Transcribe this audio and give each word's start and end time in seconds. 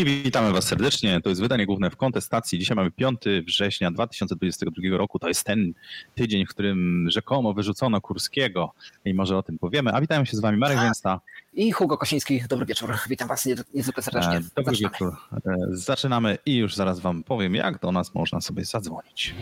I 0.00 0.04
witamy 0.04 0.52
Was 0.52 0.64
serdecznie. 0.64 1.20
To 1.20 1.28
jest 1.28 1.40
wydanie 1.40 1.66
główne 1.66 1.90
w 1.90 1.96
kontestacji. 1.96 2.58
Dzisiaj 2.58 2.76
mamy 2.76 2.90
5 2.90 3.20
września 3.46 3.90
2022 3.90 4.96
roku. 4.98 5.18
To 5.18 5.28
jest 5.28 5.44
ten 5.44 5.72
tydzień, 6.14 6.46
w 6.46 6.48
którym 6.48 7.06
rzekomo 7.10 7.54
wyrzucono 7.54 8.00
Kurskiego 8.00 8.72
i 9.04 9.14
może 9.14 9.36
o 9.36 9.42
tym 9.42 9.58
powiemy. 9.58 9.92
A 9.92 10.00
witają 10.00 10.24
się 10.24 10.36
z 10.36 10.40
Wami 10.40 10.58
Marek 10.58 10.78
Więsta 10.82 11.20
i 11.52 11.72
Hugo 11.72 11.98
Kosiński. 11.98 12.42
Dobry 12.48 12.66
wieczór. 12.66 12.98
Witam 13.08 13.28
Was 13.28 13.46
niezwykle 13.74 14.02
serdecznie. 14.02 14.36
E, 14.36 14.42
dobry 14.56 14.76
Zaczynamy. 14.76 14.92
wieczór. 14.92 15.16
E, 15.46 15.76
zaczynamy 15.76 16.38
i 16.46 16.56
już 16.56 16.74
zaraz 16.74 17.00
Wam 17.00 17.22
powiem, 17.22 17.54
jak 17.54 17.80
do 17.80 17.92
nas 17.92 18.14
można 18.14 18.40
sobie 18.40 18.64
zadzwonić. 18.64 19.34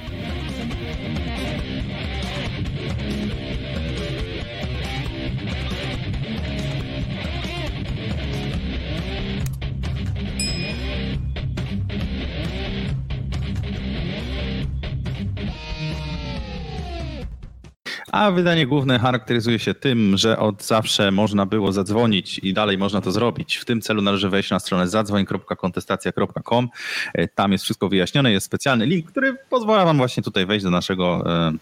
A 18.13 18.31
wydanie 18.31 18.67
główne 18.67 18.99
charakteryzuje 18.99 19.59
się 19.59 19.75
tym, 19.75 20.17
że 20.17 20.39
od 20.39 20.65
zawsze 20.65 21.11
można 21.11 21.47
było 21.47 21.73
zadzwonić 21.73 22.39
i 22.39 22.53
dalej 22.53 22.79
można 22.79 23.01
to 23.01 23.13
zrobić. 23.13 23.57
W 23.57 23.65
tym 23.65 23.81
celu 23.81 24.03
należy 24.03 24.29
wejść 24.29 24.51
na 24.51 24.59
stronę 24.59 24.89
zadzwoń.kontestacja.com. 24.89 26.69
E, 27.15 27.29
tam 27.29 27.53
jest 27.53 27.65
wszystko 27.65 27.89
wyjaśnione, 27.89 28.33
jest 28.33 28.47
specjalny 28.47 28.87
link, 28.87 29.11
który 29.11 29.37
pozwala 29.51 29.85
wam 29.85 29.97
właśnie 29.97 30.23
tutaj 30.23 30.47
wejść 30.47 30.65
do 30.65 30.71
naszego 30.71 31.25
e, 31.27 31.53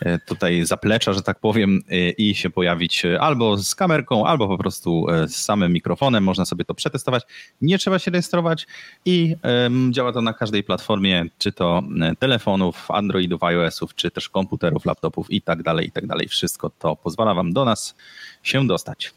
e, 0.00 0.18
tutaj 0.18 0.64
zaplecza, 0.64 1.12
że 1.12 1.22
tak 1.22 1.40
powiem, 1.40 1.80
i 2.18 2.34
się 2.34 2.50
pojawić 2.50 3.02
albo 3.20 3.56
z 3.56 3.74
kamerką, 3.74 4.26
albo 4.26 4.48
po 4.48 4.58
prostu 4.58 5.06
z 5.26 5.36
samym 5.36 5.72
mikrofonem. 5.72 6.24
Można 6.24 6.44
sobie 6.44 6.64
to 6.64 6.74
przetestować. 6.74 7.22
Nie 7.60 7.78
trzeba 7.78 7.98
się 7.98 8.10
rejestrować 8.10 8.66
i 9.04 9.36
działa 9.90 10.12
to 10.12 10.22
na 10.22 10.32
każdej 10.32 10.64
platformie, 10.64 11.26
czy 11.38 11.52
to 11.52 11.82
telefonów, 12.18 12.90
Androidów, 12.90 13.42
iOS-ów, 13.42 13.94
czy 13.94 14.10
też 14.10 14.28
komputerów, 14.28 14.84
laptopów 14.84 15.30
i 15.30 15.42
tak 15.42 15.62
dalej 15.62 15.89
i 15.90 15.92
tak 15.92 16.06
dalej. 16.06 16.28
Wszystko 16.28 16.70
to 16.78 16.96
pozwala 16.96 17.34
Wam 17.34 17.52
do 17.52 17.64
nas 17.64 17.94
się 18.42 18.66
dostać. 18.66 19.12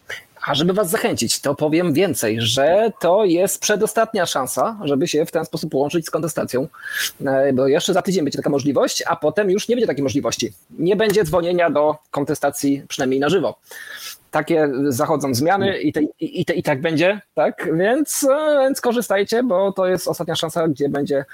A 0.47 0.55
żeby 0.55 0.73
Was 0.73 0.89
zachęcić, 0.89 1.39
to 1.39 1.55
powiem 1.55 1.93
więcej, 1.93 2.41
że 2.41 2.91
to 2.99 3.25
jest 3.25 3.61
przedostatnia 3.61 4.25
szansa, 4.25 4.79
żeby 4.83 5.07
się 5.07 5.25
w 5.25 5.31
ten 5.31 5.45
sposób 5.45 5.71
połączyć 5.71 6.05
z 6.05 6.09
kontestacją, 6.09 6.67
e, 7.25 7.53
bo 7.53 7.67
jeszcze 7.67 7.94
za 7.94 8.01
tydzień 8.01 8.23
będzie 8.23 8.38
taka 8.38 8.49
możliwość, 8.49 9.03
a 9.07 9.16
potem 9.16 9.49
już 9.49 9.67
nie 9.67 9.75
będzie 9.75 9.88
takiej 9.88 10.03
możliwości. 10.03 10.53
Nie 10.79 10.95
będzie 10.95 11.23
dzwonienia 11.23 11.69
do 11.69 11.95
kontestacji, 12.11 12.83
przynajmniej 12.88 13.19
na 13.19 13.29
żywo. 13.29 13.59
Takie 14.31 14.69
zachodzą 14.88 15.33
zmiany 15.33 15.81
i, 15.81 15.94
te, 15.94 16.01
i, 16.19 16.45
te, 16.45 16.53
i 16.53 16.63
tak 16.63 16.81
będzie, 16.81 17.22
tak? 17.34 17.69
Więc, 17.78 18.23
e, 18.23 18.59
więc 18.61 18.81
korzystajcie, 18.81 19.44
bo 19.44 19.72
to 19.72 19.88
jest 19.88 20.07
ostatnia 20.07 20.35
szansa, 20.35 20.67
gdzie 20.67 20.90
będzie 20.90 21.25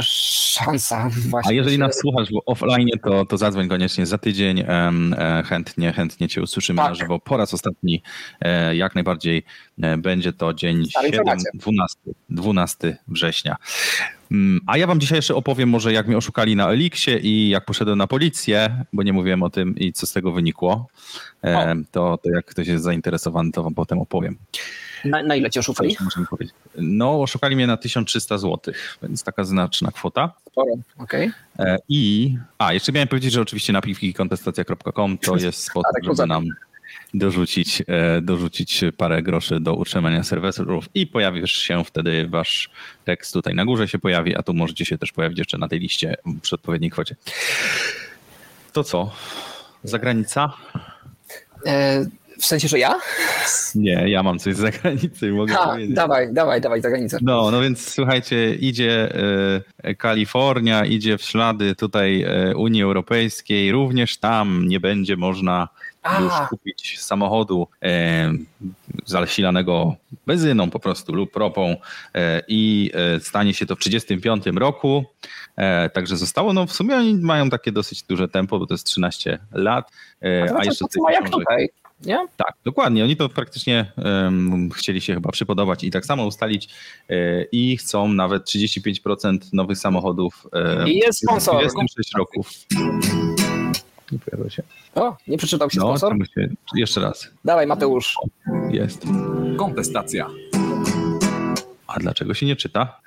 szansa 0.00 1.10
właśnie. 1.30 1.50
A 1.50 1.52
jeżeli 1.52 1.78
nas 1.78 1.98
słuchasz 1.98 2.28
offline, 2.46 2.88
to, 3.04 3.24
to 3.24 3.36
zadzwoń 3.36 3.68
koniecznie 3.68 4.06
za 4.06 4.18
tydzień. 4.18 4.60
E, 4.60 5.42
chętnie, 5.46 5.92
chętnie 5.92 6.28
cię 6.28 6.42
usłyszymy 6.42 6.76
tak. 6.76 6.88
na 6.88 6.94
żywo. 6.94 7.18
Po 7.18 7.36
raz 7.36 7.54
ostatni 7.54 8.02
e, 8.40 8.76
jak 8.76 8.94
najbardziej 8.94 9.42
będzie 9.98 10.32
to 10.32 10.54
dzień 10.54 10.84
7, 11.04 11.24
12, 11.54 11.98
12 12.30 12.96
września. 13.08 13.56
Mm, 14.32 14.60
a 14.66 14.76
ja 14.76 14.86
wam 14.86 15.00
dzisiaj 15.00 15.18
jeszcze 15.18 15.34
opowiem 15.34 15.68
może 15.68 15.92
jak 15.92 16.06
mnie 16.06 16.16
oszukali 16.16 16.56
na 16.56 16.70
Elixie 16.70 17.18
i 17.18 17.48
jak 17.48 17.64
poszedłem 17.64 17.98
na 17.98 18.06
policję, 18.06 18.84
bo 18.92 19.02
nie 19.02 19.12
mówiłem 19.12 19.42
o 19.42 19.50
tym 19.50 19.76
i 19.76 19.92
co 19.92 20.06
z 20.06 20.12
tego 20.12 20.32
wynikło. 20.32 20.86
To, 21.90 22.18
to 22.18 22.30
jak 22.30 22.44
ktoś 22.44 22.66
jest 22.66 22.84
zainteresowany, 22.84 23.52
to 23.52 23.62
wam 23.62 23.74
potem 23.74 23.98
opowiem. 23.98 24.36
Na, 25.04 25.22
na 25.22 25.36
ile 25.36 25.50
cię 25.50 25.60
oszukali? 25.60 25.96
No, 26.76 27.22
oszukali 27.22 27.56
mnie 27.56 27.66
na 27.66 27.76
1300 27.76 28.38
zł, 28.38 28.74
więc 29.02 29.24
taka 29.24 29.44
znaczna 29.44 29.90
kwota. 29.90 30.32
Sporo, 30.46 30.72
okej. 30.98 31.32
Okay. 31.58 31.78
I, 31.88 32.36
a, 32.58 32.72
jeszcze 32.72 32.92
miałem 32.92 33.08
powiedzieć, 33.08 33.32
że 33.32 33.40
oczywiście 33.40 33.72
napiwki 33.72 34.14
kontestacja.com 34.14 35.18
to 35.18 35.36
jest 35.46 35.64
sposób, 35.64 35.92
tak, 35.94 36.04
żeby 36.04 36.26
nam 36.26 36.44
dorzucić, 37.14 37.82
e, 37.86 38.20
dorzucić 38.20 38.84
parę 38.96 39.22
groszy 39.22 39.60
do 39.60 39.74
utrzymania 39.74 40.22
serwerów 40.22 40.88
i 40.94 41.06
pojawi 41.06 41.48
się 41.48 41.84
wtedy 41.84 42.28
wasz 42.28 42.70
tekst 43.04 43.32
tutaj 43.32 43.54
na 43.54 43.64
górze 43.64 43.88
się 43.88 43.98
pojawi, 43.98 44.36
a 44.36 44.42
tu 44.42 44.54
możecie 44.54 44.84
się 44.84 44.98
też 44.98 45.12
pojawić 45.12 45.38
jeszcze 45.38 45.58
na 45.58 45.68
tej 45.68 45.80
liście 45.80 46.16
przy 46.42 46.54
odpowiedniej 46.54 46.90
kwocie. 46.90 47.16
To 48.72 48.84
co? 48.84 49.10
Zagranica? 49.84 50.52
W 52.40 52.46
sensie, 52.46 52.68
że 52.68 52.78
ja? 52.78 52.98
Nie, 53.74 54.04
ja 54.08 54.22
mam 54.22 54.38
coś 54.38 54.54
z 54.54 54.58
zagranicy, 54.58 55.32
mogę 55.32 55.54
ha, 55.54 55.66
powiedzieć. 55.66 55.96
Dawaj, 55.96 56.32
dawaj, 56.32 56.60
dawaj, 56.60 56.82
zagranicę. 56.82 57.18
No, 57.22 57.50
no 57.50 57.60
więc 57.60 57.92
słuchajcie, 57.92 58.54
idzie 58.54 59.12
e, 59.82 59.94
Kalifornia, 59.94 60.84
idzie 60.84 61.18
w 61.18 61.22
ślady 61.22 61.74
tutaj 61.74 62.22
e, 62.22 62.56
Unii 62.56 62.82
Europejskiej, 62.82 63.72
również 63.72 64.18
tam 64.18 64.68
nie 64.68 64.80
będzie 64.80 65.16
można 65.16 65.68
a. 66.02 66.20
już 66.20 66.32
kupić 66.48 67.00
samochodu 67.00 67.68
e, 67.82 68.32
zasilanego 69.06 69.96
benzyną 70.26 70.70
po 70.70 70.80
prostu 70.80 71.14
lub 71.14 71.36
ropą 71.36 71.76
i 72.48 72.90
stanie 73.20 73.54
się 73.54 73.66
to 73.66 73.76
w 73.76 73.78
1935 73.78 74.58
roku. 74.58 75.04
E, 75.56 75.90
także 75.90 76.16
zostało, 76.16 76.52
no 76.52 76.66
w 76.66 76.72
sumie 76.72 76.96
oni 76.96 77.14
mają 77.14 77.50
takie 77.50 77.72
dosyć 77.72 78.02
duże 78.02 78.28
tempo, 78.28 78.58
bo 78.58 78.66
to 78.66 78.74
jest 78.74 78.86
13 78.86 79.38
lat. 79.52 79.90
E, 80.22 80.54
a, 80.54 80.58
a 80.58 80.64
jeszcze 80.64 80.84
to, 80.84 81.10
jak 81.10 81.30
tutaj 81.30 81.68
nie? 82.04 82.26
Tak, 82.36 82.54
dokładnie. 82.64 83.04
Oni 83.04 83.16
to 83.16 83.28
praktycznie 83.28 83.92
um, 83.96 84.70
chcieli 84.70 85.00
się 85.00 85.14
chyba 85.14 85.32
przypodobać 85.32 85.84
i 85.84 85.90
tak 85.90 86.06
samo 86.06 86.26
ustalić 86.26 86.68
e, 87.08 87.42
i 87.42 87.76
chcą 87.76 88.08
nawet 88.08 88.44
35% 88.44 89.38
nowych 89.52 89.78
samochodów. 89.78 90.46
E, 90.52 90.90
I 90.90 90.96
jest 90.96 91.18
sponsor. 91.18 91.54
26 91.54 92.14
roków. 92.18 92.50
Nie 94.12 94.18
pojawia 94.18 94.50
się. 94.50 94.62
O, 94.94 95.16
nie 95.28 95.38
przeczytał 95.38 95.70
się 95.70 95.80
no, 95.80 95.98
sponsor? 95.98 96.16
Się, 96.34 96.48
jeszcze 96.74 97.00
raz. 97.00 97.28
Dawaj 97.44 97.66
Mateusz. 97.66 98.16
Jest. 98.70 99.04
Kontestacja. 99.58 100.26
A 101.86 102.00
dlaczego 102.00 102.34
się 102.34 102.46
nie 102.46 102.56
czyta? 102.56 103.00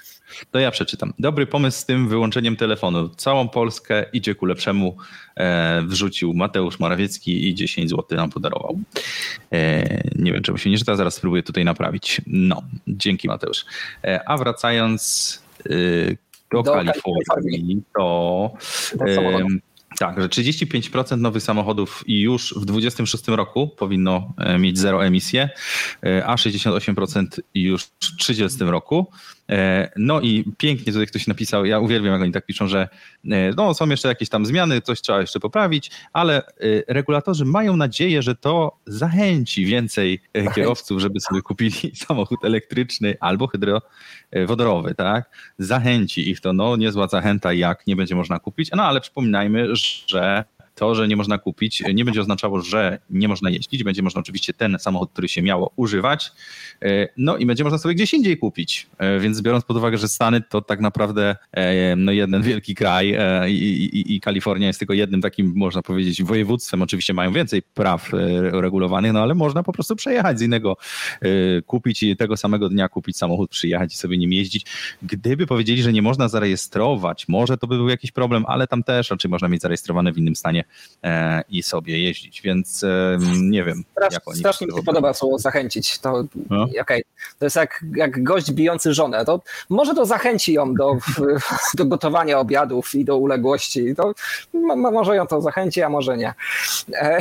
To 0.51 0.59
ja 0.59 0.71
przeczytam. 0.71 1.13
Dobry 1.19 1.45
pomysł 1.45 1.79
z 1.79 1.85
tym 1.85 2.09
wyłączeniem 2.09 2.55
telefonu. 2.55 3.09
Całą 3.09 3.49
Polskę 3.49 4.05
idzie 4.13 4.35
ku 4.35 4.45
lepszemu. 4.45 4.97
E, 5.37 5.81
wrzucił 5.87 6.33
Mateusz 6.33 6.79
Morawiecki 6.79 7.49
i 7.49 7.55
10 7.55 7.89
zł 7.89 8.17
nam 8.17 8.29
podarował. 8.29 8.79
E, 9.51 9.83
nie 10.15 10.33
wiem, 10.33 10.43
czemu 10.43 10.57
się 10.57 10.69
nie 10.69 10.77
czyta, 10.77 10.95
zaraz 10.95 11.15
spróbuję 11.15 11.43
tutaj 11.43 11.65
naprawić. 11.65 12.21
No, 12.27 12.61
dzięki 12.87 13.27
Mateusz. 13.27 13.65
E, 14.03 14.29
a 14.29 14.37
wracając 14.37 15.43
do, 16.51 16.63
do 16.63 16.73
Kalifornii, 16.73 17.23
Kalifornii, 17.29 17.81
to... 17.97 18.51
Tak, 19.99 20.21
że 20.21 20.27
35% 20.27 21.17
nowych 21.17 21.43
samochodów 21.43 22.03
i 22.07 22.21
już 22.21 22.53
w 22.57 22.65
2026 22.65 23.27
roku 23.27 23.67
powinno 23.67 24.33
mieć 24.59 24.79
zero 24.79 25.05
emisję, 25.05 25.49
a 26.25 26.35
68% 26.35 27.39
już 27.53 27.83
w 27.83 27.89
30 27.99 28.63
roku. 28.63 29.07
E, 29.49 29.91
no 29.95 30.21
i 30.21 30.43
pięknie 30.57 30.93
tutaj 30.93 31.07
ktoś 31.07 31.27
napisał, 31.27 31.65
ja 31.65 31.79
uwielbiam 31.79 32.13
jak 32.13 32.21
oni 32.21 32.31
tak 32.31 32.45
piszą, 32.45 32.67
że 32.67 32.89
e, 33.31 33.51
no, 33.57 33.73
są 33.73 33.89
jeszcze 33.89 34.07
jakieś 34.07 34.29
tam 34.29 34.45
zmiany, 34.45 34.81
coś 34.81 35.01
trzeba 35.01 35.21
jeszcze 35.21 35.39
poprawić, 35.39 35.91
ale 36.13 36.37
e, 36.37 36.51
regulatorzy 36.87 37.45
mają 37.45 37.77
nadzieję, 37.77 38.21
że 38.21 38.35
to 38.35 38.77
zachęci 38.85 39.65
więcej 39.65 40.21
kierowców, 40.55 41.01
żeby 41.01 41.19
sobie 41.19 41.41
kupili 41.41 41.95
samochód 42.07 42.45
elektryczny 42.45 43.15
albo 43.19 43.47
hydrowodorowy, 43.47 44.95
tak? 44.95 45.29
Zachęci 45.57 46.29
ich 46.29 46.41
to, 46.41 46.53
no 46.53 46.75
niezła 46.75 47.07
zachęta, 47.07 47.53
jak 47.53 47.87
nie 47.87 47.95
będzie 47.95 48.15
można 48.15 48.39
kupić, 48.39 48.69
no 48.75 48.83
ale 48.83 49.01
przypominajmy, 49.01 49.75
że 50.07 50.43
to, 50.75 50.95
że 50.95 51.07
nie 51.07 51.15
można 51.15 51.37
kupić, 51.37 51.83
nie 51.93 52.05
będzie 52.05 52.21
oznaczało, 52.21 52.61
że 52.61 52.99
nie 53.09 53.27
można 53.27 53.49
jeździć. 53.49 53.83
Będzie 53.83 54.01
można 54.01 54.21
oczywiście 54.21 54.53
ten 54.53 54.77
samochód, 54.79 55.11
który 55.11 55.29
się 55.29 55.41
miało 55.41 55.71
używać, 55.75 56.31
e, 56.81 57.07
no 57.17 57.37
i 57.37 57.45
będzie 57.45 57.63
można 57.63 57.77
sobie 57.77 57.95
gdzieś 57.95 58.13
indziej 58.13 58.37
kupić. 58.37 58.87
E, 58.97 59.19
więc 59.19 59.41
biorąc 59.41 59.65
pod 59.65 59.77
uwagę, 59.77 59.97
że 59.97 60.07
Stany 60.07 60.41
to 60.41 60.61
tak 60.61 60.79
naprawdę 60.79 61.35
e, 61.51 61.95
no 61.95 62.11
jeden 62.11 62.41
wielki 62.41 62.75
kraj 62.75 63.17
i, 63.47 63.53
i, 63.53 64.15
i 64.15 64.21
Kalifornia 64.21 64.67
jest 64.67 64.79
tylko 64.79 64.93
jednym 64.93 65.21
takim, 65.21 65.53
można 65.55 65.81
powiedzieć, 65.81 66.23
województwem. 66.23 66.81
Oczywiście 66.81 67.13
mają 67.13 67.33
więcej 67.33 67.61
praw 67.61 68.09
regulowanych, 68.51 69.13
no 69.13 69.21
ale 69.21 69.35
można 69.35 69.63
po 69.63 69.73
prostu 69.73 69.95
przejechać 69.95 70.39
z 70.39 70.41
innego, 70.41 70.77
kupić 71.65 72.03
i 72.03 72.17
tego 72.17 72.37
samego 72.37 72.69
dnia 72.69 72.89
kupić 72.89 73.17
samochód, 73.17 73.49
przyjechać 73.49 73.93
i 73.93 73.97
sobie 73.97 74.17
nim 74.17 74.33
jeździć. 74.33 74.65
Gdyby 75.03 75.47
powiedzieli, 75.47 75.83
że 75.83 75.93
nie 75.93 76.01
można 76.01 76.27
zarejestrować, 76.27 77.27
może 77.27 77.57
to 77.57 77.67
by 77.67 77.77
był 77.77 77.89
jakiś 77.89 78.11
problem, 78.11 78.45
ale 78.47 78.67
tam 78.67 78.83
też 78.83 79.09
raczej 79.09 79.31
można 79.31 79.47
mieć 79.47 79.61
zarejestrowane 79.61 80.13
w 80.13 80.17
innym 80.17 80.35
stanie 80.35 80.62
normalnie 80.63 81.43
i 81.49 81.63
sobie 81.63 82.01
jeździć, 82.03 82.41
więc 82.41 82.85
nie 83.41 83.63
wiem. 83.63 83.83
Strasz, 83.91 84.13
jak 84.13 84.27
oni 84.27 84.39
strasznie 84.39 84.67
mi 84.67 84.73
się 84.73 84.83
podoba 84.83 85.13
słowo 85.13 85.39
zachęcić. 85.39 85.99
To, 85.99 86.23
no. 86.49 86.67
okay. 86.81 87.01
to 87.39 87.45
jest 87.45 87.55
jak, 87.55 87.85
jak 87.95 88.23
gość 88.23 88.51
bijący 88.51 88.93
żonę. 88.93 89.25
To 89.25 89.41
może 89.69 89.93
to 89.93 90.05
zachęci 90.05 90.53
ją 90.53 90.73
do, 90.73 90.97
do 91.77 91.85
gotowania 91.85 92.39
obiadów 92.39 92.95
i 92.95 93.05
do 93.05 93.17
uległości. 93.17 93.95
To, 93.95 94.13
może 94.91 95.15
ją 95.15 95.27
to 95.27 95.41
zachęci, 95.41 95.81
a 95.81 95.89
może 95.89 96.17
nie. 96.17 96.33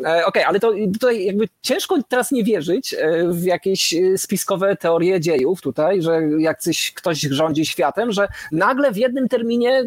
Okej, 0.00 0.24
okay, 0.24 0.46
ale 0.46 0.60
to 0.60 0.72
tutaj 0.92 1.24
jakby 1.24 1.48
ciężko 1.62 1.98
teraz 2.08 2.30
nie 2.30 2.44
wierzyć 2.44 2.96
w 3.28 3.44
jakieś 3.44 3.94
spiskowe 4.16 4.76
teorie 4.76 5.20
dziejów 5.20 5.60
tutaj, 5.60 6.02
że 6.02 6.20
jak 6.38 6.60
coś, 6.60 6.92
ktoś 6.92 7.20
rządzi 7.20 7.66
światem, 7.66 8.12
że 8.12 8.28
nagle 8.52 8.92
w 8.92 8.96
jednym 8.96 9.28
terminie 9.28 9.84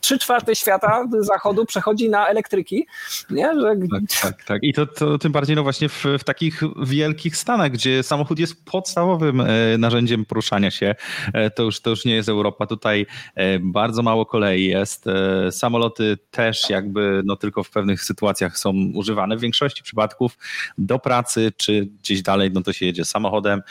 trzy 0.00 0.18
czwarte 0.18 0.56
świata 0.56 1.04
zachodu 1.48 1.66
przechodzi 1.66 2.10
na 2.10 2.28
elektryki. 2.28 2.86
Nie? 3.30 3.60
Że... 3.60 3.76
Tak, 3.90 4.02
tak, 4.22 4.44
tak. 4.44 4.62
I 4.62 4.72
to, 4.72 4.86
to 4.86 5.18
tym 5.18 5.32
bardziej 5.32 5.56
no 5.56 5.62
właśnie 5.62 5.88
w, 5.88 6.04
w 6.18 6.24
takich 6.24 6.62
wielkich 6.82 7.36
Stanach, 7.36 7.72
gdzie 7.72 8.02
samochód 8.02 8.38
jest 8.38 8.64
podstawowym 8.64 9.40
e, 9.40 9.46
narzędziem 9.78 10.24
poruszania 10.24 10.70
się. 10.70 10.94
E, 11.32 11.50
to 11.50 11.62
już, 11.62 11.80
to 11.80 11.90
już 11.90 12.04
nie 12.04 12.14
jest 12.14 12.28
Europa. 12.28 12.66
Tutaj 12.66 13.06
e, 13.34 13.58
bardzo 13.58 14.02
mało 14.02 14.26
kolei 14.26 14.64
jest. 14.64 15.04
Samoloty 15.50 16.18
też 16.30 16.70
jakby 16.70 17.22
no 17.24 17.36
tylko 17.36 17.64
w 17.64 17.70
pewnych 17.70 18.02
sytuacjach 18.02 18.58
są 18.58 18.72
używane. 18.94 19.36
W 19.36 19.40
większości 19.40 19.82
przypadków 19.82 20.38
do 20.78 20.98
pracy 20.98 21.52
czy 21.56 21.88
gdzieś 22.02 22.22
dalej, 22.22 22.50
no 22.54 22.62
to 22.62 22.72
się 22.72 22.86
jedzie 22.86 23.04
samochodem 23.04 23.62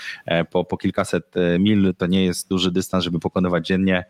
po, 0.51 0.65
po 0.65 0.77
kilkaset 0.77 1.35
mil. 1.59 1.94
To 1.97 2.07
nie 2.07 2.25
jest 2.25 2.50
duży 2.50 2.71
dystans, 2.71 3.03
żeby 3.03 3.19
pokonywać 3.19 3.68
dziennie, 3.68 4.06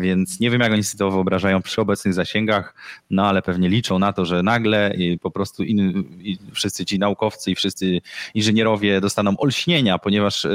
więc 0.00 0.40
nie 0.40 0.50
wiem 0.50 0.60
jak 0.60 0.72
oni 0.72 0.84
sobie 0.84 0.98
to 0.98 1.10
wyobrażają 1.10 1.62
przy 1.62 1.80
obecnych 1.80 2.14
zasięgach, 2.14 2.74
no 3.10 3.26
ale 3.26 3.42
pewnie 3.42 3.68
liczą 3.68 3.98
na 3.98 4.12
to, 4.12 4.24
że 4.24 4.42
nagle 4.42 4.94
po 5.20 5.30
prostu 5.30 5.62
in, 5.64 6.04
wszyscy 6.52 6.84
ci 6.84 6.98
naukowcy 6.98 7.50
i 7.50 7.54
wszyscy 7.54 8.00
inżynierowie 8.34 9.00
dostaną 9.00 9.36
olśnienia, 9.38 9.98
ponieważ 9.98 10.44
e, 10.44 10.50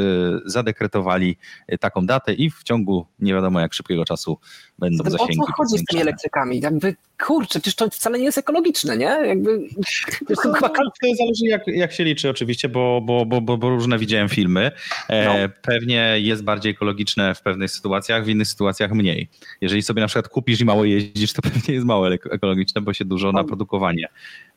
zadekretowali 0.45 1.37
e, 1.67 1.77
taką 1.77 2.05
datę 2.05 2.33
i 2.33 2.51
w 2.51 2.63
ciągu 2.63 3.05
nie 3.19 3.33
wiadomo 3.33 3.59
jak 3.59 3.73
szybkiego 3.73 4.05
czasu 4.05 4.37
będą 4.79 4.97
Zatem 4.97 5.11
zasięgi. 5.11 5.39
O 5.41 5.45
co 5.45 5.53
chodzi 5.53 5.77
z 5.77 5.85
tymi 5.85 6.01
elektrykami? 6.01 6.59
Jakby, 6.59 6.95
kurczę, 7.25 7.59
przecież 7.59 7.75
to 7.75 7.89
wcale 7.89 8.19
nie 8.19 8.25
jest 8.25 8.37
ekologiczne, 8.37 8.97
nie? 8.97 9.05
Jakby, 9.05 9.59
to, 10.27 10.35
to, 10.35 10.53
chyba... 10.53 10.69
to 10.69 10.83
zależy 11.17 11.45
jak, 11.45 11.67
jak 11.67 11.91
się 11.91 12.03
liczy 12.03 12.29
oczywiście, 12.29 12.69
bo, 12.69 13.01
bo, 13.01 13.25
bo, 13.25 13.41
bo, 13.41 13.57
bo 13.57 13.69
różne 13.69 13.99
widziałem 13.99 14.29
filmy. 14.29 14.71
E, 15.09 15.25
no. 15.25 15.53
Pewnie 15.61 16.15
jest 16.19 16.43
bardziej 16.43 16.71
ekologiczne 16.71 17.35
w 17.35 17.41
pewnych 17.41 17.71
sytuacjach, 17.71 18.25
w 18.25 18.29
innych 18.29 18.47
sytuacjach 18.47 18.91
mniej. 18.91 19.29
Jeżeli 19.61 19.81
sobie 19.81 20.01
na 20.01 20.07
przykład 20.07 20.27
kupisz 20.27 20.61
i 20.61 20.65
mało 20.65 20.85
jeździsz, 20.85 21.33
to 21.33 21.41
pewnie 21.41 21.73
jest 21.73 21.85
mało 21.85 22.09
ekologiczne, 22.25 22.81
bo 22.81 22.93
się 22.93 23.05
dużo 23.05 23.31
na 23.31 23.43
produkowanie 23.43 24.07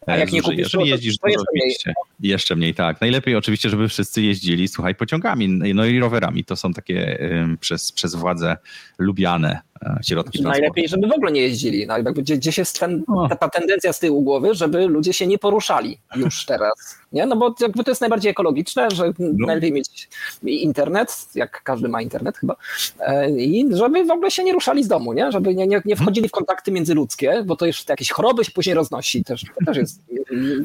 a 0.06 0.16
jak 0.16 0.32
nie 0.32 0.42
kupisz, 0.42 0.58
Jeżeli 0.58 0.88
jeździsz 0.88 1.18
to 1.18 1.28
jeszcze 1.28 1.46
mniej. 1.54 1.76
Jeszcze 2.20 2.56
mniej, 2.56 2.74
tak. 2.74 3.00
Najlepiej 3.00 3.36
oczywiście, 3.36 3.70
żeby 3.70 3.88
wszyscy 3.88 4.22
jeździli, 4.22 4.68
słuchaj, 4.68 4.94
pociągami, 4.94 5.48
no 5.48 5.84
i 5.84 5.98
rowerami. 5.98 6.44
To 6.44 6.56
są 6.56 6.72
takie 6.72 7.18
przez, 7.60 7.92
przez 7.92 8.14
władze 8.14 8.56
lubiane 8.98 9.60
e, 9.82 9.98
środki 10.02 10.38
transportu. 10.38 10.60
Najlepiej, 10.60 10.88
żeby 10.88 11.06
w 11.08 11.12
ogóle 11.12 11.32
nie 11.32 11.40
jeździli. 11.40 11.86
No, 11.86 11.96
jakby 11.96 12.22
gdzieś 12.22 12.58
jest 12.58 12.80
ten, 12.80 13.04
ta, 13.40 13.48
tendencja 13.48 13.92
z 13.92 14.00
tyłu 14.00 14.22
głowy, 14.22 14.54
żeby 14.54 14.86
ludzie 14.86 15.12
się 15.12 15.26
nie 15.26 15.38
poruszali 15.38 15.98
już 16.16 16.44
teraz. 16.46 16.98
Nie? 17.12 17.26
No 17.26 17.36
bo 17.36 17.54
jakby 17.60 17.84
to 17.84 17.90
jest 17.90 18.00
najbardziej 18.00 18.30
ekologiczne, 18.30 18.90
że 18.90 19.12
no. 19.18 19.46
najlepiej 19.46 19.72
mieć 19.72 20.08
internet, 20.42 21.28
jak 21.34 21.62
każdy 21.62 21.88
ma 21.88 22.02
internet 22.02 22.38
chyba, 22.38 22.56
e, 23.00 23.30
i 23.30 23.76
żeby 23.76 24.04
w 24.04 24.10
ogóle 24.10 24.30
się 24.30 24.44
nie 24.44 24.52
ruszali 24.52 24.84
z 24.84 24.88
domu, 24.88 25.12
nie? 25.12 25.32
żeby 25.32 25.54
nie, 25.54 25.66
nie, 25.66 25.82
nie 25.84 25.96
wchodzili 25.96 26.28
w 26.28 26.32
kontakty 26.32 26.72
międzyludzkie, 26.72 27.42
bo 27.46 27.56
to 27.56 27.66
już 27.66 27.88
jakieś 27.88 28.10
choroby 28.10 28.44
się 28.44 28.52
później 28.52 28.74
roznosi. 28.74 29.24
Też, 29.24 29.42
to 29.42 29.64
też 29.66 29.76
jest 29.76 29.93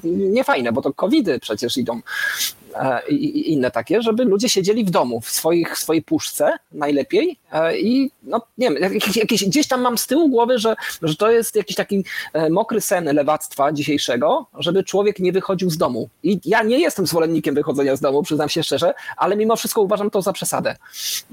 niefajne, 0.04 0.72
bo 0.72 0.82
to 0.82 0.94
covidy 0.94 1.40
przecież 1.40 1.78
idą 1.78 2.02
i 3.10 3.52
inne 3.52 3.72
takie, 3.72 4.02
żeby 4.02 4.26
ludzie 4.26 4.50
siedzieli 4.50 4.86
w 4.86 4.90
domu, 4.90 5.22
w, 5.22 5.30
swoich, 5.30 5.78
swojej 5.78 6.02
puszce 6.02 6.52
najlepiej 6.72 7.38
e, 7.52 7.80
i 7.80 8.12
no 8.24 8.42
nie 8.58 8.70
wiem, 8.70 8.92
jakieś, 9.16 9.46
gdzieś 9.46 9.68
tam 9.68 9.82
mam 9.82 9.98
z 9.98 10.08
tyłu 10.08 10.30
głowy, 10.30 10.60
że, 10.60 10.76
że 11.02 11.16
to 11.16 11.32
jest 11.32 11.56
jakiś 11.56 11.76
taki 11.76 12.04
e, 12.34 12.50
mokry 12.50 12.82
sen 12.82 13.16
lewactwa 13.16 13.74
dzisiejszego, 13.74 14.46
żeby 14.60 14.84
człowiek 14.84 15.20
nie 15.20 15.32
wychodził 15.32 15.70
z 15.70 15.78
domu. 15.78 16.10
I 16.24 16.40
ja 16.46 16.64
nie 16.64 16.80
jestem 16.80 17.08
zwolennikiem 17.08 17.56
wychodzenia 17.56 17.96
z 17.96 18.02
domu, 18.02 18.24
przyznam 18.24 18.50
się 18.50 18.64
szczerze, 18.64 18.94
ale 19.18 19.36
mimo 19.36 19.56
wszystko 19.56 19.82
uważam 19.82 20.10
to 20.10 20.22
za 20.22 20.34
przesadę. 20.34 20.76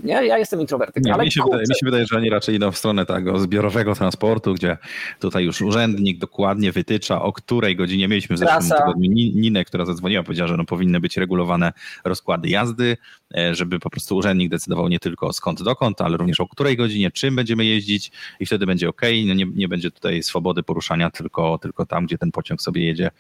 Nie? 0.05 0.15
Ja 0.15 0.39
jestem 0.39 0.61
introwertyk. 0.61 1.05
Nie, 1.05 1.15
ale 1.15 1.25
mi, 1.25 1.33
się 1.33 1.43
wydaje, 1.45 1.65
mi 1.69 1.75
się 1.75 1.85
wydaje, 1.87 2.07
że 2.07 2.17
oni 2.17 2.31
raczej 2.31 2.55
idą 2.55 2.73
w 2.73 2.79
stronę 2.79 3.07
tego 3.07 3.39
zbiorowego 3.39 3.95
transportu, 3.95 4.55
gdzie 4.55 4.77
tutaj 5.21 5.45
już 5.45 5.63
urzędnik 5.63 6.19
dokładnie 6.19 6.73
wytycza, 6.73 7.23
o 7.23 7.33
której 7.33 7.77
godzinie 7.77 8.09
mieliśmy 8.09 8.37
w 8.37 8.39
zeszłym 8.39 8.63
tygodniu 8.63 9.11
Ninę, 9.35 9.65
która 9.65 9.85
zadzwoniła, 9.85 10.23
powiedziała, 10.23 10.49
że 10.49 10.57
no 10.57 10.65
powinny 10.65 11.01
być 11.01 11.17
regulowane 11.27 11.73
rozkłady 12.05 12.49
jazdy, 12.49 12.97
e, 13.37 13.55
żeby 13.55 13.81
po 13.81 13.91
prostu 13.91 14.17
urzędnik 14.17 14.51
decydował 14.51 14.89
nie 14.89 14.99
tylko 14.99 15.33
skąd 15.33 15.63
dokąd, 15.63 16.01
ale 16.01 16.17
również 16.17 16.41
o 16.41 16.49
której 16.49 16.77
godzinie, 16.77 17.11
czym 17.11 17.37
będziemy 17.37 17.65
jeździć 17.65 18.11
i 18.41 18.47
wtedy 18.47 18.67
będzie 18.67 18.89
ok, 18.89 19.03
no 19.27 19.35
nie, 19.35 19.47
nie 19.55 19.69
będzie 19.69 19.91
tutaj 19.91 20.23
swobody 20.23 20.63
poruszania, 20.63 21.11
tylko, 21.11 21.59
tylko 21.59 21.87
tam, 21.87 22.07
gdzie 22.07 22.19
ten 22.19 22.31
pociąg 22.31 22.63
sobie 22.63 22.85
jedzie, 22.87 23.11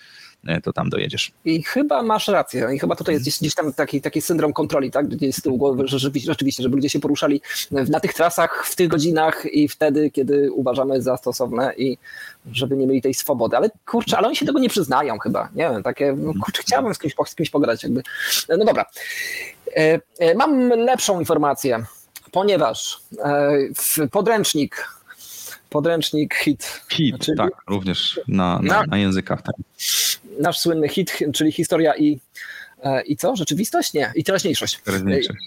to 0.62 0.72
tam 0.72 0.90
dojedziesz. 0.90 1.32
I 1.44 1.62
chyba 1.62 2.02
masz 2.02 2.28
rację. 2.28 2.68
I 2.74 2.78
chyba 2.78 2.96
tutaj 2.96 3.14
jest 3.14 3.40
gdzieś 3.40 3.54
tam 3.54 3.72
taki, 3.72 4.00
taki 4.00 4.22
syndrom 4.22 4.52
kontroli, 4.52 4.90
tak? 4.90 5.08
Gdzie 5.08 5.26
jest 5.26 5.38
z 5.38 5.42
tyłu 5.42 5.58
głowy, 5.58 5.88
że 5.88 5.98
rzeczywiście, 5.98 6.62
żeby 6.62 6.76
ludzie 6.76 6.90
się 6.90 7.00
poruszali 7.00 7.40
na 7.70 8.00
tych 8.00 8.14
trasach, 8.14 8.66
w 8.66 8.76
tych 8.76 8.88
godzinach 8.88 9.46
i 9.52 9.68
wtedy, 9.68 10.10
kiedy 10.10 10.52
uważamy 10.52 11.02
za 11.02 11.16
stosowne 11.16 11.74
i 11.76 11.98
żeby 12.52 12.76
nie 12.76 12.86
mieli 12.86 13.02
tej 13.02 13.14
swobody. 13.14 13.56
Ale 13.56 13.70
kurczę, 13.86 14.18
ale 14.18 14.26
oni 14.26 14.36
się 14.36 14.46
tego 14.46 14.58
nie 14.58 14.68
przyznają 14.68 15.18
chyba. 15.18 15.48
Nie 15.54 15.70
wiem, 15.70 15.82
takie, 15.82 16.14
no, 16.18 16.32
kurczę, 16.44 16.62
chciałbym 16.62 16.94
z 16.94 16.98
kimś, 16.98 17.14
z 17.26 17.34
kimś 17.34 17.50
pogadać 17.50 17.82
jakby. 17.82 18.02
No 18.48 18.64
dobra. 18.64 18.84
E, 19.76 20.00
e, 20.18 20.34
mam 20.34 20.68
lepszą 20.68 21.20
informację, 21.20 21.84
ponieważ 22.32 23.00
e, 23.98 24.08
podręcznik 24.10 24.95
podręcznik 25.70 26.34
hit. 26.34 26.80
Hit, 26.92 27.18
czyli, 27.18 27.38
tak, 27.38 27.52
również 27.68 28.20
na, 28.28 28.60
na, 28.62 28.84
na 28.84 28.98
językach. 28.98 29.42
Tak. 29.42 29.54
Nasz 30.40 30.58
słynny 30.58 30.88
hit, 30.88 31.18
czyli 31.34 31.52
historia 31.52 31.96
i, 31.96 32.18
i 33.06 33.16
co? 33.16 33.36
Rzeczywistość? 33.36 33.92
Nie, 33.92 34.12
i 34.14 34.24
teraźniejszość. 34.24 34.80
Teraźniejszość 34.84 35.38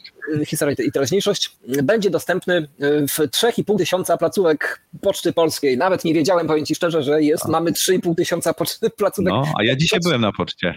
historia 0.45 0.75
i 0.85 0.91
teraźniejszość, 0.91 1.57
będzie 1.83 2.09
dostępny 2.09 2.67
w 2.79 3.17
3,5 3.17 3.77
tysiąca 3.77 4.17
placówek 4.17 4.81
Poczty 5.01 5.33
Polskiej. 5.33 5.77
Nawet 5.77 6.05
nie 6.05 6.13
wiedziałem, 6.13 6.47
powiem 6.47 6.65
Ci 6.65 6.75
szczerze, 6.75 7.03
że 7.03 7.23
jest, 7.23 7.45
a. 7.45 7.49
mamy 7.49 7.71
3,5 7.71 8.15
tysiąca 8.15 8.53
placówek. 8.97 9.33
No, 9.33 9.53
a 9.59 9.63
ja 9.63 9.75
dzisiaj 9.75 9.99
byłem 10.03 10.21
na 10.21 10.31
poczcie. 10.31 10.75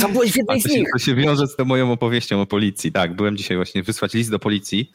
To 0.00 0.08
byłeś 0.08 0.32
w 0.32 0.36
jednej 0.36 0.60
z 0.60 0.66
nich. 0.66 0.88
To 0.92 0.98
się 0.98 1.14
wiąże 1.14 1.46
z 1.46 1.56
tą 1.56 1.64
moją 1.64 1.92
opowieścią 1.92 2.40
o 2.40 2.46
policji. 2.46 2.92
Tak, 2.92 3.16
byłem 3.16 3.36
dzisiaj 3.36 3.56
właśnie 3.56 3.82
wysłać 3.82 4.14
list 4.14 4.30
do 4.30 4.38
policji 4.38 4.90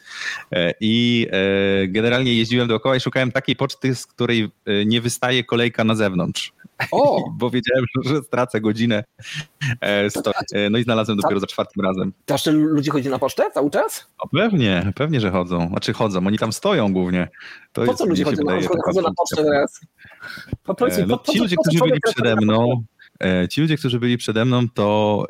e, 0.51 0.73
i 0.79 1.27
e, 1.31 1.87
generalnie 1.87 2.33
jeździłem 2.33 2.67
dookoła 2.67 2.95
i 2.95 2.99
szukałem 2.99 3.31
takiej 3.31 3.55
poczty, 3.55 3.95
z 3.95 4.05
której 4.05 4.43
e, 4.65 4.85
nie 4.85 5.01
wystaje 5.01 5.43
kolejka 5.43 5.83
na 5.83 5.95
zewnątrz. 5.95 6.53
O! 6.91 7.29
Bo 7.37 7.49
wiedziałem, 7.49 7.85
że 8.05 8.21
stracę 8.23 8.61
godzinę. 8.61 9.03
No 10.71 10.77
i 10.77 10.83
znalazłem 10.83 11.17
dopiero 11.17 11.39
za 11.39 11.47
czwartym 11.47 11.85
razem. 11.85 12.13
Jeszcze 12.29 12.51
ludzie 12.51 12.91
chodzi 12.91 13.09
na 13.09 13.19
pocztę 13.19 13.43
cały 13.53 13.69
czas? 13.69 14.07
O, 14.17 14.27
pewnie, 14.27 14.91
pewnie, 14.95 15.19
że 15.19 15.31
chodzą. 15.31 15.67
Znaczy 15.67 15.93
chodzą, 15.93 16.27
oni 16.27 16.37
tam 16.37 16.53
stoją 16.53 16.93
głównie. 16.93 17.27
To 17.73 17.85
po 17.85 17.93
co 17.93 18.05
ludzie 18.05 18.23
chodzą, 18.23 18.43
na, 18.43 18.53
chodzą 18.85 19.01
na 19.01 19.11
pocztę 19.17 19.43
teraz? 19.43 19.81
Po, 20.63 20.75
po, 20.75 20.87
no, 21.07 21.17
po, 21.17 21.31
ci 21.31 21.39
ludzie, 21.39 21.55
którzy 21.63 21.79
byli 21.79 21.99
przede 22.01 22.35
mną, 22.35 22.83
E, 23.23 23.47
ci 23.47 23.61
ludzie, 23.61 23.77
którzy 23.77 23.99
byli 23.99 24.17
przede 24.17 24.45
mną, 24.45 24.69
to 24.69 25.23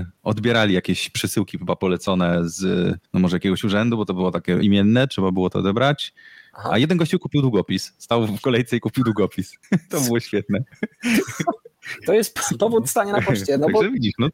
y, 0.00 0.06
odbierali 0.22 0.74
jakieś 0.74 1.10
przesyłki 1.10 1.58
chyba 1.58 1.76
polecone 1.76 2.48
z 2.48 2.90
no 3.14 3.20
może 3.20 3.36
jakiegoś 3.36 3.64
urzędu, 3.64 3.96
bo 3.96 4.04
to 4.04 4.14
było 4.14 4.30
takie 4.30 4.58
imienne, 4.58 5.08
trzeba 5.08 5.32
było 5.32 5.50
to 5.50 5.58
odebrać. 5.58 6.14
Aha. 6.52 6.70
A 6.72 6.78
jeden 6.78 6.98
gościu 6.98 7.18
kupił 7.18 7.42
długopis. 7.42 7.94
Stał 7.98 8.26
w 8.26 8.40
kolejce 8.40 8.76
i 8.76 8.80
kupił 8.80 9.04
długopis. 9.04 9.52
To 9.90 10.00
było 10.00 10.20
świetne. 10.20 10.58
To 12.06 12.12
jest 12.12 12.38
powód 12.58 12.90
stania 12.90 13.12
na 13.12 13.22
poczcie. 13.22 13.58
No 13.58 13.66
bo... 13.72 13.82
widzisz, 13.82 14.14
no 14.18 14.28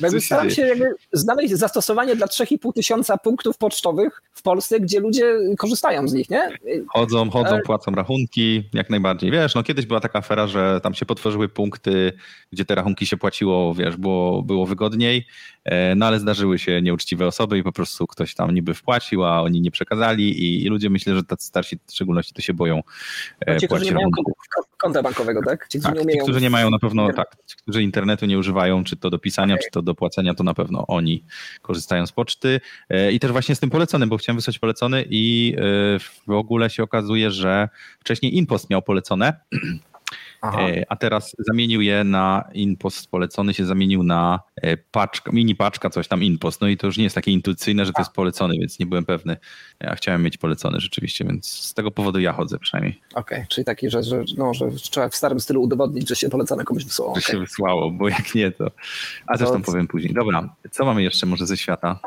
jakby 0.00 0.20
staram 0.20 0.50
się 0.50 0.62
jakby 0.62 0.94
znaleźć 1.12 1.54
zastosowanie 1.54 2.16
dla 2.16 2.26
3,5 2.26 2.72
tysiąca 2.72 3.18
punktów 3.18 3.58
pocztowych 3.58 4.22
w 4.32 4.42
Polsce, 4.42 4.80
gdzie 4.80 5.00
ludzie 5.00 5.34
korzystają 5.58 6.08
z 6.08 6.12
nich, 6.12 6.30
nie? 6.30 6.48
Chodzą, 6.88 7.30
chodzą, 7.30 7.58
płacą 7.64 7.92
rachunki, 7.92 8.70
jak 8.74 8.90
najbardziej. 8.90 9.30
Wiesz, 9.30 9.54
no 9.54 9.62
kiedyś 9.62 9.86
była 9.86 10.00
taka 10.00 10.18
afera, 10.18 10.46
że 10.46 10.80
tam 10.82 10.94
się 10.94 11.06
potworzyły 11.06 11.48
punkty, 11.48 12.12
gdzie 12.52 12.64
te 12.64 12.74
rachunki 12.74 13.06
się 13.06 13.16
płaciło, 13.16 13.74
wiesz, 13.74 13.96
było, 13.96 14.42
było 14.42 14.66
wygodniej, 14.66 15.26
e, 15.64 15.94
no 15.94 16.06
ale 16.06 16.20
zdarzyły 16.20 16.58
się 16.58 16.82
nieuczciwe 16.82 17.26
osoby 17.26 17.58
i 17.58 17.62
po 17.62 17.72
prostu 17.72 18.06
ktoś 18.06 18.34
tam 18.34 18.54
niby 18.54 18.74
wpłacił, 18.74 19.24
a 19.24 19.42
oni 19.42 19.60
nie 19.60 19.70
przekazali 19.70 20.44
i, 20.44 20.64
i 20.64 20.68
ludzie 20.68 20.90
myślę, 20.90 21.14
że 21.14 21.24
tacy 21.24 21.46
starsi 21.46 21.78
w 21.86 21.92
szczególności 21.92 22.34
to 22.34 22.42
się 22.42 22.54
boją 22.54 22.82
no, 23.46 23.60
ci, 23.60 23.68
płacić 23.68 23.90
rachunków 23.90 24.24
konta 24.78 25.02
bankowego, 25.02 25.40
tak? 25.46 25.68
Ci, 25.68 25.78
którzy, 25.78 25.82
tak, 25.82 25.94
nie, 25.94 26.00
umieją... 26.00 26.18
ci, 26.18 26.22
którzy 26.22 26.40
nie 26.40 26.50
mają 26.50 26.70
na 26.70 26.78
pewno, 26.78 27.12
tak, 27.12 27.36
ci, 27.46 27.56
którzy 27.56 27.82
internetu 27.82 28.26
nie 28.26 28.38
używają, 28.38 28.84
czy 28.84 28.96
to 28.96 29.10
do 29.10 29.18
pisania, 29.18 29.54
okay. 29.54 29.64
czy 29.64 29.70
to 29.70 29.82
do 29.82 29.94
płacenia, 29.94 30.34
to 30.34 30.44
na 30.44 30.54
pewno 30.54 30.84
oni 30.86 31.24
korzystają 31.62 32.06
z 32.06 32.12
poczty. 32.12 32.60
E, 32.88 33.12
I 33.12 33.20
też 33.20 33.32
właśnie 33.32 33.54
z 33.54 33.60
tym 33.60 33.70
poleconym, 33.70 34.08
bo 34.08 34.16
chciałem 34.16 34.36
wysłać 34.36 34.58
polecony 34.58 35.04
i 35.10 35.54
e, 35.56 35.62
w 36.26 36.30
ogóle 36.30 36.70
się 36.70 36.82
okazuje, 36.82 37.30
że 37.30 37.68
wcześniej 38.00 38.36
Impost 38.36 38.70
miał 38.70 38.82
polecone. 38.82 39.32
E, 40.42 40.84
a 40.88 40.96
teraz 40.96 41.36
zamienił 41.38 41.80
je 41.80 42.04
na 42.04 42.48
InPost 42.52 43.10
polecony, 43.10 43.54
się 43.54 43.64
zamienił 43.64 44.02
na 44.02 44.40
e, 44.56 44.76
paczka, 44.76 45.32
mini 45.32 45.56
paczka, 45.56 45.90
coś 45.90 46.08
tam 46.08 46.22
InPost. 46.22 46.60
No 46.60 46.68
i 46.68 46.76
to 46.76 46.86
już 46.86 46.96
nie 46.96 47.04
jest 47.04 47.14
takie 47.14 47.32
intuicyjne, 47.32 47.86
że 47.86 47.92
to 47.92 48.00
jest 48.00 48.12
polecony, 48.12 48.54
więc 48.58 48.78
nie 48.78 48.86
byłem 48.86 49.04
pewny. 49.04 49.36
Ja 49.80 49.94
chciałem 49.94 50.22
mieć 50.22 50.36
polecony 50.36 50.80
rzeczywiście, 50.80 51.24
więc 51.24 51.48
z 51.48 51.74
tego 51.74 51.90
powodu 51.90 52.20
ja 52.20 52.32
chodzę 52.32 52.58
przynajmniej. 52.58 53.00
Okej, 53.14 53.38
okay, 53.38 53.46
czyli 53.48 53.64
taki, 53.64 53.90
że, 53.90 54.02
że, 54.02 54.24
no, 54.36 54.54
że 54.54 54.70
trzeba 54.70 55.08
w 55.08 55.16
starym 55.16 55.40
stylu 55.40 55.62
udowodnić, 55.62 56.08
że 56.08 56.16
się 56.16 56.28
polecane 56.28 56.64
komuś 56.64 56.84
wysłało. 56.84 57.14
Że 57.14 57.20
okay. 57.20 57.32
się 57.32 57.38
wysłało, 57.38 57.90
bo 57.90 58.08
jak 58.08 58.34
nie, 58.34 58.50
to... 58.50 58.70
A 59.26 59.36
zresztą 59.36 59.62
to... 59.62 59.64
powiem 59.64 59.86
później. 59.86 60.14
Dobra, 60.14 60.48
co 60.70 60.84
mamy 60.84 61.02
jeszcze 61.02 61.26
może 61.26 61.46
ze 61.46 61.56
świata? 61.56 61.98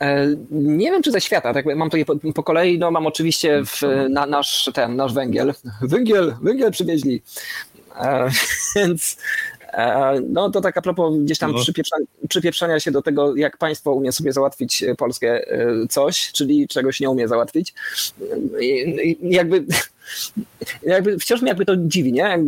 E, 0.00 0.36
nie 0.50 0.90
wiem, 0.90 1.02
czy 1.02 1.10
ze 1.10 1.20
świata, 1.20 1.54
tak 1.54 1.66
mam 1.76 1.90
to 1.90 1.98
po, 2.06 2.32
po 2.32 2.42
kolei, 2.42 2.78
no 2.78 2.90
mam 2.90 3.06
oczywiście 3.06 3.62
w, 3.64 3.82
na, 4.10 4.26
nasz, 4.26 4.70
ten, 4.74 4.96
nasz 4.96 5.14
węgiel. 5.14 5.54
Węgiel, 5.82 6.34
węgiel 6.42 6.70
przywieźli. 6.70 7.22
E, 8.00 8.30
więc 8.76 9.16
e, 9.72 10.14
no 10.28 10.50
to 10.50 10.60
tak 10.60 10.76
a 10.76 10.82
propos 10.82 11.14
gdzieś 11.18 11.38
tam 11.38 11.52
no. 11.52 11.58
przypieprzania, 11.58 12.06
przypieprzania 12.28 12.80
się 12.80 12.90
do 12.90 13.02
tego, 13.02 13.36
jak 13.36 13.58
państwo 13.58 13.92
umie 13.92 14.12
sobie 14.12 14.32
załatwić 14.32 14.84
polskie 14.98 15.46
coś, 15.90 16.32
czyli 16.32 16.68
czegoś 16.68 17.00
nie 17.00 17.10
umie 17.10 17.28
załatwić. 17.28 17.74
I, 18.60 19.16
jakby 19.22 19.64
jakby, 20.82 21.18
wciąż 21.18 21.42
mnie 21.42 21.48
jakby 21.48 21.64
to 21.64 21.76
dziwi, 21.76 22.12
nie? 22.12 22.38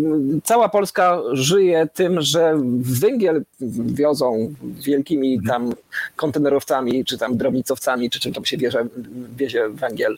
Cała 0.45 0.69
Polska 0.69 1.21
żyje 1.33 1.89
tym, 1.95 2.21
że 2.21 2.55
węgiel 2.81 3.45
wiozą 3.61 4.55
wielkimi 4.63 5.35
mhm. 5.35 5.49
tam 5.49 5.75
kontenerowcami, 6.17 7.05
czy 7.05 7.19
tam 7.19 7.37
drobnicowcami, 7.37 8.11
czy 8.11 8.21
czym 8.21 8.33
tam 8.33 8.45
się 8.45 8.57
wiezie, 8.57 8.87
wiezie 9.37 9.69
węgiel. 9.69 10.17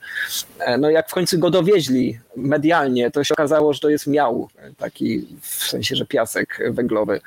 E, 0.58 0.78
no 0.78 0.90
jak 0.90 1.10
w 1.10 1.14
końcu 1.14 1.38
go 1.38 1.50
dowieźli 1.50 2.18
medialnie, 2.36 3.10
to 3.10 3.24
się 3.24 3.34
okazało, 3.34 3.72
że 3.72 3.80
to 3.80 3.90
jest 3.90 4.06
miał, 4.06 4.48
taki 4.76 5.26
w 5.40 5.46
sensie, 5.46 5.96
że 5.96 6.06
piasek 6.06 6.58
węglowy. 6.70 7.20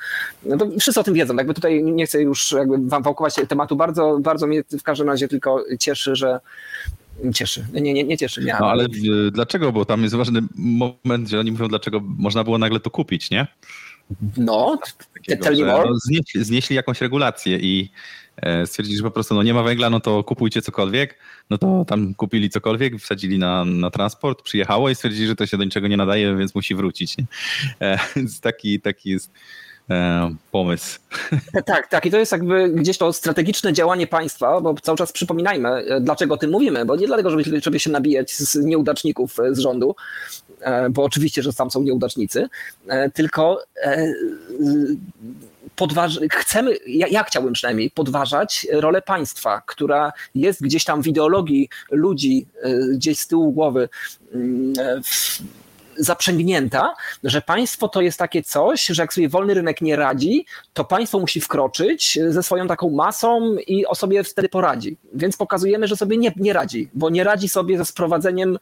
No 0.46 0.58
to 0.58 0.68
wszyscy 0.80 1.00
o 1.00 1.03
tym 1.03 1.13
wiedzą, 1.13 1.36
jakby 1.36 1.53
tutaj 1.53 1.84
nie 1.84 2.06
chcę 2.06 2.22
już 2.22 2.51
jakby 2.51 2.77
wam 2.77 3.03
wałkować 3.03 3.36
tematu, 3.48 3.75
bardzo, 3.75 4.20
bardzo 4.20 4.48
mnie 4.48 4.63
w 4.80 4.84
każdym 4.84 5.08
razie 5.08 5.27
tylko 5.27 5.65
cieszy, 5.80 6.15
że 6.15 6.39
cieszy. 7.33 7.65
Nie, 7.73 7.93
nie, 7.93 8.03
nie 8.03 8.17
cieszy 8.17 8.41
mnie. 8.41 8.55
No 8.59 8.71
ale 8.71 8.85
dlaczego? 9.31 9.71
Bo 9.71 9.85
tam 9.85 10.03
jest 10.03 10.15
ważny 10.15 10.41
moment, 10.55 11.29
że 11.29 11.39
oni 11.39 11.51
mówią, 11.51 11.67
dlaczego 11.67 11.99
można 12.03 12.43
było 12.43 12.57
nagle 12.57 12.79
to 12.79 12.89
kupić, 12.89 13.31
nie? 13.31 13.47
No, 14.37 14.79
Takiego, 15.13 15.43
tell 15.43 15.57
me 15.57 15.65
more. 15.65 15.89
No, 15.89 15.95
znieśli, 15.99 16.43
znieśli 16.43 16.75
jakąś 16.75 17.01
regulację 17.01 17.57
i 17.57 17.89
e, 18.37 18.67
stwierdzili, 18.67 18.97
że 18.97 19.03
po 19.03 19.11
prostu 19.11 19.35
no 19.35 19.43
nie 19.43 19.53
ma 19.53 19.63
węgla, 19.63 19.89
no 19.89 19.99
to 19.99 20.23
kupujcie 20.23 20.61
cokolwiek. 20.61 21.17
No 21.49 21.57
to 21.57 21.85
tam 21.87 22.13
kupili 22.13 22.49
cokolwiek, 22.49 22.95
wsadzili 22.95 23.39
na, 23.39 23.65
na 23.65 23.91
transport, 23.91 24.41
przyjechało 24.41 24.89
i 24.89 24.95
stwierdzili, 24.95 25.27
że 25.27 25.35
to 25.35 25.45
się 25.45 25.57
do 25.57 25.63
niczego 25.63 25.87
nie 25.87 25.97
nadaje, 25.97 26.35
więc 26.35 26.55
musi 26.55 26.75
wrócić. 26.75 27.15
E, 27.81 27.99
więc 28.15 28.39
taki, 28.39 28.81
taki 28.81 29.09
jest 29.09 29.31
pomysł. 30.51 31.00
Tak, 31.65 31.88
tak. 31.88 32.05
I 32.05 32.12
to 32.12 32.17
jest 32.17 32.31
jakby 32.31 32.69
gdzieś 32.69 32.98
to 32.98 33.13
strategiczne 33.13 33.74
działanie 33.74 34.07
państwa, 34.07 34.62
bo 34.62 34.75
cały 34.81 34.98
czas 34.98 35.12
przypominajmy, 35.12 35.69
e, 35.69 36.01
dlaczego 36.01 36.33
o 36.33 36.38
tym 36.38 36.51
mówimy, 36.51 36.86
bo 36.86 36.95
nie 36.95 37.07
dlatego, 37.07 37.29
żeby, 37.29 37.62
żeby 37.62 37.79
się 37.79 37.89
nabijać 37.91 38.31
z 38.31 38.55
nieudaczników 38.55 39.39
e, 39.39 39.55
z 39.55 39.60
rządu, 39.60 39.95
bo 40.89 41.03
oczywiście, 41.03 41.43
że 41.43 41.53
tam 41.53 41.71
są 41.71 41.83
nieudacznicy, 41.83 42.50
tylko 43.13 43.63
podważ... 45.75 46.19
chcemy, 46.31 46.77
ja, 46.88 47.07
ja 47.07 47.24
chciałbym 47.24 47.53
przynajmniej 47.53 47.91
podważać 47.91 48.67
rolę 48.71 49.01
państwa, 49.01 49.62
która 49.65 50.13
jest 50.36 50.62
gdzieś 50.62 50.83
tam 50.83 51.03
w 51.03 51.07
ideologii 51.07 51.69
ludzi, 51.91 52.45
gdzieś 52.93 53.19
z 53.19 53.27
tyłu 53.27 53.51
głowy 53.51 53.89
mm, 54.33 54.74
w 55.03 55.41
zaprzęgnięta, 55.98 56.95
że 57.24 57.41
państwo 57.41 57.88
to 57.88 58.01
jest 58.01 58.19
takie 58.19 58.43
coś, 58.43 58.86
że 58.86 59.03
jak 59.03 59.13
sobie 59.13 59.29
wolny 59.29 59.53
rynek 59.53 59.81
nie 59.81 59.95
radzi, 59.95 60.45
to 60.74 60.86
państwo 60.86 61.19
musi 61.19 61.41
wkroczyć 61.41 62.19
ze 62.29 62.43
swoją 62.43 62.67
taką 62.67 62.89
masą 62.89 63.55
i 63.67 63.86
o 63.86 63.95
sobie 63.95 64.24
wtedy 64.24 64.50
poradzi. 64.50 64.98
Więc 65.13 65.38
pokazujemy, 65.38 65.88
że 65.88 65.98
sobie 65.98 66.17
nie, 66.17 66.31
nie 66.36 66.53
radzi, 66.53 66.89
bo 66.93 67.10
nie 67.10 67.24
radzi 67.24 67.50
sobie 67.50 67.77
ze 67.77 67.86
sprowadzeniem 67.86 68.57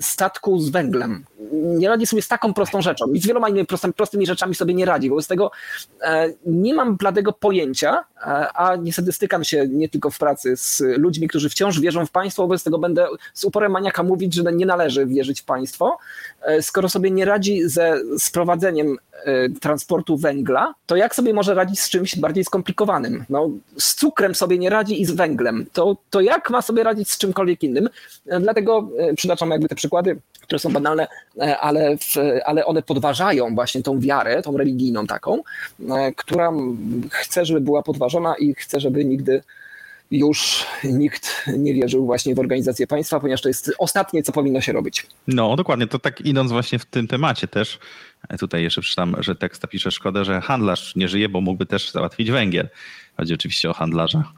statku 0.00 0.58
z 0.58 0.70
węglem. 0.70 1.24
Nie 1.52 1.88
radzi 1.88 2.06
sobie 2.06 2.22
z 2.22 2.28
taką 2.28 2.54
prostą 2.54 2.82
rzeczą 2.82 3.12
i 3.12 3.20
z 3.20 3.26
wieloma 3.26 3.48
innymi 3.48 3.66
prostymi, 3.66 3.94
prostymi 3.94 4.26
rzeczami 4.26 4.54
sobie 4.54 4.74
nie 4.74 4.84
radzi. 4.84 5.10
Wobec 5.10 5.26
tego 5.26 5.50
e, 6.02 6.32
nie 6.46 6.74
mam 6.74 6.96
bladego 6.96 7.32
pojęcia, 7.32 8.04
e, 8.16 8.22
a 8.52 8.76
niestety 8.76 9.12
stykam 9.12 9.44
się 9.44 9.68
nie 9.68 9.88
tylko 9.88 10.10
w 10.10 10.18
pracy 10.18 10.56
z 10.56 10.82
ludźmi, 10.98 11.28
którzy 11.28 11.50
wciąż 11.50 11.80
wierzą 11.80 12.06
w 12.06 12.10
państwo, 12.10 12.42
wobec 12.42 12.64
tego 12.64 12.78
będę 12.78 13.06
z 13.34 13.44
uporem 13.44 13.72
maniaka 13.72 14.02
mówić, 14.02 14.34
że 14.34 14.52
nie 14.52 14.66
należy 14.66 15.06
wierzyć 15.06 15.40
w 15.40 15.44
państwo. 15.44 15.98
Skoro 16.60 16.88
sobie 16.88 17.10
nie 17.10 17.24
radzi 17.24 17.68
ze 17.68 18.00
sprowadzeniem 18.18 18.96
transportu 19.60 20.16
węgla, 20.16 20.74
to 20.86 20.96
jak 20.96 21.14
sobie 21.14 21.34
może 21.34 21.54
radzić 21.54 21.80
z 21.80 21.90
czymś 21.90 22.18
bardziej 22.18 22.44
skomplikowanym? 22.44 23.24
No, 23.28 23.50
z 23.78 23.94
cukrem 23.94 24.34
sobie 24.34 24.58
nie 24.58 24.70
radzi 24.70 25.00
i 25.00 25.04
z 25.04 25.10
węglem. 25.10 25.66
To, 25.72 25.96
to 26.10 26.20
jak 26.20 26.50
ma 26.50 26.62
sobie 26.62 26.82
radzić 26.82 27.10
z 27.10 27.18
czymkolwiek 27.18 27.62
innym? 27.62 27.88
Dlatego 28.40 28.88
przyda 29.16 29.35
przytaczam 29.36 29.50
jakby 29.50 29.68
te 29.68 29.74
przykłady, 29.74 30.20
które 30.40 30.58
są 30.58 30.72
banalne, 30.72 31.06
e, 31.40 31.58
ale, 31.58 31.98
w, 31.98 32.14
ale 32.46 32.66
one 32.66 32.82
podważają 32.82 33.54
właśnie 33.54 33.82
tą 33.82 34.00
wiarę, 34.00 34.42
tą 34.42 34.56
religijną 34.56 35.06
taką, 35.06 35.42
e, 35.90 36.12
która 36.12 36.52
chce, 37.10 37.44
żeby 37.44 37.60
była 37.60 37.82
podważona 37.82 38.34
i 38.36 38.54
chce, 38.54 38.80
żeby 38.80 39.04
nigdy 39.04 39.42
już 40.10 40.66
nikt 40.84 41.46
nie 41.58 41.74
wierzył 41.74 42.06
właśnie 42.06 42.34
w 42.34 42.38
organizację 42.38 42.86
państwa, 42.86 43.20
ponieważ 43.20 43.42
to 43.42 43.48
jest 43.48 43.72
ostatnie, 43.78 44.22
co 44.22 44.32
powinno 44.32 44.60
się 44.60 44.72
robić. 44.72 45.06
No, 45.26 45.56
dokładnie. 45.56 45.86
To 45.86 45.98
tak 45.98 46.20
idąc 46.20 46.52
właśnie 46.52 46.78
w 46.78 46.84
tym 46.84 47.08
temacie 47.08 47.48
też, 47.48 47.78
e, 48.28 48.38
tutaj 48.38 48.62
jeszcze 48.62 48.80
przeczytam, 48.80 49.16
że 49.18 49.34
tekst 49.34 49.62
pisze, 49.70 49.90
szkoda, 49.90 50.24
że 50.24 50.40
handlarz 50.40 50.96
nie 50.96 51.08
żyje, 51.08 51.28
bo 51.28 51.40
mógłby 51.40 51.66
też 51.66 51.90
załatwić 51.90 52.30
węgiel. 52.30 52.68
Chodzi 53.16 53.34
oczywiście 53.34 53.70
o 53.70 53.72
handlarza, 53.72 54.32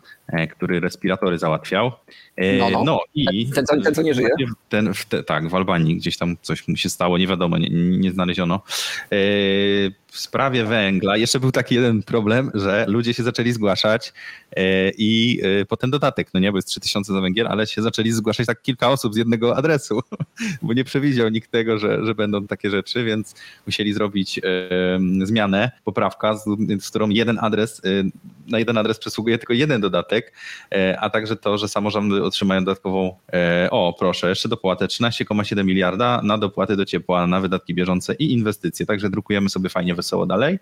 który 0.51 0.81
respiratory 0.81 1.39
załatwiał. 1.39 1.93
No, 2.59 2.71
no. 2.71 2.85
no 2.85 3.01
i 3.15 3.51
ten, 3.51 3.65
ten, 3.65 3.83
ten, 3.83 3.95
co 3.95 4.03
nie 4.03 4.15
żyje? 4.15 4.29
Ten, 4.69 4.93
te, 5.09 5.23
tak, 5.23 5.49
w 5.49 5.55
Albanii 5.55 5.97
gdzieś 5.97 6.17
tam 6.17 6.37
coś 6.43 6.69
mu 6.69 6.77
się 6.77 6.89
stało, 6.89 7.19
nie 7.19 7.27
wiadomo, 7.27 7.59
nie, 7.59 7.69
nie 7.71 8.11
znaleziono. 8.11 8.61
E, 10.09 10.13
w 10.13 10.19
sprawie 10.19 10.65
węgla 10.65 11.17
jeszcze 11.17 11.41
był 11.41 11.53
taki 11.53 11.75
jeden 11.75 12.03
problem, 12.03 12.51
że 12.55 12.85
ludzie 12.89 13.15
się 13.15 13.23
zaczęli 13.23 13.53
zgłaszać 13.53 14.13
e, 14.57 14.91
i 14.91 15.41
e, 15.43 15.65
potem 15.65 15.91
dodatek, 15.91 16.31
no 16.35 16.41
nie, 16.41 16.53
bo 16.53 16.59
jest 16.59 16.69
3000 16.69 17.13
za 17.13 17.21
węgiel, 17.21 17.47
ale 17.47 17.67
się 17.67 17.83
zaczęli 17.83 18.11
zgłaszać 18.11 18.47
tak 18.47 18.63
kilka 18.63 18.91
osób 18.91 19.15
z 19.15 19.17
jednego 19.17 19.57
adresu, 19.57 20.01
bo 20.63 20.73
nie 20.73 20.85
przewidział 20.85 21.29
nikt 21.29 21.51
tego, 21.51 21.79
że, 21.79 22.07
że 22.07 22.15
będą 22.15 22.47
takie 22.47 22.71
rzeczy, 22.71 23.05
więc 23.05 23.35
musieli 23.67 23.93
zrobić 23.93 24.41
zmianę, 25.25 25.71
poprawka, 25.85 26.37
z, 26.37 26.45
z 26.81 26.91
którą 26.91 27.09
jeden 27.09 27.39
adres, 27.41 27.83
na 28.49 28.59
jeden 28.59 28.79
adres 28.79 28.99
przysługuje 28.99 29.39
tylko 29.39 29.53
jeden 29.53 29.81
dodatek, 29.81 30.33
a 30.99 31.11
także 31.11 31.37
to, 31.37 31.59
że 31.59 31.69
samorządy 31.69 32.25
otrzymają 32.25 32.65
dodatkową, 32.65 33.17
e, 33.33 33.69
o 33.71 33.95
proszę, 33.99 34.29
jeszcze 34.29 34.49
dopłatę 34.49 34.87
13,7 34.87 35.65
miliarda 35.65 36.21
na 36.23 36.39
dopłaty 36.39 36.77
do 36.77 36.85
ciepła, 36.85 37.27
na 37.27 37.41
wydatki 37.41 37.75
bieżące 37.75 38.15
i 38.15 38.33
inwestycje. 38.33 38.87
Także 38.87 39.11
drukujemy 39.11 39.49
sobie 39.49 39.69
fajnie, 39.69 39.95
wesoło 39.99 40.27
dalej. 40.27 40.59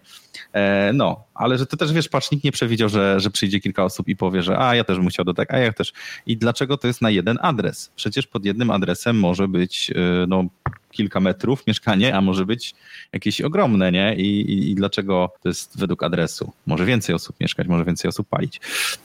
E, 0.53 0.91
no, 0.95 1.25
ale 1.35 1.59
że 1.59 1.67
to 1.67 1.77
też 1.77 1.93
wiesz, 1.93 2.09
patrz, 2.09 2.31
nikt 2.31 2.45
nie 2.45 2.53
przewidział, 2.53 2.89
że, 2.89 3.21
że 3.21 3.31
przyjdzie 3.31 3.61
kilka 3.61 3.85
osób 3.85 4.09
i 4.09 4.17
powie, 4.17 4.43
że 4.43 4.59
a 4.59 4.75
ja 4.75 4.85
też 4.85 4.99
chciał 5.11 5.25
do 5.25 5.35
tak, 5.35 5.55
a 5.55 5.59
ja 5.59 5.73
też. 5.73 5.93
I 6.27 6.37
dlaczego 6.37 6.77
to 6.77 6.87
jest 6.87 7.03
na 7.03 7.11
jeden 7.11 7.39
adres? 7.43 7.93
Przecież 7.97 8.27
pod 8.27 8.45
jednym 8.45 8.71
adresem 8.71 9.19
może 9.19 9.49
być 9.49 9.91
e, 9.91 10.27
no, 10.29 10.45
kilka 10.91 11.21
metrów 11.21 11.67
mieszkanie, 11.67 12.17
a 12.17 12.21
może 12.21 12.47
być 12.47 12.75
jakieś 13.13 13.41
ogromne, 13.41 13.93
nie? 13.93 14.15
I, 14.15 14.41
i, 14.41 14.71
I, 14.71 14.75
dlaczego 14.75 15.33
to 15.43 15.49
jest 15.49 15.79
według 15.79 16.03
adresu? 16.03 16.53
Może 16.67 16.85
więcej 16.85 17.15
osób 17.15 17.41
mieszkać, 17.41 17.67
może 17.67 17.85
więcej 17.85 18.09
osób 18.09 18.29
palić, 18.29 18.61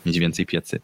mieć 0.05 0.19
więcej 0.19 0.45
piecy. 0.45 0.79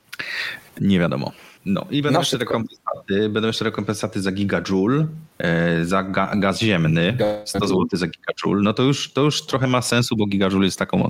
Nie 0.82 1.00
wiadomo. 1.00 1.32
No 1.68 1.86
i 1.92 2.02
będą, 2.02 2.20
jeszcze 2.20 2.38
rekompensaty, 2.38 3.30
będą 3.30 3.48
jeszcze 3.48 3.66
rekompensaty 3.66 4.22
za 4.22 4.32
gigajoule, 4.32 5.08
e, 5.38 5.86
za 5.86 6.04
ga, 6.04 6.32
gaz 6.36 6.60
ziemny, 6.60 7.18
100 7.46 7.60
zł 7.60 7.88
za 7.94 8.08
gigajoule. 8.08 8.62
No 8.62 8.74
to 8.74 8.84
już, 8.84 9.14
to 9.14 9.22
już 9.22 9.42
trochę 9.42 9.68
ma 9.68 9.82
sensu, 9.82 10.16
bo 10.16 10.28
gigajoule 10.28 10.66
jest 10.66 10.80
taką 10.80 11.08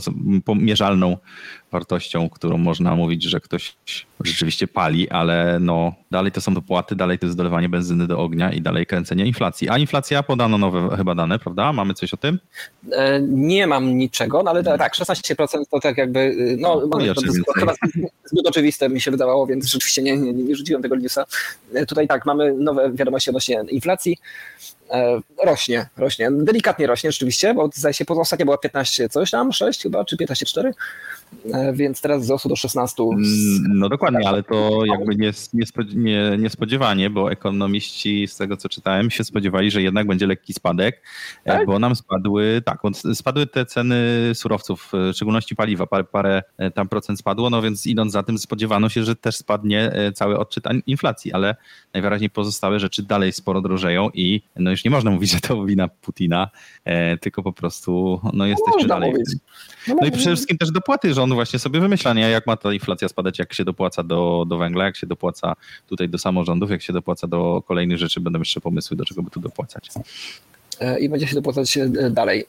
mierzalną 0.56 1.18
wartością, 1.72 2.30
którą 2.30 2.58
można 2.58 2.96
mówić, 2.96 3.24
że 3.24 3.40
ktoś 3.40 3.76
rzeczywiście 4.24 4.68
pali, 4.68 5.10
ale 5.10 5.58
no 5.62 5.94
dalej 6.12 6.32
to 6.32 6.42
są 6.42 6.54
dopłaty, 6.54 6.96
dalej 6.96 7.20
to 7.20 7.26
jest 7.26 7.38
dolewanie 7.38 7.70
benzyny 7.70 8.08
do 8.08 8.20
ognia 8.20 8.52
i 8.52 8.62
dalej 8.62 8.86
kręcenie 8.86 9.26
inflacji. 9.26 9.70
A 9.70 9.78
inflacja 9.78 10.24
podano 10.24 10.58
nowe 10.58 10.98
chyba 10.98 11.16
dane, 11.16 11.40
prawda? 11.40 11.74
Mamy 11.74 11.94
coś 11.94 12.14
o 12.14 12.18
tym? 12.18 12.40
E, 12.92 13.22
nie 13.22 13.68
mam 13.68 13.98
niczego, 13.98 14.44
no 14.44 14.52
ale 14.52 14.64
tak, 14.64 14.94
16% 14.96 15.64
to 15.72 15.80
tak 15.80 15.98
jakby, 15.98 16.20
y, 16.20 16.58
no, 16.60 16.82
no 16.90 17.14
to, 17.14 17.22
zbyt 18.26 18.48
oczywiste 18.48 18.90
mi 18.90 19.02
się 19.02 19.12
wydawało, 19.12 19.48
więc 19.48 19.66
rzeczywiście 19.66 20.02
nie, 20.02 20.18
nie, 20.18 20.34
nie 20.34 20.56
rzuciłem 20.56 20.82
tego 20.82 20.96
newsa. 20.96 21.26
E, 21.74 21.86
tutaj 21.86 22.08
tak, 22.08 22.26
mamy 22.26 22.54
nowe 22.54 22.92
wiadomości 22.92 23.30
odnośnie 23.30 23.64
inflacji. 23.70 24.18
E, 24.92 25.20
rośnie, 25.46 25.90
rośnie. 25.98 26.32
Delikatnie 26.32 26.88
rośnie 26.88 27.12
rzeczywiście, 27.12 27.54
bo 27.54 27.70
zdaje 27.74 27.94
się, 27.94 28.06
ostatnio 28.08 28.46
była 28.46 28.58
15 28.58 29.10
coś 29.10 29.32
tam, 29.32 29.54
6 29.54 29.84
chyba, 29.84 30.06
czy 30.06 30.18
15,4, 30.18 30.68
e, 30.68 30.74
więc 31.74 32.02
teraz 32.02 32.22
wzrosło 32.22 32.50
do 32.50 32.56
16. 32.56 33.04
Mm, 33.04 33.24
no 33.80 33.90
dokładnie, 33.90 34.28
ale 34.28 34.44
to 34.44 34.86
jakby 34.86 35.16
nie, 35.96 36.38
niespodziewanie, 36.38 37.10
bo 37.10 37.32
ekonomiści 37.32 38.28
z 38.28 38.38
tego 38.38 38.58
co 38.58 38.70
czytałem 38.70 39.10
się 39.10 39.24
spodziewali, 39.24 39.72
że 39.72 39.82
jednak 39.82 40.08
będzie 40.08 40.28
lekki 40.28 40.54
spadek, 40.54 41.02
e, 41.46 41.52
tak? 41.52 41.66
bo 41.66 41.80
nam 41.80 41.96
spadły, 41.96 42.62
tak, 42.66 42.80
spadły 43.14 43.48
te 43.48 43.66
ceny 43.66 43.98
surowców, 44.34 44.92
w 44.94 45.12
szczególności 45.14 45.56
paliwa, 45.56 45.88
parę, 45.88 46.04
parę 46.04 46.44
tam 46.74 46.90
procent 46.90 47.20
spadło, 47.20 47.50
no 47.50 47.62
więc 47.62 47.88
idąc 47.88 48.12
za 48.12 48.24
tym 48.24 48.38
spodziewano 48.38 48.90
się, 48.90 49.04
że 49.04 49.16
też 49.16 49.36
spadnie 49.36 49.92
cały 50.14 50.40
odczyt 50.40 50.64
inflacji, 50.88 51.34
ale 51.34 51.56
najwyraźniej 51.94 52.30
pozostałe 52.30 52.80
rzeczy 52.80 53.04
dalej 53.04 53.32
sporo 53.32 53.62
drożeją 53.62 54.10
i 54.14 54.42
no 54.56 54.72
już 54.72 54.86
nie 54.86 54.92
można 54.92 55.12
mówić, 55.12 55.32
że 55.32 55.40
to 55.40 55.66
wina 55.66 55.88
Putina, 55.88 56.50
e, 56.86 57.18
tylko 57.18 57.44
po 57.44 57.54
prostu 57.54 58.22
no 58.34 58.46
jesteśmy 58.46 58.88
dalej. 58.88 59.14
No, 59.88 59.96
no 60.02 60.08
i 60.08 60.12
przede 60.12 60.36
wszystkim 60.36 60.58
też 60.58 60.72
dopłaty 60.72 61.14
rząd 61.18 61.34
właśnie 61.34 61.60
sobie 61.60 61.80
wymyśla, 61.80 62.14
nie? 62.14 62.30
jak 62.30 62.48
ma 62.48 62.58
ta 62.58 62.74
inflacja 62.74 63.08
spadać, 63.10 63.40
jak 63.40 63.54
się 63.54 63.66
dopłaca 63.66 64.04
do, 64.04 64.46
do 64.48 64.58
węgla, 64.58 64.86
jak 64.86 64.96
się 64.96 65.08
dopłaca 65.08 65.54
tutaj 65.88 66.10
do 66.10 66.18
samorządów, 66.18 66.72
jak 66.72 66.82
się 66.82 66.94
dopłaca 66.94 67.28
do 67.28 67.64
kolejnych 67.68 67.98
rzeczy, 67.98 68.20
będą 68.20 68.40
jeszcze 68.40 68.62
pomysły, 68.62 68.98
do 68.98 69.06
czego 69.06 69.24
by 69.24 69.30
tu 69.30 69.40
dopłacać 69.40 69.90
e, 70.80 71.00
i 71.00 71.10
będzie 71.10 71.28
się 71.28 71.36
dopłacać 71.36 71.78
e, 71.78 72.10
dalej. 72.10 72.46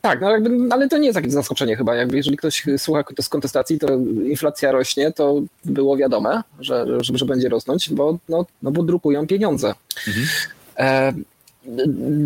Tak, 0.00 0.20
no 0.20 0.30
jakby, 0.30 0.74
ale 0.74 0.88
to 0.88 0.98
nie 0.98 1.06
jest 1.06 1.16
jakieś 1.16 1.32
zaskoczenie 1.32 1.76
chyba. 1.76 1.94
Jakby 1.94 2.16
jeżeli 2.16 2.36
ktoś 2.36 2.64
słucha 2.78 3.04
z 3.20 3.28
kontestacji, 3.28 3.78
to 3.78 3.86
inflacja 4.30 4.72
rośnie, 4.72 5.12
to 5.12 5.42
było 5.64 5.96
wiadome, 5.96 6.42
że, 6.60 6.86
że, 7.00 7.18
że 7.18 7.24
będzie 7.24 7.48
rosnąć, 7.48 7.90
bo, 7.90 8.18
no, 8.28 8.46
no 8.62 8.70
bo 8.70 8.82
drukują 8.82 9.26
pieniądze. 9.26 9.74
Mhm. 10.08 11.24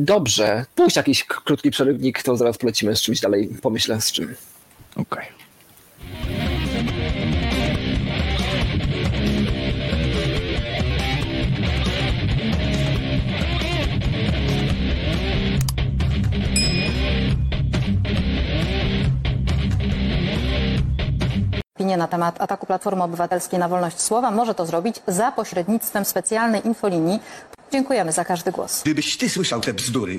Dobrze, 0.05 0.65
puść 0.75 0.97
jakiś 0.97 1.25
krótki 1.25 1.71
przerywnik, 1.71 2.23
to 2.23 2.37
zaraz 2.37 2.59
polecimy 2.59 2.97
z 2.97 3.03
czymś 3.03 3.21
dalej, 3.21 3.49
pomyślę 3.63 4.01
z 4.01 4.13
czym. 4.13 4.35
Okej. 4.97 5.05
Okay. 5.05 5.46
Opinie 21.87 21.97
na 21.97 22.09
temat 22.09 22.41
ataku 22.41 22.67
Platformy 22.67 23.03
Obywatelskiej 23.03 23.59
na 23.59 23.69
wolność 23.69 24.01
słowa 24.01 24.31
może 24.31 24.55
to 24.55 24.67
zrobić 24.67 24.97
za 25.07 25.33
pośrednictwem 25.33 26.05
specjalnej 26.05 26.67
infolinii 26.67 27.19
Dziękujemy 27.73 28.13
za 28.13 28.25
każdy 28.25 28.53
głos. 28.53 28.83
Gdybyś 28.83 29.19
ty 29.19 29.29
słyszał 29.29 29.61
te 29.61 29.75
bzdury. 29.75 30.19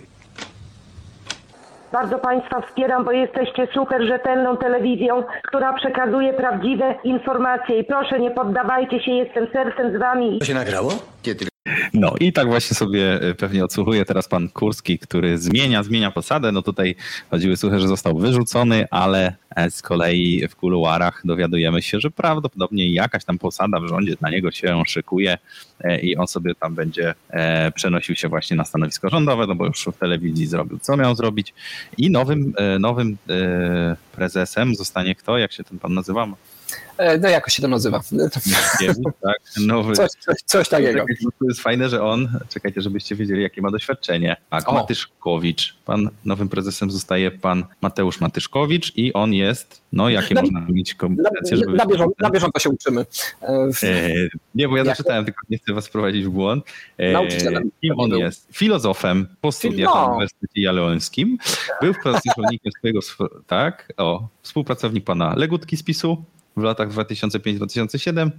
Bardzo 1.92 2.20
Państwa 2.20 2.62
wspieram, 2.62 3.06
bo 3.06 3.12
jesteście 3.12 3.68
super 3.74 4.02
rzetelną 4.08 4.58
telewizją, 4.58 5.24
która 5.48 5.74
przekazuje 5.74 6.34
prawdziwe 6.34 6.96
informacje. 7.04 7.80
I 7.80 7.84
proszę, 7.84 8.20
nie 8.20 8.32
poddawajcie 8.32 9.04
się, 9.04 9.12
jestem 9.12 9.48
sercem 9.54 9.98
z 9.98 10.00
Wami. 10.00 10.40
To 10.40 10.46
się 10.46 10.54
nagrało? 10.54 10.92
Kiedy? 11.22 11.46
No 11.94 12.16
i 12.20 12.34
tak 12.34 12.48
właśnie 12.48 12.76
sobie 12.76 13.22
e, 13.22 13.36
pewnie 13.36 13.66
odsłuchuje 13.66 14.06
teraz 14.06 14.28
pan 14.28 14.50
Kurski, 14.50 15.00
który 15.00 15.38
zmienia, 15.38 15.84
zmienia 15.84 16.12
posadę. 16.12 16.52
No 16.52 16.62
tutaj 16.62 16.96
chodziły 17.30 17.58
słuchy, 17.58 17.80
że 17.80 17.88
został 17.88 18.18
wyrzucony, 18.18 18.88
ale 18.92 19.36
e, 19.56 19.72
z 19.72 19.82
kolei 19.82 20.48
w 20.48 20.56
kuluarach 20.56 21.22
dowiadujemy 21.26 21.82
się, 21.82 22.00
że 22.00 22.12
prawdopodobnie 22.12 22.94
jakaś 22.94 23.26
tam 23.26 23.38
posada 23.38 23.80
w 23.80 23.88
rządzie 23.88 24.16
dla 24.16 24.30
niego 24.30 24.52
się 24.52 24.84
szykuje 24.88 25.38
e, 25.80 26.00
i 26.00 26.18
on 26.18 26.28
sobie 26.28 26.56
tam 26.56 26.76
będzie 26.76 27.14
przenosił 27.76 28.16
się 28.16 28.28
właśnie 28.28 28.58
na 28.58 28.66
stanowisko 28.66 29.10
rządowe, 29.10 29.48
no 29.48 29.56
bo 29.56 29.66
już 29.66 29.86
w 29.86 29.98
telewizji 29.98 30.48
zrobił 30.48 30.80
co 30.80 30.98
miał 30.98 31.16
zrobić 31.16 31.54
i 31.98 32.10
nowym, 32.10 32.54
nowym 32.80 33.18
prezesem 34.12 34.76
zostanie 34.76 35.16
kto? 35.16 35.38
Jak 35.38 35.52
się 35.52 35.64
ten 35.64 35.80
pan 35.80 35.94
nazywa? 35.94 36.28
E, 36.98 37.18
no 37.18 37.30
jakoś 37.30 37.54
się 37.54 37.62
to 37.62 37.68
nazywa. 37.68 38.00
tak, 39.24 39.38
nowy. 39.66 39.94
Coś, 39.94 40.12
coś, 40.12 40.36
coś 40.46 40.70
takiego. 40.70 41.06
To 41.40 41.46
jest 41.48 41.62
fajne, 41.62 41.90
że 41.90 42.04
on, 42.04 42.40
czekajcie, 42.50 42.82
żebyście 42.82 43.16
wiedzieli, 43.16 43.42
jakie 43.42 43.62
ma 43.62 43.72
doświadczenie. 43.72 44.36
Tak, 44.50 44.72
Matyszkowicz. 44.72 45.76
Pan 45.86 46.10
nowym 46.26 46.50
prezesem 46.50 46.92
zostaje 46.92 47.32
pan 47.32 47.66
Mateusz 47.82 48.22
Matyszkowicz 48.22 48.98
i 48.98 49.14
on 49.14 49.34
jest, 49.34 49.82
no 49.94 50.10
jakie 50.10 50.36
na, 50.36 50.42
można 50.42 50.66
mieć 50.70 50.94
kompetencje, 50.94 51.58
żeby... 51.58 51.74
Na, 51.74 51.86
bieżąco, 51.86 52.16
na 52.20 52.30
bieżąco 52.30 52.60
się 52.60 52.70
uczymy. 52.70 53.06
E, 53.84 54.08
nie, 54.56 54.68
bo 54.68 54.78
ja 54.78 54.86
zaczytałem, 54.86 55.26
tylko 55.26 55.42
nie 55.50 55.58
chcę 55.58 55.74
was 55.74 55.88
wprowadzić 55.88 56.26
w 56.26 56.30
błąd. 56.30 56.66
E, 56.98 57.12
Nauczycielem. 57.12 57.72
Kim 57.82 58.00
on 58.00 58.12
jest? 58.12 58.48
Filozofem 58.54 59.28
po 59.42 59.52
studiach 59.52 59.90
no. 59.96 60.02
na 60.02 60.08
Uniwersytecie 60.08 60.62
Jaleońskim. 60.62 61.38
Był 61.82 61.94
pracownikiem 62.04 62.72
swojego, 62.78 63.00
tak, 63.48 63.94
o, 63.98 64.28
współpracownik 64.42 65.04
pana 65.04 65.34
Legutki 65.36 65.78
z 65.78 65.84
PiSu, 65.84 66.26
w 66.58 66.64
latach 66.64 66.90
2005-2007. 66.90 68.32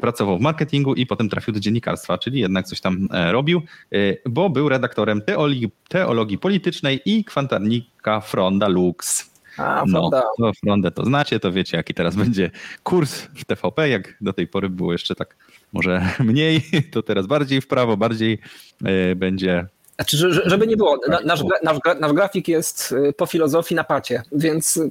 Pracował 0.00 0.38
w 0.38 0.40
marketingu 0.40 0.94
i 0.94 1.06
potem 1.06 1.28
trafił 1.28 1.54
do 1.54 1.60
dziennikarstwa, 1.60 2.18
czyli 2.18 2.40
jednak 2.40 2.66
coś 2.66 2.80
tam 2.80 3.08
e, 3.12 3.32
robił, 3.32 3.62
e, 3.92 3.96
bo 4.28 4.50
był 4.50 4.68
redaktorem 4.68 5.22
teologii, 5.22 5.70
teologii 5.88 6.38
politycznej 6.38 7.00
i 7.04 7.24
kwantarnika 7.24 8.20
Fronda 8.20 8.68
Lux. 8.68 9.32
A, 9.58 9.84
no, 9.86 10.10
to 10.38 10.52
Frondę 10.64 10.90
to 10.90 11.04
znacie, 11.04 11.40
to 11.40 11.52
wiecie 11.52 11.76
jaki 11.76 11.94
teraz 11.94 12.16
będzie 12.16 12.50
kurs 12.82 13.22
w 13.22 13.44
TVP, 13.44 13.88
jak 13.88 14.16
do 14.20 14.32
tej 14.32 14.48
pory 14.48 14.68
było 14.68 14.92
jeszcze 14.92 15.14
tak 15.14 15.36
może 15.72 16.08
mniej, 16.20 16.62
to 16.92 17.02
teraz 17.02 17.26
bardziej 17.26 17.60
w 17.60 17.66
prawo, 17.66 17.96
bardziej 17.96 18.38
e, 18.84 19.14
będzie 19.14 19.66
znaczy, 20.02 20.42
żeby 20.44 20.66
nie 20.66 20.76
było, 20.76 20.98
nasz, 21.08 21.42
nasz, 21.62 21.78
nasz, 22.00 22.12
grafik 22.12 22.48
jest 22.48 22.92
y, 22.92 23.12
po 23.12 23.26
filozofii 23.26 23.74
na 23.74 23.84
pacie, 23.84 24.22
więc 24.32 24.76
y, 24.76 24.90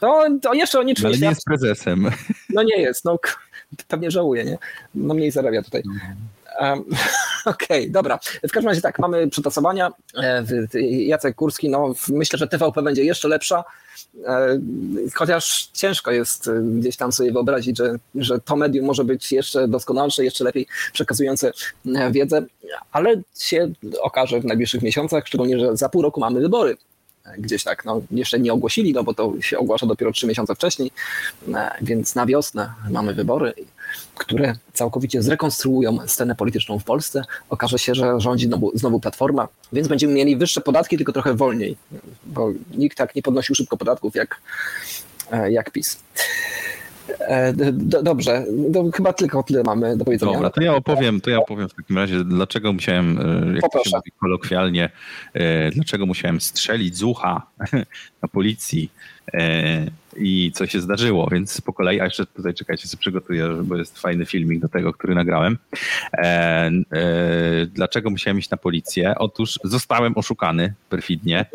to, 0.00 0.24
to 0.42 0.54
jeszcze 0.54 0.78
o 0.78 0.82
niczym 0.82 1.06
Ale 1.06 1.18
nie 1.18 1.28
jest 1.28 1.44
prezesem. 1.44 2.10
No 2.50 2.62
nie 2.62 2.76
jest, 2.80 3.04
no 3.04 3.18
pewnie 3.88 4.10
żałuje, 4.10 4.44
nie? 4.44 4.58
No 4.94 5.14
mniej 5.14 5.30
zarabia 5.30 5.62
tutaj. 5.62 5.82
Um, 6.60 6.84
Okej, 7.44 7.80
okay, 7.80 7.90
dobra. 7.90 8.18
W 8.48 8.52
każdym 8.52 8.68
razie 8.68 8.80
tak, 8.80 8.98
mamy 8.98 9.28
przetasowania. 9.28 9.92
E, 10.16 10.44
Jacek 10.82 11.36
Kurski, 11.36 11.68
no 11.68 11.94
myślę, 12.08 12.38
że 12.38 12.48
TVP 12.48 12.82
będzie 12.82 13.04
jeszcze 13.04 13.28
lepsza. 13.28 13.64
E, 14.26 14.58
chociaż 15.14 15.70
ciężko 15.72 16.10
jest 16.10 16.48
e, 16.48 16.60
gdzieś 16.62 16.96
tam 16.96 17.12
sobie 17.12 17.32
wyobrazić, 17.32 17.78
że, 17.78 17.98
że 18.14 18.40
to 18.40 18.56
medium 18.56 18.86
może 18.86 19.04
być 19.04 19.32
jeszcze 19.32 19.68
doskonalsze, 19.68 20.24
jeszcze 20.24 20.44
lepiej 20.44 20.66
przekazujące 20.92 21.52
e, 21.86 22.12
wiedzę, 22.12 22.42
ale 22.92 23.22
się 23.38 23.70
okaże 24.00 24.40
w 24.40 24.44
najbliższych 24.44 24.82
miesiącach, 24.82 25.26
szczególnie, 25.26 25.58
że 25.58 25.76
za 25.76 25.88
pół 25.88 26.02
roku 26.02 26.20
mamy 26.20 26.40
wybory. 26.40 26.76
Gdzieś 27.38 27.64
tak, 27.64 27.84
no 27.84 28.02
jeszcze 28.10 28.40
nie 28.40 28.52
ogłosili, 28.52 28.92
no 28.92 29.04
bo 29.04 29.14
to 29.14 29.32
się 29.40 29.58
ogłasza 29.58 29.86
dopiero 29.86 30.12
trzy 30.12 30.26
miesiące 30.26 30.54
wcześniej, 30.54 30.90
więc 31.82 32.14
na 32.14 32.26
wiosnę 32.26 32.72
mamy 32.90 33.14
wybory 33.14 33.54
które 34.14 34.54
całkowicie 34.72 35.22
zrekonstruują 35.22 35.98
scenę 36.06 36.34
polityczną 36.34 36.78
w 36.78 36.84
Polsce. 36.84 37.24
Okaże 37.50 37.78
się, 37.78 37.94
że 37.94 38.20
rządzi 38.20 38.46
znowu, 38.46 38.72
znowu 38.74 39.00
Platforma, 39.00 39.48
więc 39.72 39.88
będziemy 39.88 40.12
mieli 40.12 40.36
wyższe 40.36 40.60
podatki, 40.60 40.96
tylko 40.96 41.12
trochę 41.12 41.34
wolniej, 41.34 41.76
bo 42.26 42.52
nikt 42.76 42.98
tak 42.98 43.14
nie 43.14 43.22
podnosił 43.22 43.54
szybko 43.54 43.76
podatków 43.76 44.14
jak, 44.14 44.40
e, 45.32 45.52
jak 45.52 45.70
PiS. 45.70 46.00
E, 47.20 47.52
dobrze, 48.02 48.44
chyba 48.94 49.12
tylko 49.12 49.42
tyle 49.42 49.62
mamy 49.62 49.96
do 49.96 50.04
powiedzenia. 50.04 50.32
Dobra, 50.32 50.50
to 50.50 50.62
ja 50.62 50.74
opowiem, 50.74 51.20
to 51.20 51.30
ja 51.30 51.38
opowiem 51.38 51.68
w 51.68 51.74
takim 51.74 51.98
razie, 51.98 52.24
dlaczego 52.24 52.72
musiałem, 52.72 53.18
e, 53.18 53.54
jak 53.54 53.72
to 53.72 53.84
się 53.84 53.96
mówi 53.96 54.12
kolokwialnie, 54.20 54.90
dlaczego 55.72 56.06
musiałem 56.06 56.40
strzelić 56.40 56.96
z 56.96 57.02
ucha 57.02 57.42
na 58.22 58.28
policji 58.32 58.90
i 60.16 60.52
co 60.54 60.66
się 60.66 60.80
zdarzyło, 60.80 61.28
więc 61.32 61.60
po 61.60 61.72
kolei, 61.72 62.00
a 62.00 62.04
jeszcze 62.04 62.26
tutaj 62.26 62.54
czekajcie, 62.54 62.88
sobie 62.88 63.00
przygotuję, 63.00 63.48
bo 63.64 63.76
jest 63.76 63.98
fajny 63.98 64.26
filmik 64.26 64.60
do 64.60 64.68
tego, 64.68 64.92
który 64.92 65.14
nagrałem. 65.14 65.58
E, 66.12 66.20
e, 66.22 66.72
dlaczego 67.66 68.10
musiałem 68.10 68.38
iść 68.38 68.50
na 68.50 68.56
policję? 68.56 69.14
Otóż 69.18 69.58
zostałem 69.64 70.18
oszukany 70.18 70.74
perfidnie 70.88 71.46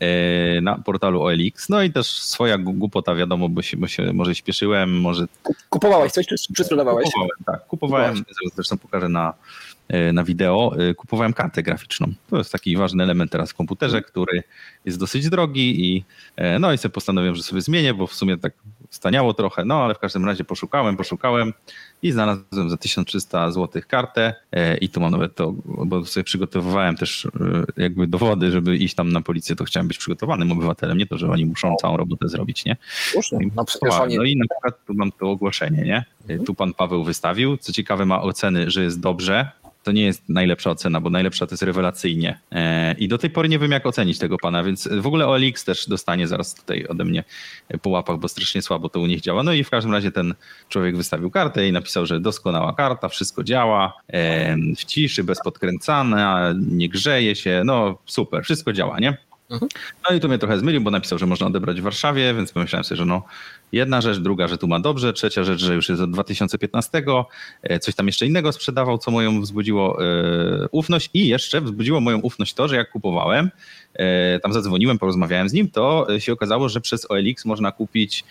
e, 0.00 0.60
na 0.60 0.78
portalu 0.78 1.22
OLX, 1.22 1.68
no 1.68 1.82
i 1.82 1.92
też 1.92 2.22
swoja 2.22 2.58
głupota, 2.58 3.14
wiadomo, 3.14 3.48
bo 3.48 3.62
się, 3.62 3.76
bo 3.76 3.86
się 3.86 4.12
może 4.12 4.34
śpieszyłem, 4.34 5.00
może... 5.00 5.26
Kupowałeś 5.70 6.12
coś, 6.12 6.26
czy, 6.26 6.36
czy 6.56 6.64
sprzedawałeś? 6.64 7.04
Kupowałem, 7.04 7.38
tak, 7.46 7.66
kupowałem, 7.66 8.24
zresztą 8.54 8.78
pokażę 8.78 9.08
na 9.08 9.32
E, 9.32 9.65
na 10.12 10.24
wideo, 10.24 10.72
e, 10.78 10.94
kupowałem 10.94 11.32
kartę 11.32 11.62
graficzną. 11.62 12.12
To 12.30 12.38
jest 12.38 12.52
taki 12.52 12.76
ważny 12.76 13.02
element 13.02 13.32
teraz 13.32 13.50
w 13.50 13.54
komputerze, 13.54 14.02
który 14.02 14.42
jest 14.84 14.98
dosyć 14.98 15.28
drogi 15.28 15.86
i 15.86 16.04
e, 16.36 16.58
no 16.58 16.72
i 16.72 16.78
sobie 16.78 16.92
postanowiłem, 16.92 17.34
że 17.34 17.42
sobie 17.42 17.60
zmienię, 17.60 17.94
bo 17.94 18.06
w 18.06 18.14
sumie 18.14 18.38
tak 18.38 18.52
staniało 18.90 19.34
trochę, 19.34 19.64
no 19.64 19.84
ale 19.84 19.94
w 19.94 19.98
każdym 19.98 20.24
razie 20.24 20.44
poszukałem, 20.44 20.96
poszukałem 20.96 21.52
i 22.02 22.12
znalazłem 22.12 22.70
za 22.70 22.76
1300 22.76 23.50
zł 23.50 23.82
kartę 23.88 24.34
i 24.80 24.88
tu 24.88 25.00
mam 25.00 25.10
nawet 25.10 25.34
to, 25.34 25.54
bo 25.64 26.04
sobie 26.04 26.24
przygotowywałem 26.24 26.96
też 26.96 27.28
jakby 27.76 28.06
dowody, 28.06 28.50
żeby 28.50 28.76
iść 28.76 28.94
tam 28.94 29.12
na 29.12 29.20
policję, 29.20 29.56
to 29.56 29.64
chciałem 29.64 29.88
być 29.88 29.98
przygotowanym 29.98 30.52
obywatelem, 30.52 30.98
nie 30.98 31.06
to, 31.06 31.18
że 31.18 31.30
oni 31.30 31.46
muszą 31.46 31.76
całą 31.80 31.96
robotę 31.96 32.28
zrobić, 32.28 32.64
nie? 32.64 32.76
No, 33.14 33.20
no 34.18 34.24
i 34.26 34.36
na 34.36 34.46
przykład 34.48 34.84
tu 34.86 34.94
mam 34.94 35.12
to 35.12 35.30
ogłoszenie, 35.30 35.82
nie? 35.82 36.04
Tu 36.44 36.54
pan 36.54 36.74
Paweł 36.74 37.04
wystawił, 37.04 37.56
co 37.56 37.72
ciekawe 37.72 38.06
ma 38.06 38.22
oceny, 38.22 38.70
że 38.70 38.82
jest 38.82 39.00
dobrze, 39.00 39.50
to 39.86 39.92
nie 39.92 40.04
jest 40.04 40.28
najlepsza 40.28 40.70
ocena, 40.70 41.00
bo 41.00 41.10
najlepsza 41.10 41.46
to 41.46 41.52
jest 41.52 41.62
rewelacyjnie. 41.62 42.40
E, 42.52 42.92
I 42.92 43.08
do 43.08 43.18
tej 43.18 43.30
pory 43.30 43.48
nie 43.48 43.58
wiem, 43.58 43.70
jak 43.70 43.86
ocenić 43.86 44.18
tego 44.18 44.38
pana, 44.38 44.64
więc 44.64 44.88
w 44.88 45.06
ogóle 45.06 45.26
OLX 45.26 45.64
też 45.64 45.88
dostanie 45.88 46.28
zaraz 46.28 46.54
tutaj 46.54 46.86
ode 46.86 47.04
mnie 47.04 47.24
po 47.82 47.90
łapach, 47.90 48.18
bo 48.18 48.28
strasznie 48.28 48.62
słabo 48.62 48.88
to 48.88 49.00
u 49.00 49.06
nich 49.06 49.20
działa. 49.20 49.42
No 49.42 49.52
i 49.52 49.64
w 49.64 49.70
każdym 49.70 49.92
razie 49.92 50.12
ten 50.12 50.34
człowiek 50.68 50.96
wystawił 50.96 51.30
kartę 51.30 51.68
i 51.68 51.72
napisał, 51.72 52.06
że 52.06 52.20
doskonała 52.20 52.72
karta, 52.72 53.08
wszystko 53.08 53.44
działa, 53.44 53.92
e, 54.08 54.56
w 54.76 54.84
ciszy, 54.84 55.24
bez 55.24 55.42
podkręcania, 55.42 56.54
nie 56.70 56.88
grzeje 56.88 57.36
się, 57.36 57.62
no 57.64 57.98
super, 58.06 58.44
wszystko 58.44 58.72
działa, 58.72 59.00
nie? 59.00 59.16
No 60.10 60.16
i 60.16 60.20
tu 60.20 60.28
mnie 60.28 60.38
trochę 60.38 60.58
zmylił, 60.58 60.80
bo 60.80 60.90
napisał, 60.90 61.18
że 61.18 61.26
można 61.26 61.46
odebrać 61.46 61.80
w 61.80 61.84
Warszawie, 61.84 62.34
więc 62.34 62.52
pomyślałem 62.52 62.84
sobie, 62.84 62.96
że 62.96 63.04
no 63.04 63.22
jedna 63.72 64.00
rzecz, 64.00 64.18
druga, 64.18 64.48
że 64.48 64.58
tu 64.58 64.68
ma 64.68 64.80
dobrze, 64.80 65.12
trzecia 65.12 65.44
rzecz, 65.44 65.60
że 65.60 65.74
już 65.74 65.88
jest 65.88 66.02
od 66.02 66.10
2015, 66.10 67.02
e, 67.62 67.78
coś 67.78 67.94
tam 67.94 68.06
jeszcze 68.06 68.26
innego 68.26 68.52
sprzedawał, 68.52 68.98
co 68.98 69.10
moją 69.10 69.40
wzbudziło 69.40 70.04
e, 70.04 70.68
ufność 70.70 71.10
i 71.14 71.28
jeszcze 71.28 71.60
wzbudziło 71.60 72.00
moją 72.00 72.18
ufność 72.18 72.54
to, 72.54 72.68
że 72.68 72.76
jak 72.76 72.90
kupowałem, 72.90 73.50
e, 73.94 74.40
tam 74.40 74.52
zadzwoniłem, 74.52 74.98
porozmawiałem 74.98 75.48
z 75.48 75.52
nim, 75.52 75.70
to 75.70 76.06
się 76.18 76.32
okazało, 76.32 76.68
że 76.68 76.80
przez 76.80 77.10
OLX 77.10 77.44
można 77.44 77.72
kupić 77.72 78.24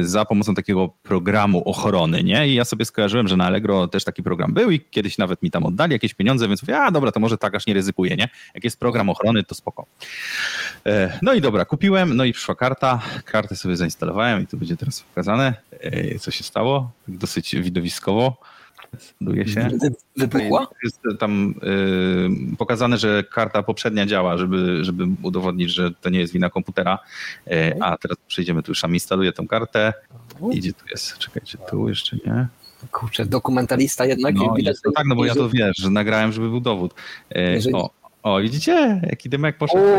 za 0.00 0.24
pomocą 0.24 0.54
takiego 0.54 0.90
programu 1.02 1.68
ochrony, 1.68 2.24
nie? 2.24 2.48
I 2.48 2.54
ja 2.54 2.64
sobie 2.64 2.84
skojarzyłem, 2.84 3.28
że 3.28 3.36
na 3.36 3.46
Allegro 3.46 3.88
też 3.88 4.04
taki 4.04 4.22
program 4.22 4.54
był 4.54 4.70
i 4.70 4.80
kiedyś 4.80 5.18
nawet 5.18 5.42
mi 5.42 5.50
tam 5.50 5.66
oddali 5.66 5.92
jakieś 5.92 6.14
pieniądze, 6.14 6.48
więc 6.48 6.62
mówię, 6.62 6.78
a 6.78 6.90
dobra, 6.90 7.12
to 7.12 7.20
może 7.20 7.38
tak 7.38 7.54
aż 7.54 7.66
nie 7.66 7.74
ryzykuję, 7.74 8.16
nie? 8.16 8.28
Jak 8.54 8.64
jest 8.64 8.80
program 8.80 9.08
ochrony, 9.08 9.44
to 9.44 9.54
spoko. 9.54 9.86
No 11.22 11.32
i 11.32 11.40
dobra, 11.40 11.64
kupiłem, 11.64 12.16
no 12.16 12.24
i 12.24 12.32
przyszła 12.32 12.54
karta, 12.54 13.02
kartę 13.24 13.56
sobie 13.56 13.76
zainstalowałem 13.76 14.46
tu 14.50 14.56
będzie 14.56 14.76
teraz 14.76 15.00
pokazane, 15.02 15.54
co 16.20 16.30
się 16.30 16.44
stało, 16.44 16.90
dosyć 17.08 17.56
widowiskowo. 17.56 18.36
Decyduje 18.92 19.48
się. 19.48 19.68
Wybuchła? 20.16 20.66
Jest 20.84 21.00
tam 21.18 21.54
y, 22.52 22.56
pokazane, 22.56 22.98
że 22.98 23.24
karta 23.24 23.62
poprzednia 23.62 24.06
działa, 24.06 24.38
żeby, 24.38 24.84
żeby 24.84 25.04
udowodnić, 25.22 25.70
że 25.70 25.90
to 25.90 26.10
nie 26.10 26.18
jest 26.18 26.32
wina 26.32 26.50
komputera. 26.50 26.98
Y, 27.46 27.82
a 27.82 27.96
teraz 27.96 28.16
przejdziemy 28.28 28.62
tu, 28.62 28.70
już 28.70 28.80
sam 28.80 28.94
instaluję 28.94 29.32
tą 29.32 29.48
kartę. 29.48 29.92
Idzie 30.52 30.72
tu 30.72 30.84
jest, 30.90 31.18
czekajcie, 31.18 31.58
tu 31.70 31.88
jeszcze 31.88 32.16
nie. 32.26 32.46
Kurczę, 32.92 33.26
dokumentalista 33.26 34.06
jednak. 34.06 34.34
No, 34.34 34.54
widać, 34.54 34.74
jest, 34.74 34.84
no 34.84 34.92
tak, 34.92 35.06
no 35.06 35.16
bo 35.16 35.24
ja 35.24 35.34
to 35.34 35.48
wiesz, 35.48 35.76
że 35.76 35.90
nagrałem, 35.90 36.32
żeby 36.32 36.48
był 36.48 36.60
dowód. 36.60 36.94
Y, 37.36 37.40
Jeżeli- 37.40 37.74
o, 37.74 37.90
o, 38.22 38.40
widzicie, 38.40 39.00
jaki 39.10 39.28
dymek 39.28 39.58
poszedł. 39.58 39.84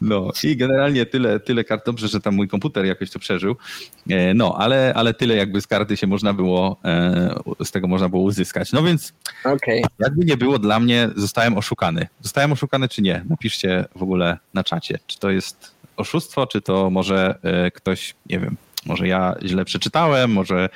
No 0.00 0.30
i 0.44 0.56
generalnie 0.56 1.06
tyle, 1.06 1.40
tyle 1.40 1.64
kart, 1.64 1.86
dobrze, 1.86 2.08
że 2.08 2.20
tam 2.20 2.34
mój 2.34 2.48
komputer 2.48 2.84
jakoś 2.84 3.10
to 3.10 3.18
przeżył. 3.18 3.56
E, 4.10 4.34
No, 4.34 4.54
ale, 4.58 4.92
ale 4.96 5.14
tyle 5.14 5.36
jakby 5.36 5.60
z 5.60 5.66
karty 5.66 5.96
się 5.96 6.06
można 6.06 6.32
było, 6.32 6.76
e, 6.84 7.64
z 7.64 7.70
tego 7.70 7.88
można 7.88 8.08
było 8.08 8.22
uzyskać. 8.22 8.72
No 8.72 8.82
więc 8.82 9.12
Okej. 9.44 9.84
jakby 9.98 10.24
nie 10.24 10.36
było 10.36 10.58
dla 10.58 10.80
mnie, 10.80 11.08
zostałem 11.16 11.58
oszukany. 11.58 12.06
Zostałem 12.20 12.52
oszukany 12.52 12.88
czy 12.88 13.02
nie? 13.02 13.24
Napiszcie 13.28 13.84
w 13.96 14.02
ogóle 14.02 14.38
na 14.54 14.64
czacie, 14.64 14.98
czy 15.06 15.18
to 15.18 15.30
jest 15.30 15.70
oszustwo, 15.96 16.46
czy 16.46 16.60
to 16.60 16.90
może 16.90 17.38
e, 17.42 17.70
ktoś, 17.70 18.14
nie 18.26 18.40
wiem, 18.40 18.56
może 18.88 19.08
ja 19.08 19.34
źle 19.44 19.64
przeczytałem, 19.64 20.32
może 20.32 20.68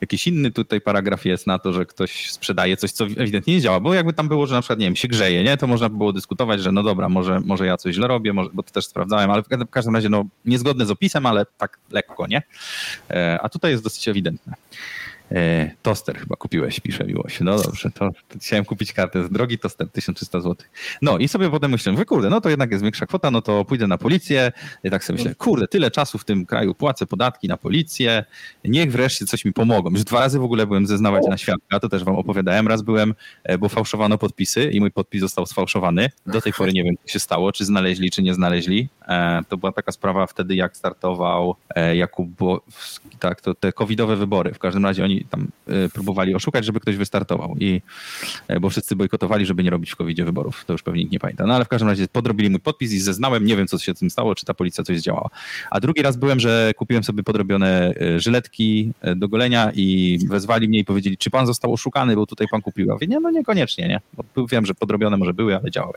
jakiś 0.00 0.26
inny 0.26 0.50
tutaj 0.50 0.80
paragraf 0.80 1.24
jest 1.24 1.46
na 1.46 1.58
to, 1.58 1.72
że 1.72 1.86
ktoś 1.86 2.30
sprzedaje 2.30 2.76
coś, 2.76 2.92
co 2.92 3.04
ewidentnie 3.04 3.54
nie 3.54 3.60
działa, 3.60 3.80
bo 3.80 3.94
jakby 3.94 4.12
tam 4.12 4.28
było, 4.28 4.46
że 4.46 4.54
na 4.54 4.60
przykład, 4.60 4.78
nie 4.78 4.86
wiem, 4.86 4.96
się 4.96 5.08
grzeje, 5.08 5.44
nie, 5.44 5.56
to 5.56 5.66
można 5.66 5.88
by 5.88 5.96
było 5.96 6.12
dyskutować, 6.12 6.62
że 6.62 6.72
no 6.72 6.82
dobra, 6.82 7.08
może, 7.08 7.40
może 7.40 7.66
ja 7.66 7.76
coś 7.76 7.94
źle 7.94 8.08
robię, 8.08 8.32
może, 8.32 8.50
bo 8.52 8.62
to 8.62 8.70
też 8.72 8.86
sprawdzałem, 8.86 9.30
ale 9.30 9.42
w 9.42 9.70
każdym- 9.70 9.94
razie, 9.94 10.08
no, 10.08 10.24
niezgodne 10.44 10.86
z 10.86 10.90
opisem, 10.90 11.26
ale 11.26 11.46
tak 11.58 11.78
lekko, 11.90 12.26
nie? 12.26 12.42
E, 13.10 13.38
A 13.42 13.48
tutaj 13.48 13.70
jest 13.70 13.84
dosyć 13.84 14.08
ewidentne. 14.08 14.54
E, 15.32 15.70
Toster 15.82 16.18
chyba 16.18 16.36
kupiłeś, 16.36 16.80
pisze 16.80 17.04
Miłość. 17.04 17.40
No 17.40 17.58
dobrze, 17.62 17.90
to, 17.90 18.10
chciałem 18.40 18.64
kupić 18.64 18.92
kartę. 18.92 19.28
Drogi 19.28 19.58
toster, 19.58 19.88
1300 19.90 20.40
zł. 20.40 20.66
No 21.02 21.18
i 21.18 21.28
sobie 21.28 21.50
potem 21.50 21.70
myślę, 21.70 21.92
wy 21.92 22.04
kurde, 22.04 22.30
no 22.30 22.40
to 22.40 22.48
jednak 22.48 22.70
jest 22.70 22.82
większa 22.82 23.06
kwota, 23.06 23.30
no 23.30 23.42
to 23.42 23.64
pójdę 23.64 23.86
na 23.86 23.98
policję. 23.98 24.52
I 24.84 24.90
tak 24.90 25.04
sobie 25.04 25.16
myślę, 25.16 25.34
kurde, 25.34 25.68
tyle 25.68 25.90
czasu 25.90 26.18
w 26.18 26.24
tym 26.24 26.46
kraju 26.46 26.74
płacę 26.74 27.06
podatki 27.06 27.48
na 27.48 27.56
policję, 27.56 28.24
niech 28.64 28.92
wreszcie 28.92 29.26
coś 29.26 29.44
mi 29.44 29.52
pomogą. 29.52 29.90
Już 29.90 30.04
dwa 30.04 30.20
razy 30.20 30.38
w 30.38 30.42
ogóle 30.42 30.66
byłem 30.66 30.86
zeznawać 30.86 31.22
na 31.30 31.38
świadka, 31.38 31.80
to 31.80 31.88
też 31.88 32.04
wam 32.04 32.16
opowiadałem. 32.16 32.68
Raz 32.68 32.82
byłem, 32.82 33.14
e, 33.44 33.58
bo 33.58 33.68
fałszowano 33.68 34.18
podpisy 34.18 34.70
i 34.70 34.80
mój 34.80 34.90
podpis 34.90 35.20
został 35.20 35.46
sfałszowany. 35.46 36.10
Do 36.26 36.40
tej 36.40 36.52
pory 36.52 36.72
nie 36.72 36.84
wiem, 36.84 36.94
co 37.04 37.12
się 37.12 37.20
stało, 37.20 37.52
czy 37.52 37.64
znaleźli, 37.64 38.10
czy 38.10 38.22
nie 38.22 38.34
znaleźli. 38.34 38.88
E, 39.08 39.40
To 39.48 39.56
była 39.56 39.72
taka 39.72 39.92
sprawa 39.92 40.26
wtedy, 40.26 40.54
jak 40.54 40.76
startował 40.76 41.54
Jakub, 41.94 42.28
tak, 43.18 43.40
to 43.40 43.54
te 43.54 43.72
covidowe 43.72 44.16
wybory. 44.16 44.54
W 44.54 44.58
każdym 44.58 44.84
razie 44.84 45.04
oni 45.04 45.17
tam 45.24 45.48
e, 45.66 45.88
próbowali 45.88 46.34
oszukać, 46.34 46.64
żeby 46.64 46.80
ktoś 46.80 46.96
wystartował 46.96 47.56
i 47.60 47.82
e, 48.48 48.60
bo 48.60 48.70
wszyscy 48.70 48.96
bojkotowali, 48.96 49.46
żeby 49.46 49.64
nie 49.64 49.70
robić 49.70 49.90
w 49.90 49.96
covidzie 49.96 50.24
wyborów. 50.24 50.64
To 50.64 50.72
już 50.72 50.82
pewnie 50.82 51.00
nikt 51.00 51.12
nie 51.12 51.18
pamięta. 51.18 51.46
No 51.46 51.54
ale 51.54 51.64
w 51.64 51.68
każdym 51.68 51.88
razie 51.88 52.08
podrobili 52.08 52.50
mój 52.50 52.60
podpis 52.60 52.92
i 52.92 53.00
zeznałem, 53.00 53.44
nie 53.44 53.56
wiem 53.56 53.66
co 53.66 53.78
się 53.78 53.94
z 53.94 53.98
tym 53.98 54.10
stało, 54.10 54.34
czy 54.34 54.46
ta 54.46 54.54
policja 54.54 54.84
coś 54.84 54.98
zdziałała. 54.98 55.30
A 55.70 55.80
drugi 55.80 56.02
raz 56.02 56.16
byłem, 56.16 56.40
że 56.40 56.72
kupiłem 56.76 57.04
sobie 57.04 57.22
podrobione 57.22 57.94
e, 58.00 58.20
żyletki 58.20 58.92
do 59.16 59.28
golenia 59.28 59.72
i 59.74 60.18
wezwali 60.28 60.68
mnie 60.68 60.78
i 60.78 60.84
powiedzieli, 60.84 61.18
czy 61.18 61.30
pan 61.30 61.46
został 61.46 61.72
oszukany, 61.72 62.16
bo 62.16 62.26
tutaj 62.26 62.46
pan 62.50 62.62
kupił. 62.62 62.86
Ja 62.86 62.92
mówię, 62.92 63.06
nie, 63.06 63.20
no 63.20 63.30
niekoniecznie, 63.30 63.88
nie. 63.88 64.00
Bo 64.36 64.46
wiem, 64.46 64.66
że 64.66 64.74
podrobione 64.74 65.16
może 65.16 65.34
były, 65.34 65.56
ale 65.56 65.70
działały. 65.70 65.94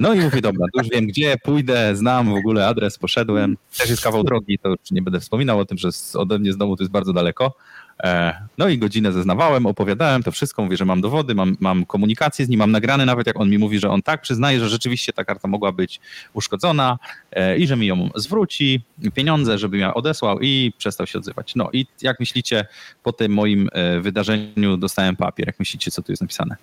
No 0.00 0.14
i 0.14 0.20
mówię, 0.20 0.40
dobra, 0.40 0.66
już 0.74 0.88
wiem 0.88 1.06
gdzie, 1.06 1.36
pójdę, 1.42 1.96
znam 1.96 2.30
w 2.34 2.36
ogóle 2.36 2.66
adres, 2.66 2.98
poszedłem. 2.98 3.56
Też 3.78 3.90
jest 3.90 4.02
kawał 4.02 4.24
drogi, 4.24 4.58
to 4.58 4.68
już 4.68 4.90
nie 4.90 5.02
będę 5.02 5.20
wspominał 5.20 5.58
o 5.58 5.64
tym, 5.64 5.78
że 5.78 5.88
ode 6.14 6.38
mnie 6.38 6.52
z 6.52 6.56
domu 6.56 6.76
to 6.76 6.82
jest 6.82 6.92
bardzo 6.92 7.12
daleko. 7.12 7.54
E, 8.02 8.48
No 8.58 8.68
i 8.68 8.78
godzinę 8.78 9.12
zeznawałem, 9.12 9.66
opowiadałem 9.66 10.22
to 10.22 10.32
wszystko, 10.32 10.62
mówię, 10.62 10.76
że 10.76 10.84
mam 10.84 11.00
dowody, 11.00 11.34
mam, 11.34 11.56
mam 11.60 11.86
komunikację 11.86 12.46
z 12.46 12.48
nim, 12.48 12.58
mam 12.58 12.70
nagrane 12.70 13.06
nawet 13.06 13.26
jak 13.26 13.40
on 13.40 13.50
mi 13.50 13.58
mówi, 13.58 13.78
że 13.78 13.90
on 13.90 14.02
tak 14.02 14.20
przyznaje, 14.20 14.60
że 14.60 14.68
rzeczywiście 14.68 15.12
ta 15.12 15.24
karta 15.24 15.48
mogła 15.48 15.72
być 15.72 16.00
uszkodzona 16.32 16.98
e, 17.32 17.58
i 17.58 17.66
że 17.66 17.76
mi 17.76 17.86
ją 17.86 18.10
zwróci, 18.14 18.80
pieniądze, 19.14 19.58
żebym 19.58 19.80
ja 19.80 19.94
odesłał 19.94 20.40
i 20.40 20.72
przestał 20.78 21.06
się 21.06 21.18
odzywać. 21.18 21.54
No 21.54 21.68
i 21.72 21.86
jak 22.02 22.20
myślicie, 22.20 22.66
po 23.02 23.12
tym 23.12 23.32
moim 23.32 23.68
e, 23.72 24.00
wydarzeniu 24.00 24.76
dostałem 24.76 25.16
papier, 25.16 25.46
jak 25.46 25.58
myślicie, 25.58 25.90
co 25.90 26.02
tu 26.02 26.12
jest 26.12 26.22
napisane? 26.22 26.56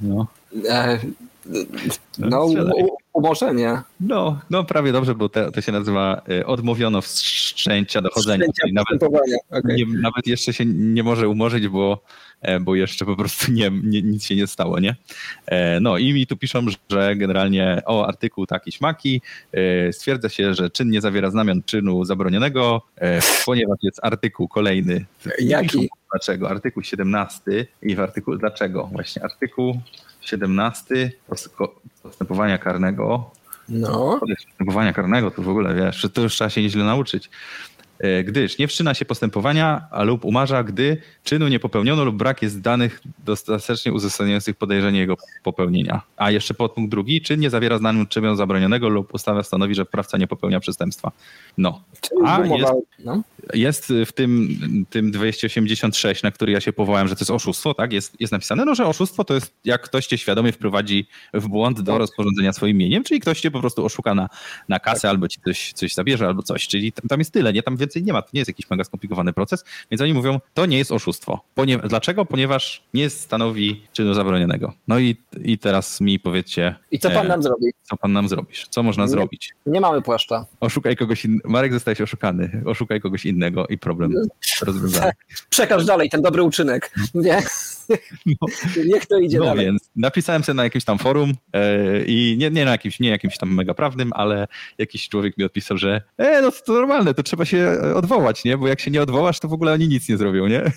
No. 0.00 0.26
no, 2.18 2.46
umorzenie. 3.14 3.82
No, 4.00 4.40
no 4.50 4.64
prawie 4.64 4.92
dobrze, 4.92 5.14
bo 5.14 5.28
te, 5.28 5.52
to 5.52 5.60
się 5.60 5.72
nazywa 5.72 6.22
e, 6.30 6.46
odmówiono 6.46 7.00
wszczęcia 7.00 8.00
dochodzenia. 8.00 8.44
Wszczęcia 8.44 8.62
Czyli 8.62 8.74
nawet. 8.74 9.02
Okej. 9.50 9.76
nie, 9.76 10.00
nawet 10.00 10.26
jeszcze 10.26 10.52
się 10.52 10.64
nie 10.66 11.02
może 11.02 11.28
umorzyć, 11.28 11.68
bo, 11.68 12.02
e, 12.40 12.60
bo 12.60 12.74
jeszcze 12.74 13.04
po 13.04 13.16
prostu 13.16 13.52
nie, 13.52 13.70
nie, 13.84 14.02
nic 14.02 14.24
się 14.24 14.36
nie 14.36 14.46
stało, 14.46 14.80
nie? 14.80 14.96
E, 15.46 15.80
No 15.80 15.98
i 15.98 16.12
mi 16.12 16.26
tu 16.26 16.36
piszą, 16.36 16.66
że 16.90 17.16
generalnie 17.16 17.82
o 17.86 18.06
artykuł 18.06 18.46
taki 18.46 18.72
śmaki 18.72 19.22
e, 19.52 19.92
stwierdza 19.92 20.28
się, 20.28 20.54
że 20.54 20.70
czyn 20.70 20.90
nie 20.90 21.00
zawiera 21.00 21.30
znamion 21.30 21.62
czynu 21.62 22.04
zabronionego, 22.04 22.82
ponieważ 23.46 23.78
jest 23.82 24.00
artykuł 24.02 24.48
kolejny. 24.48 25.04
Jaki? 25.40 25.88
Dlaczego? 26.12 26.50
Artykuł 26.50 26.82
17 26.82 27.42
i 27.82 27.94
w 27.96 28.00
artykuł 28.00 28.36
dlaczego? 28.36 28.88
Właśnie 28.92 29.24
artykuł 29.24 29.80
17 30.24 31.10
post- 31.28 31.56
postępowania 32.02 32.58
karnego 32.58 33.30
No. 33.68 34.20
postępowania 34.20 34.92
karnego, 34.92 35.30
to 35.30 35.42
w 35.42 35.48
ogóle 35.48 35.74
wiesz, 35.74 36.08
to 36.14 36.20
już 36.20 36.34
trzeba 36.34 36.50
się 36.50 36.62
nieźle 36.62 36.84
nauczyć. 36.84 37.30
E, 38.04 38.24
Gdyż 38.24 38.58
nie 38.58 38.68
wszczyna 38.68 38.94
się 38.94 39.04
postępowania 39.04 39.86
a 39.90 40.02
lub 40.02 40.24
umarza, 40.24 40.64
gdy 40.64 40.96
czynu 41.24 41.48
nie 41.48 41.60
popełniono 41.60 42.04
lub 42.04 42.16
brak 42.16 42.42
jest 42.42 42.60
danych 42.60 43.00
dostatecznie 43.24 43.92
uzasadniających 43.92 44.56
podejrzenie 44.56 44.98
jego 44.98 45.16
popełnienia. 45.42 46.02
A 46.16 46.30
jeszcze 46.30 46.54
podpunkt 46.54 46.90
drugi, 46.90 47.22
czyn 47.22 47.40
nie 47.40 47.50
zawiera 47.50 47.78
znamion 47.78 48.06
czynu 48.06 48.36
zabronionego 48.36 48.88
lub 48.88 49.14
ustawa 49.14 49.42
stanowi, 49.42 49.74
że 49.74 49.84
prawca 49.84 50.18
nie 50.18 50.26
popełnia 50.26 50.60
przestępstwa. 50.60 51.12
No. 51.58 51.82
A, 52.24 52.40
jest- 52.40 52.72
no. 53.04 53.22
Jest 53.54 53.92
w 54.06 54.12
tym, 54.12 54.48
tym 54.90 55.10
286, 55.10 56.22
na 56.22 56.30
który 56.30 56.52
ja 56.52 56.60
się 56.60 56.72
powołałem, 56.72 57.08
że 57.08 57.14
to 57.14 57.20
jest 57.20 57.30
oszustwo, 57.30 57.74
tak? 57.74 57.92
Jest, 57.92 58.20
jest 58.20 58.32
napisane, 58.32 58.64
no, 58.64 58.74
że 58.74 58.86
oszustwo 58.86 59.24
to 59.24 59.34
jest 59.34 59.52
jak 59.64 59.82
ktoś 59.82 60.06
cię 60.06 60.18
świadomie 60.18 60.52
wprowadzi 60.52 61.06
w 61.34 61.48
błąd 61.48 61.80
do 61.80 61.98
rozporządzenia 61.98 62.52
swoim 62.52 62.76
mieniem, 62.76 63.04
czyli 63.04 63.20
ktoś 63.20 63.40
cię 63.40 63.50
po 63.50 63.60
prostu 63.60 63.84
oszuka 63.84 64.14
na, 64.14 64.28
na 64.68 64.78
kasę, 64.78 65.08
albo 65.08 65.28
ci 65.28 65.40
coś, 65.44 65.72
coś 65.72 65.94
zabierze, 65.94 66.26
albo 66.26 66.42
coś. 66.42 66.68
Czyli 66.68 66.92
tam, 66.92 67.08
tam 67.08 67.18
jest 67.18 67.32
tyle, 67.32 67.52
nie? 67.52 67.62
Tam 67.62 67.76
więcej 67.76 67.93
nie 68.02 68.12
ma. 68.12 68.22
To 68.22 68.28
nie 68.34 68.40
jest 68.40 68.48
jakiś 68.48 68.70
mega 68.70 68.84
skomplikowany 68.84 69.32
proces, 69.32 69.64
więc 69.90 70.00
oni 70.00 70.14
mówią, 70.14 70.40
to 70.54 70.66
nie 70.66 70.78
jest 70.78 70.92
oszustwo. 70.92 71.40
Ponie, 71.54 71.78
dlaczego? 71.78 72.24
Ponieważ 72.24 72.82
nie 72.94 73.10
stanowi 73.10 73.82
czynu 73.92 74.14
zabronionego. 74.14 74.72
No 74.88 74.98
i, 74.98 75.16
i 75.44 75.58
teraz 75.58 76.00
mi 76.00 76.20
powiedzcie, 76.20 76.74
I 76.90 76.98
co 76.98 77.10
pan 77.10 77.26
e, 77.26 77.28
nam 77.28 77.42
zrobi? 77.42 77.66
co 77.82 77.96
pan 77.96 78.12
nam 78.12 78.28
zrobisz? 78.28 78.66
Co 78.70 78.82
można 78.82 79.04
Nie. 79.04 79.08
zrobić? 79.08 79.54
Nie 79.66 79.80
mamy 79.80 80.02
płaszcza. 80.02 80.46
Oszukaj 80.60 80.96
kogoś 80.96 81.24
innego. 81.24 81.48
Marek 81.48 81.72
zostałeś 81.72 82.00
oszukany. 82.00 82.62
Oszukaj 82.66 83.00
kogoś 83.00 83.26
innego 83.26 83.66
i 83.66 83.78
problem 83.78 84.12
rozwiązany. 84.66 85.12
Przekaż 85.50 85.84
dalej 85.84 86.10
ten 86.10 86.22
dobry 86.22 86.42
uczynek. 86.42 86.94
Nie? 87.14 87.42
No, 88.26 88.46
Niech 88.92 89.06
to 89.06 89.18
idzie 89.18 89.38
no 89.38 89.44
dalej. 89.44 89.66
więc 89.66 89.90
napisałem 89.96 90.44
sobie 90.44 90.56
na 90.56 90.64
jakimś 90.64 90.84
tam 90.84 90.98
forum 90.98 91.32
e, 91.52 92.04
i 92.04 92.36
nie, 92.38 92.50
nie 92.50 92.64
na 92.64 92.70
jakimś, 92.70 93.00
nie 93.00 93.08
jakimś 93.08 93.38
tam 93.38 93.54
mega 93.54 93.74
prawnym, 93.74 94.10
ale 94.14 94.46
jakiś 94.78 95.08
człowiek 95.08 95.38
mi 95.38 95.44
odpisał, 95.44 95.78
że 95.78 96.02
e, 96.18 96.42
no 96.42 96.50
to 96.50 96.72
normalne, 96.72 97.14
to 97.14 97.22
trzeba 97.22 97.44
się 97.44 97.58
e, 97.58 97.94
odwołać, 97.94 98.44
nie? 98.44 98.58
Bo 98.58 98.68
jak 98.68 98.80
się 98.80 98.90
nie 98.90 99.02
odwołasz, 99.02 99.40
to 99.40 99.48
w 99.48 99.52
ogóle 99.52 99.72
oni 99.72 99.88
nic 99.88 100.08
nie 100.08 100.16
zrobią, 100.16 100.46
nie? 100.46 100.62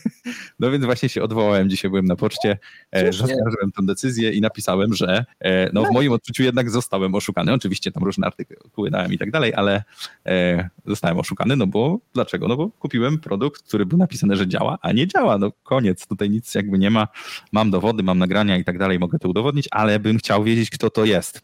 No 0.60 0.72
więc 0.72 0.86
właśnie 0.86 1.10
się 1.10 1.24
odwołałem, 1.24 1.70
dzisiaj 1.70 1.92
byłem 1.92 2.06
na 2.06 2.16
poczcie, 2.16 2.58
e, 2.92 3.14
zaskarżyłem 3.14 3.72
tę 3.78 3.86
decyzję 3.86 4.32
i 4.32 4.42
napisałem, 4.42 4.94
że 4.94 5.26
e, 5.40 5.74
no 5.74 5.84
w 5.84 5.92
moim 5.92 6.12
odczuciu 6.12 6.44
jednak 6.44 6.70
zostałem 6.70 7.16
oszukany. 7.16 7.54
Oczywiście 7.54 7.92
tam 7.92 8.04
różne 8.04 8.28
artykuły 8.28 8.92
dałem 8.92 9.14
i 9.14 9.18
tak 9.18 9.32
dalej, 9.32 9.54
ale 9.56 9.84
e, 10.26 10.70
zostałem 10.86 11.20
oszukany, 11.20 11.56
no 11.56 11.68
bo 11.68 12.00
dlaczego? 12.14 12.48
No 12.48 12.58
bo 12.58 12.70
kupiłem 12.70 13.20
produkt, 13.20 13.64
który 13.64 13.86
był 13.86 13.98
napisany, 13.98 14.36
że 14.36 14.48
działa, 14.48 14.78
a 14.82 14.92
nie 14.92 15.08
działa. 15.08 15.38
No 15.38 15.52
koniec, 15.64 16.08
tutaj 16.08 16.30
nic 16.30 16.56
jakby 16.56 16.80
nie 16.80 16.90
ma. 16.90 16.97
Mam 17.52 17.72
dowody, 17.72 18.04
mam 18.04 18.20
nagrania 18.20 18.58
i 18.58 18.64
tak 18.64 18.78
dalej, 18.78 19.00
mogę 19.00 19.20
to 19.20 19.30
udowodnić, 19.30 19.68
ale 19.72 20.00
bym 20.00 20.18
chciał 20.18 20.44
wiedzieć, 20.44 20.70
kto 20.70 20.90
to 20.90 21.06
jest. 21.06 21.42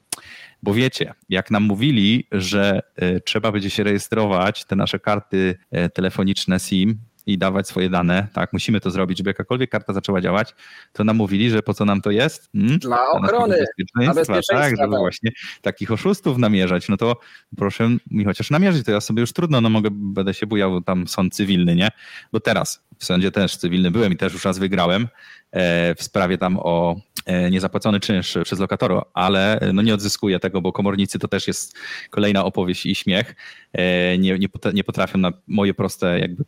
Bo 0.63 0.74
wiecie, 0.74 1.13
jak 1.30 1.52
nam 1.52 1.63
mówili, 1.63 2.28
że 2.32 2.82
e, 2.96 3.20
trzeba 3.20 3.52
będzie 3.52 3.70
się 3.70 3.84
rejestrować 3.84 4.66
te 4.66 4.76
nasze 4.76 5.00
karty 5.00 5.56
e, 5.72 5.89
telefoniczne 5.89 6.60
SIM 6.60 7.00
i 7.26 7.38
dawać 7.38 7.68
swoje 7.68 7.89
dane, 7.89 8.28
tak, 8.34 8.54
musimy 8.54 8.80
to 8.80 8.92
zrobić, 8.92 9.18
żeby 9.18 9.30
jakakolwiek 9.30 9.70
karta 9.70 9.94
zaczęła 9.94 10.22
działać, 10.22 10.56
to 10.94 11.04
nam 11.04 11.18
mówili, 11.18 11.50
że 11.50 11.63
po 11.63 11.74
co 11.74 11.86
nam 11.86 12.02
to 12.02 12.12
jest? 12.12 12.50
Hmm? 12.52 12.80
Dla 12.80 13.12
ochrony, 13.12 13.58
bezpieczeństwa, 13.58 14.13
dla 14.13 14.13
bezpieczeństwa, 14.13 14.58
tak, 14.58 14.78
żeby 14.78 14.92
tak. 14.92 15.00
właśnie 15.00 15.32
takich 15.62 15.92
oszustów 15.92 16.38
namierzać, 16.38 16.89
no 16.89 16.98
to 16.98 17.20
proszę 17.58 17.89
mi 18.12 18.26
chociaż 18.26 18.52
namierzyć, 18.52 18.86
to 18.86 18.92
ja 18.92 19.02
sobie 19.02 19.22
już 19.22 19.34
trudno, 19.34 19.62
no 19.62 19.70
mogę, 19.70 19.89
będę 19.92 20.34
się 20.34 20.48
bujał, 20.48 20.82
tam 20.82 21.08
sąd 21.08 21.36
cywilny, 21.36 21.76
nie? 21.76 21.89
Bo 22.32 22.39
teraz 22.39 22.84
w 22.98 23.06
sądzie 23.06 23.32
też 23.32 23.58
cywilny 23.58 23.92
byłem 23.92 24.13
i 24.13 24.18
też 24.18 24.34
już 24.34 24.46
raz 24.46 24.60
wygrałem 24.60 25.08
w 25.98 26.04
sprawie 26.04 26.38
tam 26.38 26.58
o 26.60 26.96
e, 27.26 27.52
niezapłacony 27.52 28.00
czynsz 28.00 28.38
przez 28.44 28.60
lokatora, 28.60 29.02
ale 29.13 29.60
e, 29.60 29.74
no 29.74 29.82
nie 29.82 29.94
odzyskuję 29.94 30.39
tego, 30.39 30.62
bo 30.62 30.72
komornicy 30.72 31.20
to 31.20 31.28
też 31.28 31.48
jest 31.48 31.78
kolejna 32.10 32.46
opowieść 32.46 32.86
i 32.86 32.96
śmiech. 32.96 33.36
E, 33.74 34.18
Nie, 34.18 34.39
nie, 34.39 34.50
pot- 34.50 34.74
nie 34.74 34.84
potrafią 34.84 35.18
na 35.20 35.32
moje 35.48 35.74
proste 35.74 36.20
jakby 36.20 36.44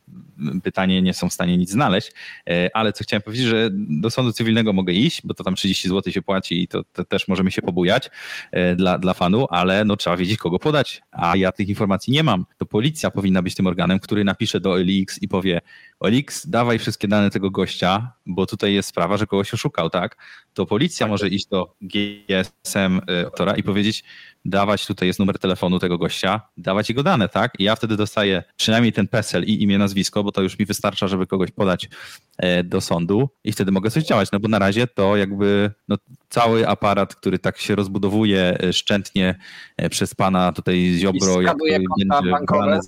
pytanie, 0.63 1.01
nie 1.01 1.13
są 1.13 1.29
w 1.29 1.33
stanie 1.33 1.57
nic 1.57 1.71
znaleźć, 1.71 2.11
E, 2.49 2.69
ale 2.73 2.93
co 2.93 3.03
chciałem 3.03 3.21
powiedzieć, 3.21 3.47
że 3.47 3.69
do 3.73 4.09
sądu 4.09 4.31
cywilnego 4.33 4.73
mogę 4.73 4.93
iść, 4.93 5.21
bo 5.23 5.33
to 5.33 5.43
tam 5.43 5.55
30 5.55 5.89
zł 5.89 6.13
się 6.13 6.21
płaci 6.21 6.61
i 6.63 6.67
to, 6.67 6.83
to 6.83 7.05
też 7.05 7.27
możemy 7.27 7.51
się 7.51 7.61
pobujać 7.61 8.09
e, 8.51 8.75
dla, 8.75 8.97
dla 8.97 9.13
fanu, 9.13 9.47
ale 9.49 9.85
no 9.85 9.95
trzeba 9.97 10.17
wiedzieć 10.17 10.37
kogo 10.37 10.59
podać, 10.59 11.01
a 11.11 11.35
ja 11.37 11.51
tych 11.51 11.69
informacji 11.69 12.13
nie 12.13 12.23
mam. 12.23 12.45
To 12.57 12.65
policja 12.65 13.11
powinna 13.11 13.41
być 13.41 13.55
tym 13.55 13.67
organem, 13.67 13.99
który 13.99 14.23
napisze 14.23 14.59
do 14.59 14.71
OLX 14.71 15.21
i 15.21 15.27
powie 15.27 15.61
OLX, 15.99 16.47
dawaj 16.49 16.79
wszystkie 16.79 17.07
dane 17.07 17.29
tego 17.29 17.51
gościa, 17.51 18.13
bo 18.25 18.45
tutaj 18.45 18.73
jest 18.73 18.89
sprawa, 18.89 19.17
że 19.17 19.27
kogoś 19.27 19.53
oszukał, 19.53 19.89
tak? 19.89 20.17
To 20.53 20.65
policja 20.65 21.07
może 21.07 21.29
iść 21.29 21.47
do 21.47 21.75
GSM 21.81 23.01
e, 23.09 23.25
autora 23.25 23.55
i 23.55 23.63
powiedzieć, 23.63 24.03
dawać 24.45 24.87
tutaj 24.87 25.07
jest 25.07 25.19
numer 25.19 25.39
telefonu 25.39 25.79
tego 25.79 25.97
gościa, 25.97 26.41
dawać 26.57 26.89
jego 26.89 27.03
dane, 27.03 27.29
tak? 27.29 27.53
I 27.59 27.63
ja 27.63 27.75
wtedy 27.75 27.97
dostaję 27.97 28.43
przynajmniej 28.55 28.93
ten 28.93 29.07
PESEL 29.07 29.43
i 29.43 29.63
imię, 29.63 29.77
nazwisko, 29.77 30.23
bo 30.23 30.31
to 30.31 30.41
już 30.41 30.59
mi 30.59 30.65
wystarcza, 30.65 31.07
żeby 31.07 31.27
kogoś 31.27 31.51
podać 31.51 31.89
e, 32.37 32.63
do 32.63 32.81
sądu 32.81 33.29
i 33.43 33.51
wtedy 33.51 33.71
mogę 33.71 33.91
coś 33.91 34.03
działać, 34.03 34.31
no 34.31 34.39
bo 34.39 34.47
na 34.47 34.59
razie 34.59 34.87
to 34.87 35.17
jakby 35.17 35.71
no, 35.87 35.97
cały 36.29 36.67
aparat, 36.67 37.15
który 37.15 37.39
tak 37.39 37.57
się 37.57 37.75
rozbudowuje 37.75 38.57
e, 38.63 38.73
szczętnie 38.73 39.35
e, 39.77 39.89
przez 39.89 40.15
pana 40.15 40.51
tutaj 40.51 40.95
Ziobro, 40.97 41.41
jak 41.41 41.57
będzie 41.57 42.31
bankowe. 42.31 42.79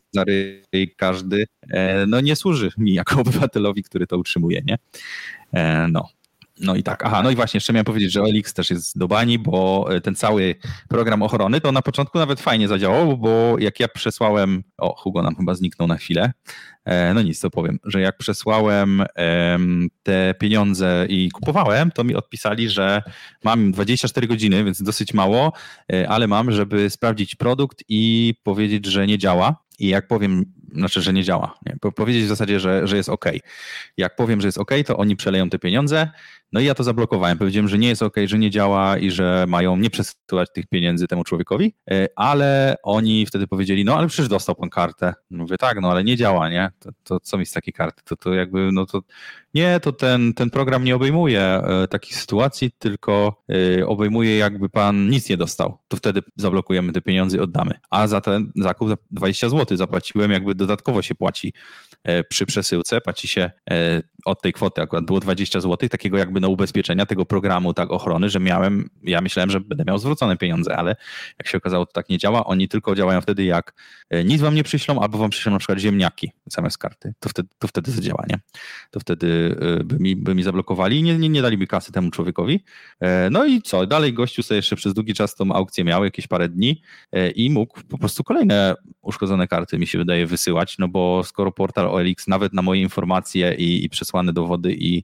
każdy, 0.97 1.45
no 2.07 2.21
nie 2.21 2.35
służy 2.35 2.71
mi 2.77 2.93
jako 2.93 3.19
obywatelowi, 3.21 3.83
który 3.83 4.07
to 4.07 4.17
utrzymuje, 4.17 4.61
nie? 4.65 4.77
No. 5.89 6.16
No 6.59 6.75
i 6.75 6.83
tak, 6.83 7.05
aha, 7.05 7.23
no 7.23 7.31
i 7.31 7.35
właśnie 7.35 7.57
jeszcze 7.57 7.73
miałem 7.73 7.85
powiedzieć, 7.85 8.11
że 8.11 8.21
OLX 8.21 8.53
też 8.53 8.69
jest 8.69 8.97
do 8.97 9.07
bani, 9.07 9.39
bo 9.39 9.87
e, 9.89 10.01
ten 10.01 10.15
cały 10.15 10.55
program 10.89 11.21
ochrony 11.21 11.61
to 11.61 11.71
na 11.71 11.81
początku 11.81 12.17
nawet 12.17 12.41
fajnie 12.41 12.67
zadziałał, 12.67 13.17
bo 13.17 13.55
jak 13.59 13.79
ja 13.79 13.87
przesłałem, 13.87 14.63
o 14.77 14.95
Hugo 14.95 15.21
nam 15.21 15.35
chyba 15.35 15.55
zniknął 15.55 15.87
na 15.87 15.97
chwilę, 15.97 16.31
e, 16.85 17.13
no 17.13 17.21
nic, 17.21 17.39
to 17.39 17.49
powiem, 17.49 17.79
że 17.83 18.01
jak 18.01 18.17
przesłałem 18.17 19.03
em, 19.15 19.89
te 20.03 20.35
pieniądze 20.39 21.05
i 21.09 21.31
kupowałem, 21.31 21.91
to 21.91 22.03
mi 22.03 22.15
odpisali, 22.15 22.69
że 22.69 23.03
mam 23.43 23.71
24 23.71 24.27
godziny, 24.27 24.63
więc 24.63 24.83
dosyć 24.83 25.13
mało, 25.13 25.53
e, 25.93 26.09
ale 26.09 26.27
mam, 26.27 26.51
żeby 26.51 26.89
sprawdzić 26.89 27.35
produkt 27.35 27.83
i 27.89 28.33
powiedzieć, 28.43 28.85
że 28.85 29.07
nie 29.07 29.17
działa. 29.17 29.67
I 29.79 29.87
jak 29.87 30.07
powiem, 30.07 30.45
znaczy, 30.73 31.01
że 31.01 31.13
nie 31.13 31.23
działa, 31.23 31.57
nie? 31.65 31.77
Po- 31.81 31.91
powiedzieć 31.91 32.23
w 32.23 32.27
zasadzie, 32.27 32.59
że, 32.59 32.87
że 32.87 32.97
jest 32.97 33.09
OK. 33.09 33.25
Jak 33.97 34.15
powiem, 34.15 34.41
że 34.41 34.47
jest 34.47 34.57
OK, 34.57 34.71
to 34.85 34.97
oni 34.97 35.15
przeleją 35.15 35.49
te 35.49 35.59
pieniądze. 35.59 36.09
No 36.51 36.59
i 36.59 36.65
ja 36.65 36.75
to 36.75 36.83
zablokowałem. 36.83 37.37
Powiedziałem, 37.37 37.67
że 37.67 37.77
nie 37.77 37.87
jest 37.87 38.03
OK, 38.03 38.15
że 38.25 38.39
nie 38.39 38.49
działa 38.49 38.97
i 38.97 39.11
że 39.11 39.45
mają 39.47 39.77
nie 39.77 39.89
przesyłać 39.89 40.49
tych 40.53 40.67
pieniędzy 40.67 41.07
temu 41.07 41.23
człowiekowi, 41.23 41.75
e, 41.91 42.07
ale 42.15 42.75
oni 42.83 43.25
wtedy 43.25 43.47
powiedzieli, 43.47 43.85
no 43.85 43.97
ale 43.97 44.07
przecież 44.07 44.29
dostał 44.29 44.55
pan 44.55 44.69
kartę. 44.69 45.13
Mówię, 45.29 45.57
tak, 45.57 45.81
no 45.81 45.91
ale 45.91 46.03
nie 46.03 46.15
działa, 46.15 46.49
nie? 46.49 46.71
To, 46.79 46.89
to 47.03 47.19
co 47.19 47.37
mi 47.37 47.45
z 47.45 47.51
takiej 47.51 47.73
karty? 47.73 48.01
To, 48.05 48.15
to 48.15 48.33
jakby, 48.33 48.69
no 48.73 48.85
to 48.85 49.01
nie, 49.53 49.79
to 49.79 49.91
ten, 49.91 50.33
ten 50.33 50.49
program 50.49 50.83
nie 50.83 50.95
obejmuje 50.95 51.41
e, 51.41 51.87
takich 51.87 52.15
sytuacji, 52.15 52.71
tylko 52.79 53.43
e, 53.79 53.87
obejmuje 53.87 54.37
jakby 54.37 54.69
pan 54.69 55.09
nic 55.09 55.29
nie 55.29 55.37
dostał. 55.37 55.77
To 55.87 55.97
wtedy 55.97 56.21
zablokujemy 56.35 56.93
te 56.93 57.01
pieniądze 57.01 57.37
i 57.37 57.39
oddamy. 57.39 57.73
A 57.89 58.07
za 58.07 58.21
ten 58.21 58.51
zakup 58.55 58.89
za 58.89 58.95
20 59.11 59.49
zł 59.49 59.77
zapłaciłem, 59.77 60.31
jakby 60.31 60.55
dodatkowo 60.55 61.01
się 61.01 61.15
płaci 61.15 61.53
e, 62.03 62.23
przy 62.23 62.45
przesyłce, 62.45 63.01
płaci 63.01 63.27
się 63.27 63.51
od 64.25 64.41
tej 64.41 64.53
kwoty, 64.53 64.81
akurat 64.81 65.05
było 65.05 65.19
20 65.19 65.59
zł, 65.59 65.89
takiego 65.89 66.17
jakby 66.17 66.39
na 66.39 66.47
ubezpieczenia 66.47 67.05
tego 67.05 67.25
programu, 67.25 67.73
tak 67.73 67.91
ochrony, 67.91 68.29
że 68.29 68.39
miałem, 68.39 68.89
ja 69.03 69.21
myślałem, 69.21 69.49
że 69.49 69.59
będę 69.59 69.83
miał 69.87 69.97
zwrócone 69.97 70.37
pieniądze, 70.37 70.77
ale 70.77 70.95
jak 71.39 71.47
się 71.47 71.57
okazało, 71.57 71.85
to 71.85 71.91
tak 71.91 72.09
nie 72.09 72.17
działa. 72.17 72.45
Oni 72.45 72.67
tylko 72.67 72.95
działają 72.95 73.21
wtedy, 73.21 73.43
jak 73.43 73.73
nic 74.25 74.41
wam 74.41 74.55
nie 74.55 74.63
przyślą, 74.63 74.99
albo 74.99 75.17
wam 75.17 75.29
przyślą 75.29 75.51
na 75.51 75.59
przykład 75.59 75.79
ziemniaki 75.79 76.31
zamiast 76.45 76.77
karty. 76.77 77.13
To 77.19 77.29
wtedy 77.29 77.49
to, 77.59 77.67
wtedy 77.67 77.95
to 77.95 78.01
działa, 78.01 78.23
nie? 78.29 78.39
To 78.91 78.99
wtedy 78.99 79.55
e, 79.79 79.83
by 79.83 79.99
mi, 79.99 80.15
by 80.15 80.35
mi 80.35 80.43
zablokowali 80.43 80.99
i 80.99 81.03
nie, 81.03 81.17
nie, 81.17 81.29
nie 81.29 81.41
daliby 81.41 81.67
kasy 81.67 81.91
temu 81.91 82.11
człowiekowi. 82.11 82.63
E, 82.99 83.29
No 83.29 83.45
i 83.45 83.61
co? 83.61 83.87
Dalej 83.87 84.13
gościu 84.13 84.43
sobie 84.43 84.55
jeszcze 84.55 84.75
przez 84.75 84.93
długi 84.93 85.13
czas 85.13 85.35
tą 85.35 85.51
aukcję 85.51 85.83
miał, 85.83 86.03
jakieś 86.03 86.27
parę 86.27 86.49
dni 86.49 86.81
e, 87.11 87.29
i 87.29 87.49
mógł 87.49 87.81
po 87.89 87.97
prostu 87.97 88.23
kolejne 88.23 88.75
uszkodzone 89.01 89.47
karty, 89.47 89.77
mi 89.77 89.87
się 89.87 89.97
wydaje, 89.97 90.25
wysyłać, 90.25 90.77
no 90.77 90.87
bo 90.87 91.23
skoro 91.23 91.51
portal 91.51 91.87
OLX 91.87 92.27
nawet 92.27 92.53
na 92.53 92.61
moje 92.61 92.81
informacje 92.81 93.55
i, 93.55 93.85
i 93.85 93.89
przesłane 93.89 94.33
dowody 94.33 94.73
i, 94.73 95.03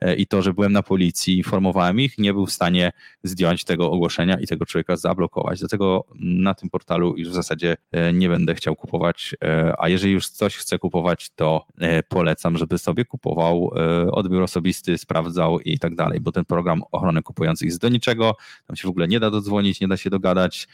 e, 0.00 0.14
i 0.14 0.26
to, 0.26 0.42
że 0.42 0.52
byłem 0.52 0.72
na 0.72 0.82
policji, 0.82 1.36
informowałem 1.36 2.00
ich, 2.00 2.18
nie 2.18 2.32
był 2.32 2.46
w 2.46 2.52
stanie 2.52 2.92
zdjąć 3.22 3.64
tego 3.64 3.90
ogłoszenia 3.90 4.40
i 4.40 4.46
tego 4.46 4.66
człowieka 4.66 4.96
zablokować. 4.96 5.58
Dlatego 5.58 6.06
na 6.20 6.54
tym 6.54 6.70
portalu 6.70 7.14
już 7.16 7.28
w 7.28 7.34
zasadzie 7.34 7.76
e, 7.92 8.12
nie 8.12 8.28
będę 8.28 8.43
chciał 8.54 8.76
kupować, 8.76 9.36
e, 9.44 9.74
a 9.78 9.88
jeżeli 9.88 10.12
już 10.12 10.28
coś 10.28 10.56
chcę 10.56 10.78
kupować, 10.78 11.30
to 11.36 11.66
e, 11.78 12.02
polecam, 12.02 12.58
żeby 12.58 12.78
sobie 12.78 13.04
kupował 13.04 13.70
e, 13.76 14.10
odbiór 14.10 14.42
osobisty, 14.42 14.98
sprawdzał 14.98 15.60
i 15.60 15.78
tak 15.78 15.94
dalej, 15.94 16.20
bo 16.20 16.32
ten 16.32 16.44
program 16.44 16.82
ochrony 16.92 17.22
kupujących 17.22 17.66
jest 17.66 17.80
do 17.80 17.88
niczego, 17.88 18.36
tam 18.66 18.76
się 18.76 18.88
w 18.88 18.90
ogóle 18.90 19.08
nie 19.08 19.20
da 19.20 19.30
dodzwonić, 19.30 19.80
nie 19.80 19.88
da 19.88 19.96
się 19.96 20.10
dogadać, 20.10 20.68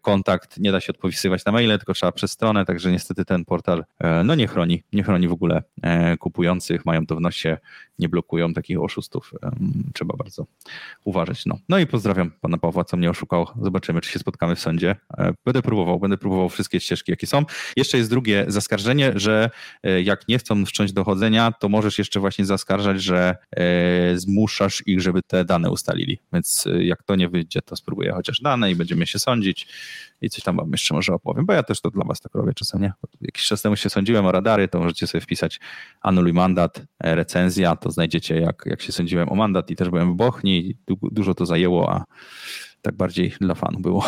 kontakt, 0.00 0.58
nie 0.58 0.72
da 0.72 0.80
się 0.80 0.92
odpisywać 0.92 1.44
na 1.44 1.52
maile, 1.52 1.78
tylko 1.78 1.94
trzeba 1.94 2.12
przez 2.12 2.30
stronę, 2.30 2.64
także 2.64 2.92
niestety 2.92 3.24
ten 3.24 3.44
portal 3.44 3.84
no 4.24 4.34
nie 4.34 4.46
chroni, 4.46 4.82
nie 4.92 5.02
chroni 5.02 5.28
w 5.28 5.32
ogóle 5.32 5.62
kupujących, 6.18 6.86
mają 6.86 7.06
to 7.06 7.16
w 7.16 7.20
nosie, 7.20 7.58
nie 7.98 8.08
blokują 8.08 8.52
takich 8.52 8.80
oszustów. 8.80 9.32
Trzeba 9.94 10.16
bardzo 10.16 10.46
uważać. 11.04 11.46
No. 11.46 11.58
no 11.68 11.78
i 11.78 11.86
pozdrawiam 11.86 12.30
pana 12.40 12.58
Pawła, 12.58 12.84
co 12.84 12.96
mnie 12.96 13.10
oszukał. 13.10 13.46
Zobaczymy, 13.62 14.00
czy 14.00 14.10
się 14.10 14.18
spotkamy 14.18 14.56
w 14.56 14.60
sądzie. 14.60 14.96
Będę 15.44 15.62
próbował, 15.62 16.00
będę 16.00 16.16
próbował 16.16 16.48
wszystkie 16.48 16.80
ścieżki, 16.80 17.11
jakie 17.12 17.26
są. 17.26 17.44
Jeszcze 17.76 17.98
jest 17.98 18.10
drugie 18.10 18.44
zaskarżenie, 18.48 19.12
że 19.14 19.50
e, 19.82 20.02
jak 20.02 20.28
nie 20.28 20.38
chcą 20.38 20.66
wszcząć 20.66 20.92
dochodzenia, 20.92 21.52
to 21.52 21.68
możesz 21.68 21.98
jeszcze 21.98 22.20
właśnie 22.20 22.44
zaskarżać, 22.44 23.02
że 23.02 23.36
e, 23.50 24.18
zmuszasz 24.18 24.82
ich, 24.86 25.00
żeby 25.00 25.22
te 25.22 25.44
dane 25.44 25.70
ustalili. 25.70 26.18
Więc 26.32 26.66
e, 26.66 26.84
jak 26.84 27.02
to 27.02 27.16
nie 27.16 27.28
wyjdzie, 27.28 27.62
to 27.62 27.76
spróbuję 27.76 28.12
chociaż 28.12 28.40
dane 28.40 28.70
i 28.70 28.74
będziemy 28.74 29.06
się 29.06 29.18
sądzić 29.18 29.68
i 30.20 30.30
coś 30.30 30.44
tam 30.44 30.56
wam 30.56 30.72
jeszcze 30.72 30.94
może 30.94 31.14
opowiem, 31.14 31.46
bo 31.46 31.52
ja 31.52 31.62
też 31.62 31.80
to 31.80 31.90
dla 31.90 32.04
was 32.04 32.20
tak 32.20 32.34
robię 32.34 32.54
czasem, 32.54 32.82
nie? 32.82 32.92
Jakiś 33.20 33.44
czas 33.44 33.62
temu 33.62 33.76
się 33.76 33.90
sądziłem 33.90 34.26
o 34.26 34.32
radary, 34.32 34.68
to 34.68 34.78
możecie 34.78 35.06
sobie 35.06 35.20
wpisać 35.22 35.60
anuluj 36.00 36.32
mandat, 36.32 36.82
recenzja, 37.00 37.76
to 37.76 37.90
znajdziecie 37.90 38.40
jak, 38.40 38.62
jak 38.66 38.82
się 38.82 38.92
sądziłem 38.92 39.28
o 39.28 39.34
mandat 39.34 39.70
i 39.70 39.76
też 39.76 39.90
byłem 39.90 40.12
w 40.12 40.16
Bochni, 40.16 40.76
du- 40.86 41.08
dużo 41.12 41.34
to 41.34 41.46
zajęło, 41.46 41.92
a 41.92 42.04
tak 42.82 42.94
bardziej 42.94 43.34
dla 43.40 43.54
fanu 43.54 43.80
było. 43.80 44.04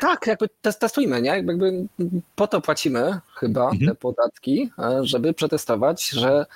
Tak, 0.00 0.26
jakby 0.26 0.46
tes- 0.62 0.78
testujmy, 0.78 1.22
nie? 1.22 1.30
Jakby 1.30 1.86
po 2.36 2.46
to 2.46 2.60
płacimy 2.60 3.20
chyba 3.34 3.64
Mhm. 3.70 3.86
te 3.86 3.94
podatki, 3.94 4.70
e, 4.78 5.00
żeby 5.02 5.34
przetestować, 5.34 6.08
że, 6.10 6.46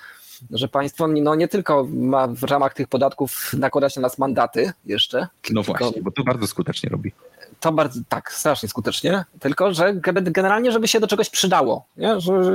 że 0.51 0.67
państwo 0.67 1.07
no, 1.07 1.35
nie 1.35 1.47
tylko 1.47 1.87
ma 1.91 2.27
w 2.27 2.43
ramach 2.43 2.73
tych 2.73 2.87
podatków 2.87 3.53
nakładać 3.53 3.95
na 3.95 4.01
nas 4.01 4.17
mandaty 4.17 4.71
jeszcze. 4.85 5.27
No 5.49 5.63
właśnie, 5.63 6.01
bo 6.01 6.11
to 6.11 6.23
bardzo 6.23 6.47
skutecznie 6.47 6.89
robi. 6.89 7.11
To 7.59 7.71
bardzo, 7.71 7.99
tak, 8.09 8.31
strasznie 8.33 8.69
skutecznie, 8.69 9.25
tylko 9.39 9.73
że 9.73 9.93
ge- 9.93 10.31
generalnie, 10.31 10.71
żeby 10.71 10.87
się 10.87 10.99
do 10.99 11.07
czegoś 11.07 11.29
przydało, 11.29 11.85
nie? 11.97 12.19
Że, 12.21 12.43
że, 12.43 12.53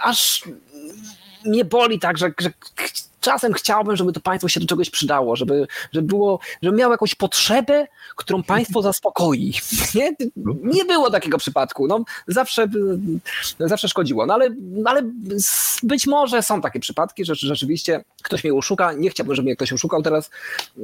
aż 0.00 0.44
nie 1.44 1.64
boli 1.64 1.98
tak, 1.98 2.18
że, 2.18 2.32
że 2.40 2.50
czasem 3.22 3.52
chciałbym, 3.52 3.96
żeby 3.96 4.12
to 4.12 4.20
państwo 4.20 4.48
się 4.48 4.60
do 4.60 4.66
czegoś 4.66 4.90
przydało, 4.90 5.36
żeby, 5.36 5.66
żeby 5.92 6.06
było, 6.06 6.38
żeby 6.62 6.76
miało 6.76 6.94
jakąś 6.94 7.14
potrzebę, 7.14 7.86
którą 8.16 8.42
państwo 8.42 8.82
zaspokoi. 8.92 9.52
Nie, 9.94 10.12
nie 10.62 10.84
było 10.84 11.10
takiego 11.10 11.38
przypadku. 11.38 11.86
No, 11.86 12.04
zawsze, 12.26 12.68
zawsze 13.60 13.88
szkodziło. 13.88 14.26
No 14.26 14.34
ale, 14.34 14.50
no, 14.60 14.90
ale 14.90 15.02
być 15.82 16.06
może 16.06 16.42
są 16.42 16.60
takie 16.60 16.80
przypadki, 16.80 17.24
że 17.24 17.34
rzeczywiście 17.34 18.04
ktoś 18.22 18.44
mnie 18.44 18.54
oszuka. 18.54 18.92
Nie 18.92 19.10
chciałbym, 19.10 19.34
żeby 19.34 19.46
mnie 19.46 19.56
ktoś 19.56 19.72
oszukał 19.72 20.02
teraz, 20.02 20.30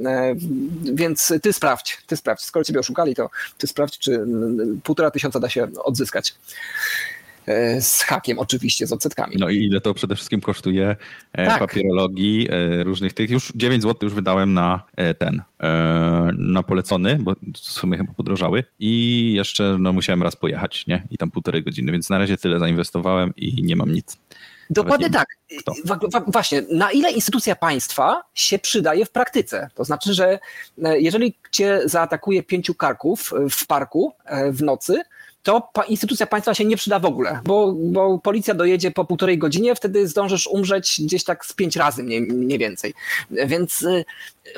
e, 0.05 0.35
więc 0.83 1.33
ty 1.41 1.53
sprawdź, 1.53 1.97
ty 2.07 2.17
sprawdź. 2.17 2.41
Skoro 2.41 2.65
ciebie 2.65 2.79
oszukali, 2.79 3.15
to 3.15 3.29
ty 3.57 3.67
sprawdź, 3.67 3.97
czy 3.97 4.25
półtora 4.83 5.11
tysiąca 5.11 5.39
da 5.39 5.49
się 5.49 5.67
odzyskać. 5.83 6.35
E, 7.49 7.81
z 7.81 8.01
hakiem 8.01 8.39
oczywiście, 8.39 8.87
z 8.87 8.93
odsetkami. 8.93 9.35
No 9.39 9.49
i 9.49 9.57
ile 9.57 9.81
to 9.81 9.93
przede 9.93 10.15
wszystkim 10.15 10.41
kosztuje 10.41 10.95
e, 11.33 11.45
Tak. 11.45 11.59
papierologii, 11.59 12.47
e, 12.51 12.83
różnych 12.83 13.13
tych. 13.13 13.29
Już 13.29 13.51
9 13.55 13.83
zł 13.83 13.97
już 14.01 14.13
wydałem 14.13 14.53
na 14.53 14.83
ten, 15.17 15.41
na 16.37 16.63
polecony, 16.63 17.17
bo 17.21 17.35
w 17.53 17.57
sumie 17.57 17.97
chyba 17.97 18.13
podrożały 18.13 18.63
i 18.79 19.33
jeszcze 19.33 19.77
no, 19.79 19.93
musiałem 19.93 20.23
raz 20.23 20.35
pojechać, 20.35 20.87
nie? 20.87 21.07
I 21.11 21.17
tam 21.17 21.31
półtorej 21.31 21.63
godziny, 21.63 21.91
więc 21.91 22.09
na 22.09 22.17
razie 22.17 22.37
tyle 22.37 22.59
zainwestowałem 22.59 23.33
i 23.35 23.63
nie 23.63 23.75
mam 23.75 23.93
nic. 23.93 24.17
Dokładnie 24.69 25.09
tak. 25.09 25.27
Właśnie, 26.27 26.63
na 26.71 26.91
ile 26.91 27.11
instytucja 27.11 27.55
państwa 27.55 28.23
się 28.33 28.59
przydaje 28.59 29.05
w 29.05 29.11
praktyce? 29.11 29.69
To 29.75 29.83
znaczy, 29.83 30.13
że 30.13 30.39
jeżeli 30.77 31.33
cię 31.51 31.81
zaatakuje 31.85 32.43
pięciu 32.43 32.75
karków 32.75 33.33
w 33.49 33.67
parku 33.67 34.13
w 34.51 34.61
nocy, 34.61 35.01
to 35.43 35.69
instytucja 35.87 36.27
państwa 36.27 36.53
się 36.53 36.65
nie 36.65 36.77
przyda 36.77 36.99
w 36.99 37.05
ogóle, 37.05 37.39
bo, 37.45 37.73
bo 37.73 38.19
policja 38.19 38.53
dojedzie 38.53 38.91
po 38.91 39.05
półtorej 39.05 39.37
godzinie, 39.37 39.75
wtedy 39.75 40.07
zdążysz 40.07 40.47
umrzeć 40.47 41.01
gdzieś 41.03 41.23
tak 41.23 41.45
z 41.45 41.53
pięć 41.53 41.75
razy 41.75 42.03
mniej, 42.03 42.21
mniej 42.21 42.59
więcej. 42.59 42.93
Więc 43.31 43.83
e, 43.83 44.03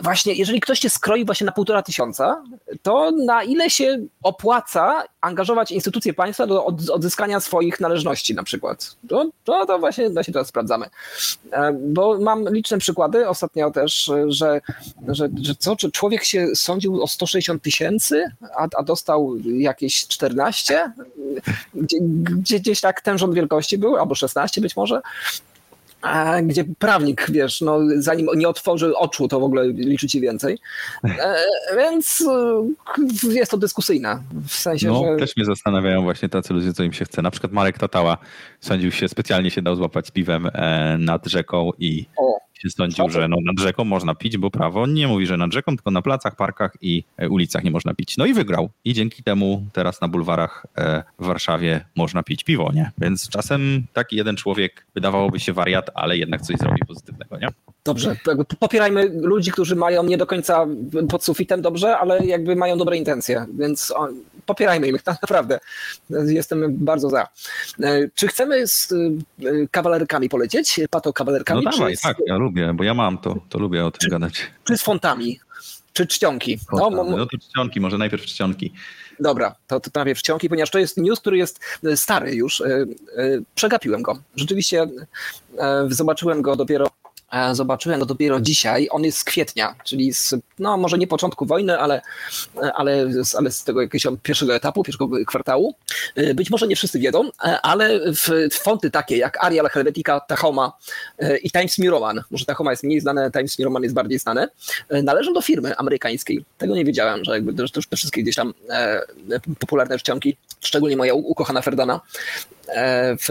właśnie, 0.03 0.33
jeżeli 0.33 0.61
ktoś 0.61 0.79
cię 0.79 0.89
skroi 0.89 1.25
właśnie 1.25 1.45
na 1.45 1.51
półtora 1.51 1.83
tysiąca, 1.83 2.43
to 2.81 3.11
na 3.11 3.43
ile 3.43 3.69
się 3.69 3.97
opłaca 4.23 5.03
angażować 5.21 5.71
instytucje 5.71 6.13
państwa 6.13 6.47
do 6.47 6.65
od- 6.65 6.89
odzyskania 6.89 7.39
swoich 7.39 7.79
należności 7.79 8.35
na 8.35 8.43
przykład? 8.43 8.95
To, 9.09 9.25
to, 9.43 9.65
to 9.65 9.79
właśnie, 9.79 10.09
właśnie 10.09 10.33
teraz 10.33 10.47
sprawdzamy. 10.47 10.85
E, 11.51 11.73
Bo 11.73 12.19
mam 12.19 12.53
liczne 12.53 12.77
przykłady 12.77 13.29
ostatnio 13.29 13.71
też, 13.71 14.11
że, 14.27 14.61
że, 15.07 15.29
że 15.41 15.55
co, 15.55 15.75
czy 15.75 15.91
człowiek 15.91 16.23
się 16.23 16.47
sądził 16.55 17.03
o 17.03 17.07
160 17.07 17.63
tysięcy, 17.63 18.23
a, 18.55 18.67
a 18.77 18.83
dostał 18.83 19.37
jakieś 19.45 20.07
14? 20.07 20.91
Gdzie, 21.75 21.97
gdzie, 22.01 22.59
gdzieś 22.59 22.81
tak 22.81 23.01
ten 23.01 23.17
rząd 23.17 23.33
wielkości 23.35 23.77
był, 23.77 23.97
albo 23.97 24.15
16 24.15 24.61
być 24.61 24.75
może. 24.75 25.01
A 26.01 26.41
gdzie 26.41 26.63
prawnik, 26.79 27.27
wiesz, 27.31 27.61
no, 27.61 27.79
zanim 27.95 28.27
nie 28.35 28.49
otworzy 28.49 28.95
oczu, 28.97 29.27
to 29.27 29.39
w 29.39 29.43
ogóle 29.43 29.67
liczy 29.67 30.07
ci 30.07 30.21
więcej. 30.21 30.57
E, 31.03 31.35
więc 31.77 32.23
e, 33.23 33.33
jest 33.33 33.51
to 33.51 33.57
dyskusyjne. 33.57 34.19
W 34.47 34.53
sensie, 34.53 34.87
No, 34.87 35.03
że. 35.05 35.17
też 35.17 35.35
mnie 35.37 35.45
zastanawiają 35.45 36.01
właśnie 36.01 36.29
tacy 36.29 36.53
ludzie, 36.53 36.73
co 36.73 36.83
im 36.83 36.93
się 36.93 37.05
chce. 37.05 37.21
Na 37.21 37.31
przykład 37.31 37.53
Marek 37.53 37.77
Tatała 37.77 38.17
sądził 38.59 38.91
się, 38.91 39.07
specjalnie 39.07 39.51
się 39.51 39.61
dał 39.61 39.75
złapać 39.75 40.07
z 40.07 40.11
piwem 40.11 40.47
e, 40.53 40.97
nad 40.97 41.27
rzeką 41.27 41.71
i 41.79 42.05
O, 42.17 42.37
się 42.61 42.69
sądził, 42.69 43.09
że 43.09 43.27
no, 43.27 43.37
nad 43.45 43.59
rzeką 43.59 43.83
można 43.83 44.15
pić, 44.15 44.37
bo 44.37 44.51
prawo 44.51 44.87
nie 44.87 45.07
mówi, 45.07 45.25
że 45.25 45.37
nad 45.37 45.53
rzeką, 45.53 45.75
tylko 45.75 45.91
na 45.91 46.01
placach, 46.01 46.35
parkach 46.35 46.77
i 46.81 47.03
e, 47.17 47.29
ulicach 47.29 47.63
nie 47.63 47.71
można 47.71 47.93
pić. 47.93 48.17
No 48.17 48.25
i 48.25 48.33
wygrał. 48.33 48.69
I 48.85 48.93
dzięki 48.93 49.23
temu 49.23 49.65
teraz 49.73 50.01
na 50.01 50.07
bulwarach 50.07 50.65
e, 50.77 51.03
w 51.19 51.25
Warszawie 51.25 51.85
można 51.95 52.23
pić 52.23 52.43
piwo, 52.43 52.71
nie? 52.73 52.91
Więc 52.97 53.29
czasem 53.29 53.83
taki 53.93 54.15
jeden 54.15 54.35
człowiek 54.35 54.85
wydawałoby 54.95 55.39
się 55.39 55.53
wariat, 55.53 55.89
ale 55.95 56.17
jednak 56.17 56.41
coś 56.41 56.57
zrobi 56.57 56.85
pozytywnego, 56.87 57.37
nie? 57.37 57.47
Dobrze, 57.85 58.15
popierajmy 58.59 59.11
ludzi, 59.13 59.51
którzy 59.51 59.75
mają 59.75 60.03
nie 60.03 60.17
do 60.17 60.25
końca 60.27 60.65
pod 61.09 61.23
sufitem 61.23 61.61
dobrze, 61.61 61.97
ale 61.97 62.25
jakby 62.25 62.55
mają 62.55 62.77
dobre 62.77 62.97
intencje, 62.97 63.45
więc 63.59 63.93
popierajmy 64.45 64.87
ich, 64.87 65.05
naprawdę. 65.21 65.59
Jestem 66.09 66.77
bardzo 66.77 67.09
za. 67.09 67.27
E, 67.83 68.09
Czy 68.15 68.27
chcemy 68.27 68.67
z 68.67 68.91
e, 68.91 68.95
kawalerkami 69.71 70.29
polecieć? 70.29 70.79
Pato 70.89 71.13
kawalerkami? 71.13 71.61
No 71.63 71.71
dawaj, 71.71 71.93
czy, 71.93 71.97
z, 71.97 72.01
tak, 72.01 72.17
ja 72.27 72.35
lubię, 72.35 72.73
bo 72.73 72.83
ja 72.83 72.93
mam 72.93 73.17
to, 73.17 73.35
to 73.49 73.59
lubię 73.59 73.85
o 73.85 73.91
tym 73.91 74.09
gadać. 74.09 74.51
czy 74.63 74.77
z 74.77 74.81
fontami? 74.81 75.39
Czy 75.93 76.07
czcionki? 76.07 76.59
No, 76.73 76.89
No 76.89 77.25
to 77.25 77.37
czcionki, 77.37 77.79
może 77.79 77.97
najpierw 77.97 78.25
czcionki. 78.25 78.73
Dobra, 79.19 79.55
to, 79.67 79.79
to 79.79 79.91
najpierw 79.95 80.19
czcionki, 80.19 80.49
ponieważ 80.49 80.69
to 80.69 80.79
jest 80.79 80.97
news, 80.97 81.19
który 81.19 81.37
jest 81.37 81.59
e, 81.83 81.97
stary 81.97 82.35
już. 82.35 82.63
Przegapiłem 83.55 84.01
go. 84.01 84.17
Rzeczywiście 84.35 84.87
zobaczyłem 85.89 86.41
go 86.41 86.55
dopiero. 86.55 86.87
E, 87.31 87.55
Zobaczyłem 87.55 87.99
go 87.99 88.05
dopiero 88.05 88.41
dzisiaj. 88.41 88.87
On 88.91 89.03
jest 89.03 89.17
z 89.17 89.23
kwietnia, 89.23 89.75
czyli 89.83 90.13
z, 90.13 90.35
no 90.59 90.77
może 90.77 90.97
nie 90.97 91.07
początku 91.07 91.45
wojny, 91.45 91.79
ale, 91.79 92.01
e, 92.63 92.73
ale, 92.73 93.23
z- 93.25 93.35
ale 93.35 93.51
z 93.51 93.63
tego 93.63 93.81
jakiegoś 93.81 94.19
pierwszego 94.23 94.55
etapu, 94.55 94.83
pierwszego 94.83 95.09
kwartału. 95.27 95.75
E, 96.15 96.33
Być 96.33 96.49
może 96.49 96.67
nie 96.67 96.75
wszyscy 96.75 96.99
wiedzą, 96.99 97.29
ale 97.63 97.99
w 98.13 98.53
fonty 98.53 98.91
takie 98.91 99.17
jak 99.17 99.43
Arial, 99.43 99.69
Helvetica, 99.69 100.19
Tahoma 100.19 100.77
i 101.43 101.51
Times 101.51 101.77
New 101.77 101.89
Roman, 101.89 102.21
może 102.31 102.45
Tahoma 102.45 102.71
jest 102.71 102.83
mniej 102.83 103.01
znane, 103.01 103.31
Times 103.31 103.59
New 103.59 103.65
Roman 103.65 103.83
jest 103.83 103.95
bardziej 103.95 104.19
znane, 104.19 104.47
należą 105.03 105.33
do 105.33 105.41
firmy 105.41 105.77
amerykańskiej. 105.77 106.45
Tego 106.57 106.75
nie 106.75 106.85
wiedziałem, 106.85 107.25
że 107.25 107.31
jakby 107.31 107.53
to, 107.53 107.67
to, 107.67 107.81
te 107.89 107.97
wszystkie 107.97 108.21
gdzieś 108.23 108.35
tam 108.35 108.53
popularne 109.59 109.97
czcionki, 109.99 110.37
szczególnie 110.61 110.97
moja 110.97 111.13
ukochana 111.13 111.61
Ferdana, 111.61 112.01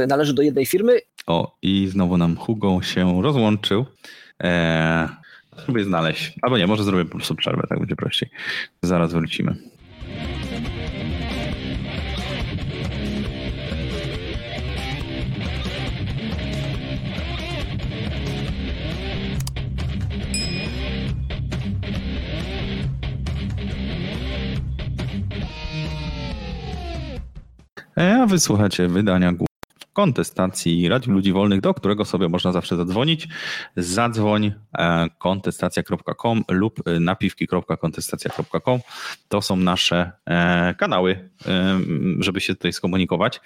należy 0.09 0.35
do 0.35 0.43
jednej 0.43 0.67
firmy. 0.67 1.01
O, 1.27 1.57
i 1.63 1.89
znowu 1.89 2.17
nam 2.17 2.37
Hugo 2.37 2.83
się 2.83 3.23
rozłączył. 3.23 3.87
Eee, 4.41 5.09
spróbuję 5.59 5.85
znaleźć. 5.85 6.33
Albo 6.43 6.59
nie, 6.59 6.67
może 6.67 6.85
zrobię 6.85 7.05
po 7.05 7.17
prostu 7.17 7.35
przerwę, 7.35 7.67
tak 7.69 7.79
będzie 7.79 7.97
prościej. 7.97 8.31
Zaraz 8.83 9.13
wrócimy. 9.13 9.57
E, 27.97 28.23
A 28.23 28.27
wysłuchacie 28.27 28.89
wydania 28.89 29.33
kontestacji 29.93 30.89
Radiu 30.89 31.13
Ludzi 31.13 31.33
Wolnych, 31.33 31.61
do 31.61 31.75
którego 31.75 32.05
sobie 32.05 32.29
można 32.29 32.53
zawsze 32.53 32.77
zadzwonić. 32.77 33.29
Zadzwoń 33.77 34.53
e, 34.79 35.09
kontestacja.com 35.19 36.45
lub 36.51 36.89
e, 36.89 37.01
napiwki.kontestacja.com. 37.01 38.81
To 39.29 39.43
są 39.43 39.57
nasze 39.57 40.13
e, 40.27 40.75
kanały, 40.75 41.31
żeby 42.19 42.41
się 42.41 42.55
tutaj 42.55 42.73
skomunikować. 42.73 43.41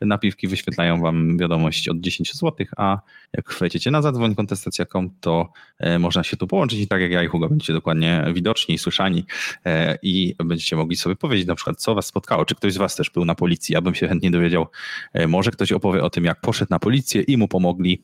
Napiwki 0.00 0.48
wyświetlają 0.48 1.00
wam 1.00 1.38
wiadomość 1.38 1.88
od 1.88 2.00
10 2.00 2.34
zł, 2.34 2.66
a 2.76 2.98
jak 3.32 3.54
wejdziecie 3.60 3.90
na 3.90 4.02
zadzwoń 4.02 4.34
kontestacja.com, 4.34 5.10
to 5.20 5.52
e, 5.78 5.98
można 5.98 6.22
się 6.22 6.36
tu 6.36 6.46
połączyć 6.46 6.80
i 6.80 6.88
tak 6.88 7.00
jak 7.00 7.10
ja 7.10 7.22
i 7.22 7.26
Hugo 7.26 7.48
będziecie 7.48 7.72
dokładnie 7.72 8.24
widoczni 8.34 8.74
i 8.74 8.78
słyszani 8.78 9.24
e, 9.66 9.98
i 10.02 10.34
będziecie 10.44 10.76
mogli 10.76 10.96
sobie 10.96 11.16
powiedzieć 11.16 11.46
na 11.46 11.54
przykład, 11.54 11.80
co 11.80 11.94
was 11.94 12.06
spotkało, 12.06 12.44
czy 12.44 12.54
ktoś 12.54 12.72
z 12.72 12.76
was 12.76 12.96
też 12.96 13.10
był 13.10 13.24
na 13.24 13.34
policji. 13.34 13.72
Ja 13.72 13.80
bym 13.80 13.94
się 13.94 14.08
chętnie 14.08 14.30
dowiedział, 14.30 14.66
e, 15.12 15.26
może 15.26 15.50
ktoś 15.50 15.72
opowie 15.72 16.02
o 16.02 16.10
tym, 16.10 16.24
jak 16.24 16.40
poszedł 16.40 16.70
na 16.70 16.78
policję 16.78 17.22
i 17.22 17.36
mu 17.36 17.48
pomogli. 17.48 18.02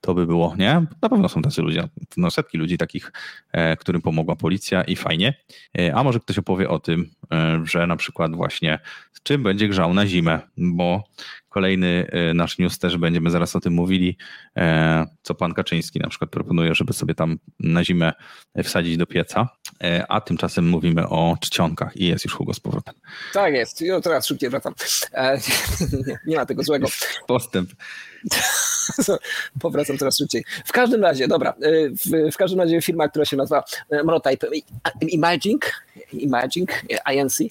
To 0.00 0.14
by 0.14 0.26
było, 0.26 0.54
nie? 0.58 0.86
Na 1.02 1.08
pewno 1.08 1.28
są 1.28 1.42
tacy 1.42 1.62
ludzie, 1.62 1.88
no 2.16 2.30
setki 2.30 2.58
ludzi 2.58 2.78
takich, 2.78 3.12
którym 3.78 4.02
pomogła 4.02 4.36
policja 4.36 4.82
i 4.82 4.96
fajnie. 4.96 5.34
A 5.94 6.04
może 6.04 6.20
ktoś 6.20 6.38
opowie 6.38 6.68
o 6.68 6.78
tym, 6.78 7.10
że 7.64 7.86
na 7.86 7.96
przykład 7.96 8.36
właśnie 8.36 8.78
czym 9.26 9.42
będzie 9.42 9.68
grzał 9.68 9.94
na 9.94 10.06
zimę, 10.06 10.40
bo 10.56 11.04
kolejny 11.56 12.06
e, 12.12 12.34
nasz 12.34 12.58
news 12.58 12.78
też 12.78 12.96
będziemy 12.96 13.30
zaraz 13.30 13.56
o 13.56 13.60
tym 13.60 13.72
mówili, 13.72 14.16
e, 14.56 15.06
co 15.22 15.34
pan 15.34 15.54
Kaczyński 15.54 15.98
na 15.98 16.08
przykład 16.08 16.30
proponuje, 16.30 16.74
żeby 16.74 16.92
sobie 16.92 17.14
tam 17.14 17.38
na 17.60 17.84
zimę 17.84 18.12
wsadzić 18.62 18.96
do 18.96 19.06
pieca, 19.06 19.48
E, 19.84 20.06
a 20.08 20.20
tymczasem 20.20 20.68
mówimy 20.68 21.08
o 21.08 21.36
czcionkach 21.40 21.96
i 21.96 22.06
jest 22.06 22.24
już 22.24 22.34
Hugo 22.34 22.54
z 22.54 22.60
powrotem. 22.60 22.94
Tak 23.32 23.54
jest, 23.54 23.80
ja 23.80 24.00
teraz 24.00 24.26
szybciej 24.26 24.50
wracam. 24.50 24.74
Nie 26.26 26.36
ma 26.36 26.46
tego 26.46 26.62
złego. 26.62 26.86
Postęp. 27.26 27.70
Powracam 29.60 29.98
coraz 29.98 30.18
szybciej. 30.18 30.44
W 30.64 30.72
każdym 30.72 31.02
razie, 31.02 31.28
dobra, 31.28 31.54
y, 31.64 31.90
w, 31.90 32.32
w 32.32 32.36
każdym 32.36 32.60
razie 32.60 32.82
firma, 32.82 33.08
która 33.08 33.24
się 33.24 33.36
nazywa 33.36 33.64
y, 33.92 34.04
Monotype 34.04 34.46
Imaging, 35.00 35.72
Imaging 36.12 36.70
INC, 37.14 37.40
e, 37.40 37.46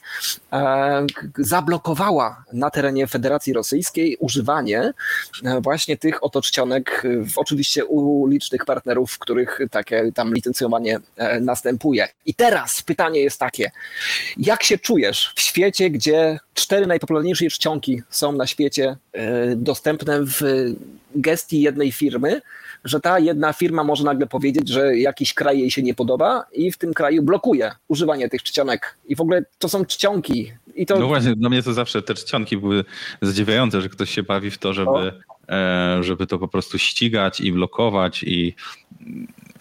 k- 0.51 1.05
zablokowała 1.37 2.43
na 2.53 2.69
terenie 2.69 3.07
Federacji 3.07 3.53
Rosyjskiej 3.53 4.17
używanie 4.19 4.93
właśnie 5.61 5.97
tych 5.97 6.23
oto 6.23 6.41
czcionek, 6.41 7.05
y, 7.05 7.25
oczywiście 7.35 7.85
u 7.85 8.27
licznych 8.27 8.65
partnerów, 8.65 9.11
w 9.11 9.19
których 9.19 9.59
takie 9.71 10.11
tam 10.11 10.33
licencjonowanie 10.33 10.99
e, 11.17 11.39
następuje. 11.39 12.07
I 12.25 12.33
teraz 12.33 12.81
pytanie 12.81 13.19
jest 13.19 13.39
takie, 13.39 13.71
jak 14.37 14.63
się 14.63 14.77
czujesz 14.77 15.33
w 15.35 15.41
świecie, 15.41 15.89
gdzie 15.89 16.39
cztery 16.53 16.87
najpopularniejsze 16.87 17.45
czcionki 17.49 18.01
są 18.09 18.31
na 18.31 18.47
świecie 18.47 18.97
dostępne 19.55 20.19
w 20.21 20.41
gestii 21.25 21.61
jednej 21.61 21.91
firmy, 21.91 22.41
że 22.83 22.99
ta 22.99 23.19
jedna 23.19 23.53
firma 23.53 23.83
może 23.83 24.03
nagle 24.03 24.27
powiedzieć, 24.27 24.69
że 24.69 24.97
jakiś 24.97 25.33
kraj 25.33 25.59
jej 25.59 25.71
się 25.71 25.83
nie 25.83 25.93
podoba 25.93 26.45
i 26.53 26.71
w 26.71 26.77
tym 26.77 26.93
kraju 26.93 27.23
blokuje 27.23 27.71
używanie 27.87 28.29
tych 28.29 28.43
czcionek. 28.43 28.97
I 29.07 29.15
w 29.15 29.21
ogóle 29.21 29.45
to 29.59 29.69
są 29.69 29.85
czcionki. 29.85 30.51
I 30.75 30.85
to 30.85 30.99
No 30.99 31.07
właśnie, 31.07 31.35
dla 31.35 31.49
mnie 31.49 31.63
to 31.63 31.73
zawsze 31.73 32.01
te 32.01 32.13
czcionki 32.13 32.57
były 32.57 32.85
zadziwiające, 33.21 33.81
że 33.81 33.89
ktoś 33.89 34.09
się 34.09 34.23
bawi 34.23 34.51
w 34.51 34.57
to, 34.57 34.73
żeby, 34.73 35.13
e, 35.49 35.97
żeby 36.01 36.27
to 36.27 36.39
po 36.39 36.47
prostu 36.47 36.77
ścigać 36.77 37.41
i 37.41 37.51
blokować 37.51 38.23
i 38.23 38.55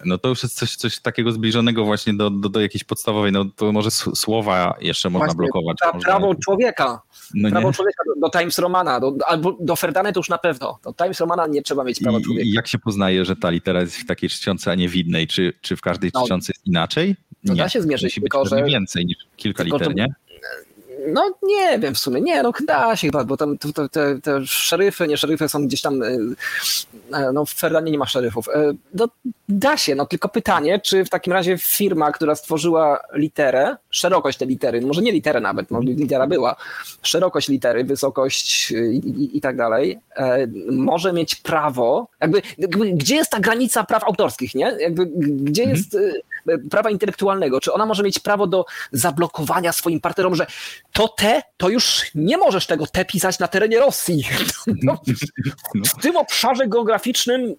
no 0.07 0.19
to 0.19 0.29
już 0.29 0.43
jest 0.43 0.55
coś, 0.59 0.77
coś 0.77 0.99
takiego 0.99 1.33
zbliżonego 1.33 1.85
właśnie 1.85 2.15
do, 2.15 2.31
do, 2.31 2.49
do 2.49 2.61
jakiejś 2.61 2.85
podstawowej, 2.85 3.33
no 3.33 3.45
to 3.57 3.73
może 3.73 3.91
słowa 3.91 4.77
jeszcze 4.81 5.11
można 5.11 5.27
Właśnie 5.27 5.39
blokować. 5.39 5.77
pra, 5.81 5.93
może, 5.93 6.05
prawo 6.07 6.35
człowieka. 6.45 7.01
no 7.35 7.51
prawo 7.51 7.69
nie? 7.69 7.75
człowieka 7.75 8.03
do, 8.15 8.21
do 8.31 8.39
Times 8.39 8.59
Romana, 8.59 9.01
do, 9.01 9.13
albo 9.27 9.57
do 9.61 9.77
Ferdane 9.77 10.13
to 10.13 10.21
już 10.21 10.29
na 10.29 10.39
pewno. 10.39 10.79
Do 10.85 10.93
Times 10.93 11.21
Romana 11.21 11.47
nie 11.47 11.63
trzeba 11.63 11.85
mieć 11.85 12.01
prawa 12.01 12.19
I, 12.19 12.23
człowieka. 12.23 12.47
I 12.49 12.53
jak 12.53 12.69
się 12.69 12.79
poznaje, 12.79 13.25
że 13.25 13.37
ta 13.37 13.51
litera 13.51 13.81
jest 13.81 13.97
w 13.97 14.07
takiej 14.07 14.31
czcionce, 14.31 14.71
a 14.71 14.75
nie 14.75 14.89
w 14.89 14.97
innej? 14.97 15.27
Czy, 15.27 15.53
czy 15.61 15.77
w 15.77 15.81
każdej 15.81 16.11
No. 16.15 16.23
czcionce 16.25 16.53
jest 16.57 16.67
inaczej? 16.67 17.17
To 17.47 17.53
nie. 17.53 17.59
da 17.59 17.69
się 17.69 17.83
zmierzyć, 17.83 18.05
Musi 18.17 18.21
tylko 18.21 18.47
że- 18.47 18.65
więcej 18.65 19.07
niż 19.07 19.17
kilka 19.37 19.63
tylko 19.63 19.77
liter, 19.77 19.89
to- 19.89 19.95
nie? 19.95 20.15
No 21.09 21.35
nie 21.43 21.79
wiem 21.79 21.95
w 21.95 21.99
sumie, 21.99 22.21
nie, 22.21 22.43
no 22.43 22.53
da 22.67 22.97
się 22.97 23.09
chyba, 23.09 23.25
bo 23.25 23.37
tam 23.37 23.59
to, 23.59 23.89
te, 23.89 24.21
te 24.21 24.47
szeryfy, 24.47 25.07
nie 25.09 25.17
szeryfy 25.17 25.49
są 25.49 25.67
gdzieś 25.67 25.83
tam, 25.83 26.03
e, 26.03 26.07
e, 27.13 27.33
no 27.33 27.45
w 27.45 27.51
Ferdanie 27.51 27.93
nie 27.93 27.99
ma 27.99 28.07
szeryfów. 28.07 28.49
E, 28.49 28.73
No 28.95 29.09
da 29.49 29.77
się, 29.77 29.95
no 29.95 30.07
tylko 30.07 30.29
pytanie, 30.29 30.81
czy 30.81 31.05
w 31.05 31.11
takim 31.11 31.33
razie 31.33 31.59
firma, 31.59 32.13
która 32.13 32.35
stworzyła 32.35 33.01
literę, 33.13 33.77
szerokość 33.91 34.39
tej 34.39 34.49
litery, 34.49 34.81
może 34.81 35.03
nie 35.03 35.13
literę 35.13 35.41
nawet, 35.41 35.71
no 35.71 35.81
litera 35.81 36.27
była, 36.27 36.57
szerokość 37.03 37.49
litery, 37.49 37.85
wysokość 37.85 38.71
i, 38.71 38.75
i, 39.09 39.37
i 39.37 39.41
tak 39.41 39.57
dalej, 39.57 39.99
może 40.71 41.13
mieć 41.13 41.35
prawo, 41.35 42.09
jakby, 42.21 42.43
jakby 42.59 42.93
gdzie 42.93 43.17
jest 43.17 43.31
ta 43.31 43.41
granica 43.41 43.85
praw 43.85 44.05
autorskich, 44.05 44.55
nie? 44.55 44.77
Jakby 44.81 45.07
gdzie 45.17 45.65
jest 45.65 45.95
e, 45.95 45.99
prawa 46.71 46.91
intelektualnego, 46.91 47.61
czy 47.61 47.73
ona 47.73 47.87
może 47.87 48.03
mieć 48.03 48.19
prawo 48.19 48.47
do 48.47 48.65
zablokowania 48.93 49.73
swoim 49.73 50.01
partnerom, 50.01 50.35
że 50.35 50.47
to 50.93 51.09
te, 51.09 51.43
to 51.57 51.69
już 51.69 52.03
nie 52.15 52.39
możesz 52.39 52.67
tego 52.67 52.87
te 52.87 53.05
pisać 53.05 53.39
na 53.39 53.49
terenie 53.49 53.79
Rosji. 53.79 54.25
No, 54.83 55.01
w 55.85 56.03
tym 56.03 56.17
obszarze 56.17 56.69
geograficznym 56.69 57.55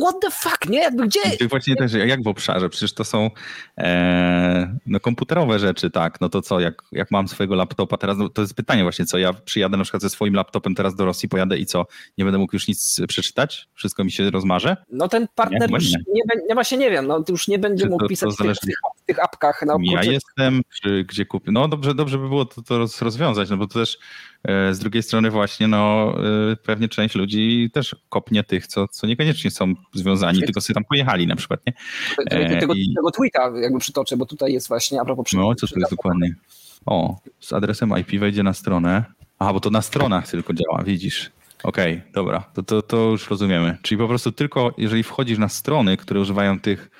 what 0.00 0.20
the 0.20 0.30
fuck, 0.30 0.68
nie? 0.68 0.78
Jakby 0.78 1.06
gdzie? 1.06 1.20
I 1.40 1.48
właśnie 1.48 1.76
też, 1.76 1.92
jak 1.92 2.22
w 2.22 2.28
obszarze? 2.28 2.68
Przecież 2.68 2.92
to 2.94 3.04
są 3.04 3.30
e, 3.78 4.76
no, 4.86 5.00
komputerowe 5.00 5.58
rzeczy, 5.58 5.90
tak. 5.90 6.20
No 6.20 6.28
to 6.28 6.42
co, 6.42 6.60
jak, 6.60 6.82
jak 6.92 7.10
mam 7.10 7.28
swojego 7.28 7.54
laptopa 7.54 7.96
teraz, 7.96 8.18
no, 8.18 8.28
to 8.28 8.42
jest 8.42 8.54
pytanie 8.54 8.82
właśnie, 8.82 9.06
co 9.06 9.18
ja 9.18 9.32
przyjadę 9.32 9.76
na 9.76 9.82
przykład 9.82 10.02
ze 10.02 10.10
swoim 10.10 10.34
laptopem 10.34 10.74
teraz 10.74 10.94
do 10.94 11.04
Rosji, 11.04 11.28
pojadę 11.28 11.58
i 11.58 11.66
co, 11.66 11.86
nie 12.18 12.24
będę 12.24 12.38
mógł 12.38 12.56
już 12.56 12.68
nic 12.68 13.00
przeczytać? 13.08 13.68
Wszystko 13.74 14.04
mi 14.04 14.12
się 14.12 14.30
rozmarze? 14.30 14.76
No 14.92 15.08
ten 15.08 15.28
partner 15.34 15.70
Nie, 15.70 15.76
już 15.76 15.90
nie. 15.90 15.98
nie, 16.14 16.22
nie 16.48 16.54
właśnie 16.54 16.78
nie 16.78 16.90
wiem, 16.90 17.06
no 17.06 17.24
już 17.28 17.48
nie 17.48 17.58
będzie 17.58 17.88
mógł 17.88 17.99
to- 18.00 18.04
to 18.04 18.08
pisać 18.08 18.34
w 18.34 18.36
tych, 18.36 18.46
zależy- 18.46 18.60
w, 18.62 18.66
tych, 18.66 18.74
w 19.02 19.06
tych 19.06 19.24
apkach. 19.24 19.62
No, 19.66 19.76
ja 19.92 20.00
jestem, 20.12 20.62
czy 20.82 21.04
gdzie 21.08 21.26
kupię. 21.26 21.52
No 21.52 21.68
dobrze, 21.68 21.94
dobrze 21.94 22.18
by 22.18 22.28
było 22.28 22.44
to, 22.44 22.62
to 22.62 22.78
roz- 22.78 23.02
rozwiązać, 23.02 23.50
no 23.50 23.56
bo 23.56 23.66
to 23.66 23.74
też 23.78 23.98
e, 24.44 24.74
z 24.74 24.78
drugiej 24.78 25.02
strony 25.02 25.30
właśnie, 25.30 25.68
no 25.68 26.14
e, 26.52 26.56
pewnie 26.56 26.88
część 26.88 27.14
ludzi 27.14 27.70
też 27.72 27.96
kopnie 28.08 28.44
tych, 28.44 28.66
co, 28.66 28.88
co 28.88 29.06
niekoniecznie 29.06 29.50
są 29.50 29.74
związani, 29.94 30.42
tylko 30.42 30.60
sobie 30.60 30.74
tam 30.74 30.84
pojechali 30.84 31.26
na 31.26 31.36
przykład, 31.36 31.60
nie? 31.66 31.72
tego, 32.30 32.60
tego, 32.60 32.74
i- 32.74 32.94
tego 32.96 33.10
tweeta 33.10 33.50
jakby 33.62 33.78
przytoczę, 33.78 34.16
bo 34.16 34.26
tutaj 34.26 34.52
jest 34.52 34.68
właśnie 34.68 35.00
a 35.00 35.04
propos 35.04 35.24
przy- 35.24 35.36
No, 35.36 35.54
co 35.54 35.66
to 35.66 35.80
jest 35.80 35.90
dokładnie? 35.90 36.34
O, 36.86 37.16
z 37.40 37.52
adresem 37.52 37.92
IP 38.00 38.20
wejdzie 38.20 38.42
na 38.42 38.52
stronę. 38.52 39.04
Aha, 39.38 39.52
bo 39.52 39.60
to 39.60 39.70
na 39.70 39.82
stronach 39.82 40.28
tylko 40.30 40.52
działa, 40.54 40.82
widzisz. 40.82 41.30
Okej, 41.62 42.02
dobra, 42.14 42.40
to, 42.54 42.62
to, 42.62 42.82
to 42.82 42.96
już 42.96 43.30
rozumiemy. 43.30 43.78
Czyli 43.82 43.98
po 43.98 44.08
prostu 44.08 44.32
tylko 44.32 44.74
jeżeli 44.78 45.02
wchodzisz 45.02 45.38
na 45.38 45.48
strony, 45.48 45.96
które 45.96 46.20
używają 46.20 46.60
tych 46.60 46.90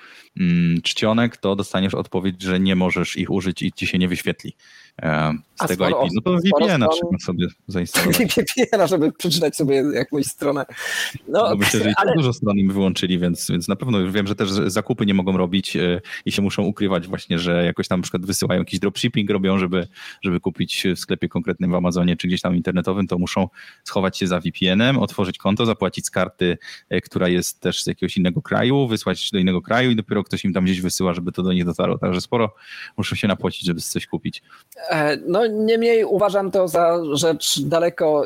czcionek, 0.83 1.37
to 1.37 1.57
dostaniesz 1.57 1.95
odpowiedź, 1.95 2.43
że 2.43 2.61
nie 2.61 2.77
możesz 2.77 3.17
ich 3.17 3.31
użyć 3.31 3.63
i 3.63 3.73
ci 3.73 3.87
się 3.87 3.99
nie 3.99 4.09
wyświetli. 4.09 4.57
E, 5.03 5.35
z 5.61 5.63
A 5.63 5.69
tego 5.69 5.89
IP. 5.89 5.97
No 6.15 6.23
to 6.23 6.37
VPN-a 6.39 6.89
trzeba 6.89 7.19
sobie 7.19 7.47
zainstalować. 7.67 8.19
VPN-a, 8.37 8.87
żeby 8.87 9.13
przeczytać 9.13 9.57
sobie 9.57 9.85
jakąś 9.95 10.27
stronę. 10.27 10.67
No, 11.29 11.49
No 11.51 11.57
myślę, 11.57 11.81
że 11.81 11.85
tak 11.85 11.95
ale 11.97 12.15
dużo 12.15 12.33
stron 12.33 12.59
im 12.59 12.73
wyłączyli, 12.73 13.19
więc, 13.19 13.51
więc 13.51 13.69
na 13.69 13.77
pewno 13.77 13.99
już 13.99 14.13
wiem, 14.13 14.27
że 14.27 14.35
też 14.35 14.51
zakupy 14.51 15.07
nie 15.07 15.15
mogą 15.15 15.37
robić 15.37 15.77
e, 15.77 16.01
i 16.25 16.33
się 16.33 16.43
muszą 16.43 16.63
ukrywać 16.63 17.07
właśnie, 17.09 17.39
że 17.39 17.65
jakoś 17.65 17.89
tam 17.89 18.01
na 18.01 18.03
przykład 18.03 18.27
wysyłają 18.27 18.61
jakiś 18.61 18.81
dropshipping 18.81 19.31
robią, 19.31 19.59
żeby, 19.59 19.89
żeby 20.23 20.41
kupić 20.41 20.85
w 20.97 20.99
sklepie 20.99 21.29
konkretnym 21.29 21.71
w 21.71 21.75
Amazonie 21.75 22.17
czy 22.17 22.29
gdzieś 22.29 22.41
tam 22.41 22.57
internetowym, 22.57 23.07
to 23.07 23.19
muszą 23.19 23.49
schować 23.85 24.19
się 24.19 24.27
za 24.27 24.41
VPN-em, 24.41 24.99
otworzyć 24.99 25.39
konto, 25.39 25.67
zapłacić 25.67 26.07
z 26.07 26.11
karty, 26.11 26.59
e, 26.89 27.01
która 27.01 27.29
jest 27.29 27.61
też 27.61 27.83
z 27.83 27.87
jakiegoś 27.87 28.17
innego 28.17 28.43
kraju, 28.43 28.89
wysłać 28.89 29.31
do 29.31 29.39
innego 29.39 29.63
kraju 29.63 29.91
i 29.91 29.97
dopiero 29.97 30.25
ktoś 30.25 30.45
im 30.45 30.53
tam 30.53 30.65
gdzieś 30.65 30.81
wysyła, 30.81 31.15
żeby 31.15 31.33
to 31.33 31.43
do 31.43 31.53
nich 31.53 31.65
dotarło. 31.65 31.99
Także 31.99 32.21
sporo 32.21 32.55
muszą 32.97 33.17
się 33.17 33.29
napłacić, 33.29 33.67
żeby 33.67 33.81
coś 33.81 34.07
kupić. 34.07 34.43
E, 34.91 35.17
No 35.27 35.47
niemniej 35.53 36.05
uważam 36.05 36.51
to 36.51 36.69
za 36.69 36.99
rzecz 37.13 37.61
daleko 37.61 38.25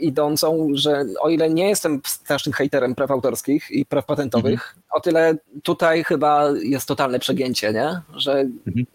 idącą, 0.00 0.68
że 0.74 1.04
o 1.20 1.28
ile 1.28 1.50
nie 1.50 1.68
jestem 1.68 2.00
strasznym 2.06 2.52
hejterem 2.52 2.94
praw 2.94 3.10
autorskich 3.10 3.70
i 3.70 3.86
praw 3.86 4.06
patentowych, 4.06 4.76
o 4.92 5.00
tyle 5.00 5.34
tutaj 5.62 6.04
chyba 6.04 6.50
jest 6.62 6.88
totalne 6.88 7.18
przegięcie, 7.18 7.72
nie? 7.72 8.00
Że 8.16 8.44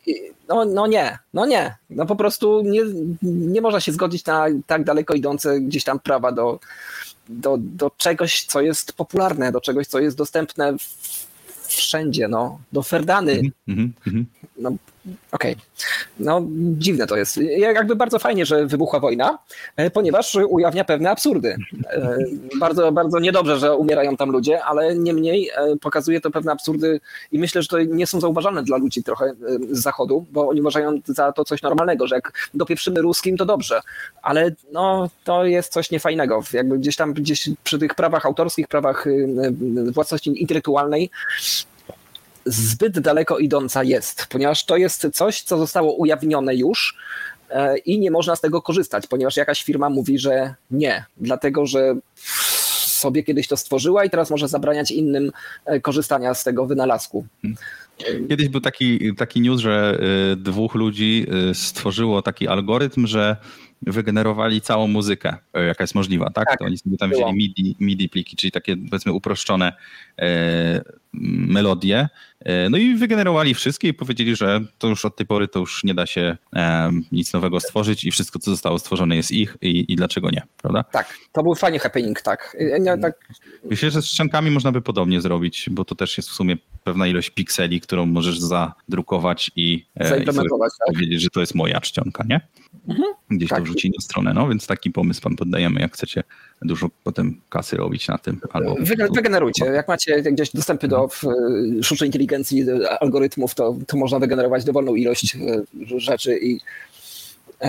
i- 0.08 0.22
no, 0.48 0.66
no 0.66 0.88
nie, 0.88 1.18
no 1.34 1.46
nie. 1.46 1.76
No 1.90 2.06
po 2.06 2.16
prostu 2.16 2.62
nie, 2.62 2.82
nie 3.24 3.62
można 3.62 3.80
się 3.80 3.92
zgodzić 3.92 4.26
na 4.26 4.46
tak 4.68 4.84
daleko 4.84 5.14
idące 5.14 5.60
gdzieś 5.62 5.84
tam 5.84 6.00
prawa 6.00 6.32
do, 6.32 6.60
do, 7.30 7.58
do 7.60 7.92
czegoś, 7.98 8.44
co 8.46 8.62
jest 8.62 8.94
popularne, 8.94 9.52
do 9.52 9.62
czegoś, 9.62 9.88
co 9.88 10.00
jest 10.00 10.18
dostępne 10.18 10.76
wszędzie, 11.68 12.28
no. 12.28 12.60
Do 12.72 12.84
Ferdany, 12.84 13.42
Mhm, 13.68 13.94
mhm. 14.08 14.26
no, 14.58 14.72
okej. 15.32 15.56
No, 16.20 16.42
dziwne 16.78 17.08
to 17.08 17.18
jest. 17.18 17.38
Jakby 17.58 17.96
bardzo 17.96 18.20
fajnie, 18.20 18.46
że 18.46 18.66
wybuchła 18.66 19.00
wojna, 19.00 19.38
e, 19.76 19.90
ponieważ 19.90 20.36
ujawnia 20.36 20.84
pewne 20.84 21.10
absurdy. 21.10 21.56
E, 21.90 22.18
Bardzo, 22.60 22.92
bardzo 22.92 23.20
niedobrze, 23.20 23.60
że 23.60 23.76
umierają 23.76 24.18
tam 24.18 24.32
ludzie, 24.32 24.64
ale 24.64 24.96
niemniej 24.96 25.50
e, 25.50 25.78
pokazuje 25.82 26.22
to 26.22 26.32
pewne 26.32 26.52
absurdy 26.52 27.00
i 27.32 27.40
myślę, 27.40 27.62
że 27.62 27.68
to 27.68 27.80
nie 27.82 28.08
są 28.08 28.20
zauważalne 28.20 28.64
dla 28.64 28.78
ludzi 28.78 29.04
trochę 29.04 29.34
z 29.72 29.80
zachodu, 29.80 30.26
bo 30.32 30.50
oni 30.50 30.62
uważają 30.62 31.00
za 31.06 31.32
to 31.32 31.46
coś 31.46 31.62
normalnego, 31.62 32.08
że 32.08 32.16
jak 32.16 32.50
dopieprzymy 32.54 33.02
ruskim, 33.02 33.38
to 33.38 33.46
dobrze, 33.46 33.82
ale 34.22 34.52
no, 34.72 35.10
to 35.24 35.46
jest 35.46 35.74
coś 35.74 35.92
niefajnego. 35.92 36.44
Jakby 36.54 36.80
gdzieś 36.80 36.96
tam 36.96 37.14
gdzieś 37.14 37.50
przy 37.64 37.80
tych 37.80 37.96
prawach 37.96 38.26
autorskich, 38.26 38.68
prawach 38.68 39.08
y, 39.08 39.10
y, 39.88 39.92
własności 39.92 40.42
intelektualnej 40.42 41.10
zbyt 42.46 43.00
daleko 43.00 43.38
idąca 43.38 43.84
jest, 43.84 44.28
ponieważ 44.30 44.66
to 44.66 44.78
jest 44.78 45.08
coś, 45.14 45.42
co 45.42 45.58
zostało 45.58 45.96
ujawnione 45.96 46.56
już 46.56 46.98
e, 47.50 47.78
i 47.78 48.00
nie 48.00 48.12
można 48.12 48.36
z 48.36 48.42
tego 48.42 48.62
korzystać, 48.62 49.08
ponieważ 49.08 49.38
jakaś 49.38 49.64
firma 49.64 49.90
mówi, 49.90 50.20
że 50.20 50.56
nie, 50.72 51.06
dlatego 51.18 51.66
że 51.66 51.96
sobie 52.86 53.24
kiedyś 53.24 53.48
to 53.48 53.58
stworzyła 53.58 54.06
i 54.06 54.10
teraz 54.10 54.30
może 54.30 54.48
zabraniać 54.48 54.92
innym 54.92 55.32
e, 55.66 55.80
korzystania 55.80 56.34
z 56.34 56.44
tego 56.44 56.66
wynalazku. 56.66 57.26
Kiedyś 58.30 58.50
był 58.50 58.62
taki, 58.62 59.16
taki 59.16 59.42
news, 59.42 59.62
że 59.62 60.00
y, 60.34 60.36
dwóch 60.36 60.76
ludzi 60.76 61.26
stworzyło 61.54 62.22
taki 62.22 62.48
algorytm, 62.48 63.08
że 63.08 63.38
wygenerowali 63.88 64.62
całą 64.62 64.88
muzykę, 64.88 65.36
y, 65.58 65.66
jaka 65.66 65.84
jest 65.84 65.96
możliwa, 65.96 66.30
tak? 66.30 66.48
Tak, 66.48 66.60
to 66.60 66.66
oni 66.66 66.78
sobie 66.78 66.98
tam 66.98 67.10
było. 67.10 67.22
wzięli 67.22 67.38
MIDI, 67.38 67.76
MIDI 67.80 68.10
pliki, 68.10 68.36
czyli 68.36 68.52
takie 68.52 68.78
powiedzmy 68.78 69.14
uproszczone 69.14 69.74
e, 70.20 70.82
melodie, 71.14 72.10
e, 72.40 72.70
no 72.70 72.78
i 72.78 72.96
wygenerowali 72.96 73.54
wszystkie 73.54 73.88
i 73.88 73.94
powiedzieli, 73.94 74.36
że 74.36 74.62
to 74.78 74.88
już 74.88 75.06
od 75.06 75.16
tej 75.16 75.26
pory 75.26 75.48
to 75.48 75.60
już 75.60 75.84
nie 75.84 75.94
da 75.94 76.06
się 76.06 76.38
e, 76.56 76.92
nic 77.12 77.34
nowego 77.34 77.60
stworzyć 77.60 78.04
i 78.04 78.12
wszystko, 78.12 78.40
co 78.40 78.52
zostało 78.52 78.80
stworzone 78.80 79.16
jest 79.16 79.32
ich 79.32 79.58
i, 79.62 79.86
i 79.94 79.96
dlaczego 79.96 80.30
nie, 80.32 80.42
prawda? 80.58 80.84
Tak, 80.84 81.18
to 81.32 81.44
był 81.44 81.56
fajny 81.56 81.80
happening, 81.80 82.22
tak. 82.22 82.58
E, 82.60 82.80
Nie, 82.80 82.98
tak 82.98 83.14
Myślę, 83.70 83.92
że 83.92 84.02
z 84.02 84.06
ściankami 84.06 84.52
można 84.52 84.72
by 84.72 84.82
podobnie 84.82 85.22
zrobić, 85.22 85.70
bo 85.72 85.86
to 85.86 85.96
też 85.96 86.18
jest 86.18 86.30
w 86.30 86.34
sumie 86.34 86.58
pewna 86.84 87.08
ilość 87.08 87.30
pikseli, 87.30 87.82
którą 87.82 88.06
możesz 88.06 88.40
zadrukować 88.40 89.52
i, 89.56 89.86
e, 89.96 90.06
i 90.06 90.10
zaimplementować. 90.10 90.72
Tak? 90.80 90.94
powiedzieć, 90.94 91.22
że 91.22 91.30
to 91.30 91.40
jest 91.40 91.56
moja 91.56 91.82
czcionka, 91.82 92.24
nie? 92.30 92.42
Gdzieś 93.30 93.50
tak. 93.50 93.60
to 93.60 93.64
wrzuci 93.66 93.90
na 93.90 94.02
stronę, 94.02 94.34
no 94.34 94.50
więc 94.50 94.68
taki 94.68 94.92
pomysł 94.92 95.22
wam 95.22 95.36
poddajemy, 95.36 95.82
jak 95.82 95.94
chcecie 95.94 96.24
dużo 96.62 96.90
potem 97.04 97.42
kasy 97.50 97.78
robić 97.78 98.08
na 98.08 98.18
tym. 98.18 98.42
Albo 98.52 98.76
Wy, 98.76 98.96
wygenerujcie. 99.16 99.66
Jak 99.66 99.88
macie 99.88 100.22
gdzieś 100.22 100.52
dostępy 100.52 100.88
do 100.88 101.10
e, 101.80 101.84
sztucznej 101.84 102.08
inteligencji, 102.08 102.66
do 102.66 103.02
algorytmów, 103.02 103.56
to, 103.56 103.78
to 103.88 103.98
można 103.98 104.20
wygenerować 104.20 104.64
dowolną 104.64 104.96
ilość 104.96 105.36
e, 105.36 106.00
rzeczy 106.00 106.38
i 106.38 106.56
e, 106.56 106.60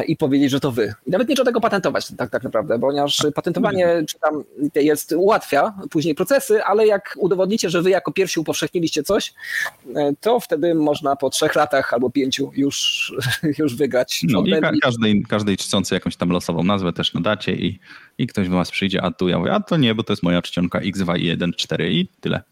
i 0.06 0.16
powiedzieć, 0.16 0.50
że 0.50 0.60
to 0.60 0.72
wy. 0.72 0.94
I 1.06 1.10
nawet 1.10 1.28
nie 1.28 1.34
trzeba 1.34 1.46
tego 1.46 1.60
patentować 1.60 2.08
tak, 2.16 2.30
tak 2.30 2.42
naprawdę, 2.42 2.78
ponieważ 2.78 3.26
patentowanie 3.34 4.02
czy 4.08 4.18
tam 4.18 4.44
jest 4.74 5.12
ułatwia 5.12 5.74
później 5.90 6.14
procesy, 6.14 6.64
ale 6.64 6.86
jak 6.86 7.14
udowodnicie, 7.18 7.70
że 7.70 7.82
wy 7.82 7.90
jako 7.90 8.12
pierwsi 8.12 8.40
upowszechniliście 8.40 9.02
coś, 9.02 9.34
e, 9.94 10.12
to 10.20 10.40
wtedy 10.40 10.74
można 10.74 11.16
po 11.16 11.30
trzech 11.30 11.54
latach 11.54 11.92
albo 11.92 12.10
pięciu 12.10 12.50
już, 12.54 13.12
już 13.58 13.76
wygrać. 13.76 14.20
No 14.28 14.42
i 14.46 14.60
ka- 14.60 14.72
każdej, 14.82 15.22
każdej 15.28 15.56
czczącej 15.56 15.96
jakąś 15.96 16.16
tam 16.16 16.30
losową 16.30 16.62
nazwę 16.62 16.92
też 16.92 17.14
nadacie 17.14 17.52
i, 17.52 17.78
i 18.18 18.26
ktoś 18.26 18.48
do 18.48 18.54
was 18.54 18.70
przyjdzie, 18.70 19.02
a 19.02 19.10
tu 19.10 19.28
ja 19.28 19.38
mówię, 19.38 19.52
a 19.52 19.60
to 19.60 19.76
nie, 19.76 19.94
bo 19.94 20.02
to 20.02 20.12
jest 20.12 20.22
moja 20.22 20.42
czcionka 20.42 20.80
X214 20.80 21.90
i 21.90 22.08
tyle. 22.20 22.42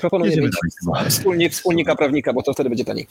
Proponuję 0.00 0.36
mieć 0.36 0.50
dalej. 0.94 1.10
wspólnik, 1.10 1.52
wspólnika 1.52 1.96
prawnika, 1.96 2.32
bo 2.32 2.42
to 2.42 2.52
wtedy 2.52 2.68
będzie 2.68 2.84
taniej. 2.84 3.06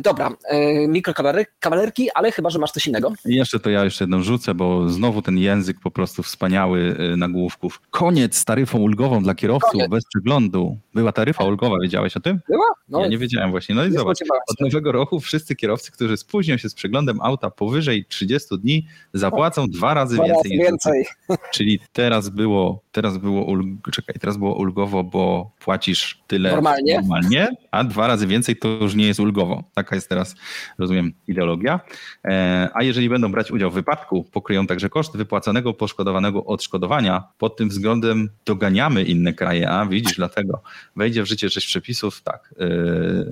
Dobra, 0.00 0.30
e, 0.48 0.88
mikrokawalerki, 0.88 2.10
ale 2.14 2.32
chyba, 2.32 2.50
że 2.50 2.58
masz 2.58 2.72
coś 2.72 2.86
innego. 2.86 3.12
I 3.26 3.34
jeszcze 3.34 3.60
to 3.60 3.70
ja 3.70 3.84
jeszcze 3.84 4.04
jedną 4.04 4.22
rzucę, 4.22 4.54
bo 4.54 4.88
znowu 4.88 5.22
ten 5.22 5.38
język 5.38 5.80
po 5.80 5.90
prostu 5.90 6.22
wspaniały 6.22 6.96
y, 7.12 7.16
nagłówków. 7.16 7.80
Koniec 7.90 8.36
z 8.36 8.44
taryfą 8.44 8.78
ulgową 8.78 9.22
dla 9.22 9.34
kierowców 9.34 9.70
Koniec. 9.72 9.90
bez 9.90 10.04
przeglądu. 10.06 10.78
Była 10.94 11.12
taryfa 11.12 11.44
ulgowa, 11.44 11.76
wiedziałeś 11.82 12.16
o 12.16 12.20
tym? 12.20 12.40
Była? 12.48 12.66
No, 12.88 13.00
ja 13.00 13.06
nie 13.06 13.18
wiedziałem 13.18 13.50
właśnie. 13.50 13.74
No 13.74 13.84
i 13.84 13.92
zobacz, 13.92 14.18
od 14.50 14.60
nowego 14.60 14.92
roku 14.92 15.20
wszyscy 15.20 15.56
kierowcy, 15.56 15.92
którzy 15.92 16.16
spóźnią 16.16 16.56
się 16.56 16.68
z 16.68 16.74
przeglądem 16.74 17.20
auta 17.20 17.50
powyżej 17.50 18.04
30 18.04 18.58
dni, 18.58 18.86
zapłacą 19.12 19.66
dwa 19.68 19.94
razy 19.94 20.14
Dwa 20.14 20.26
razy 20.26 20.48
więcej. 20.48 20.58
niż 20.58 20.66
więcej. 20.66 21.06
Czyli 21.54 21.80
teraz 21.92 22.28
było, 22.28 22.80
teraz 22.92 23.18
było, 23.18 23.44
ulg... 23.44 23.66
czekaj, 23.92 24.16
teraz 24.20 24.36
było 24.36 24.54
ulgowo, 24.54 25.04
bo 25.04 25.50
płacisz 25.60 26.22
tyle 26.26 26.50
Normalnie. 26.52 26.94
normalnie, 27.00 27.48
a 27.70 27.84
dwa 27.84 28.06
razy 28.06 28.26
więcej 28.26 28.56
to 28.56 28.68
już 28.68 28.94
nie 28.94 29.06
jest 29.06 29.20
ulgowo. 29.20 29.64
Taka 29.74 29.94
jest 29.94 30.08
teraz, 30.08 30.34
rozumiem, 30.78 31.12
ideologia. 31.26 31.80
E, 32.24 32.70
a 32.74 32.82
jeżeli 32.82 33.08
będą 33.08 33.32
brać 33.32 33.50
udział 33.50 33.70
w 33.70 33.74
wypadku, 33.74 34.24
pokryją 34.24 34.66
także 34.66 34.88
koszt 34.88 35.16
wypłaconego 35.16 35.74
poszkodowanego 35.74 36.44
odszkodowania. 36.44 37.24
Pod 37.38 37.56
tym 37.56 37.68
względem 37.68 38.28
doganiamy 38.44 39.02
inne 39.02 39.32
kraje, 39.32 39.70
a 39.70 39.86
widzisz, 39.86 40.16
dlatego 40.16 40.62
wejdzie 40.96 41.22
w 41.22 41.26
życie 41.26 41.50
sześć 41.50 41.66
przepisów, 41.66 42.22
tak. 42.22 42.54
E, 42.60 42.66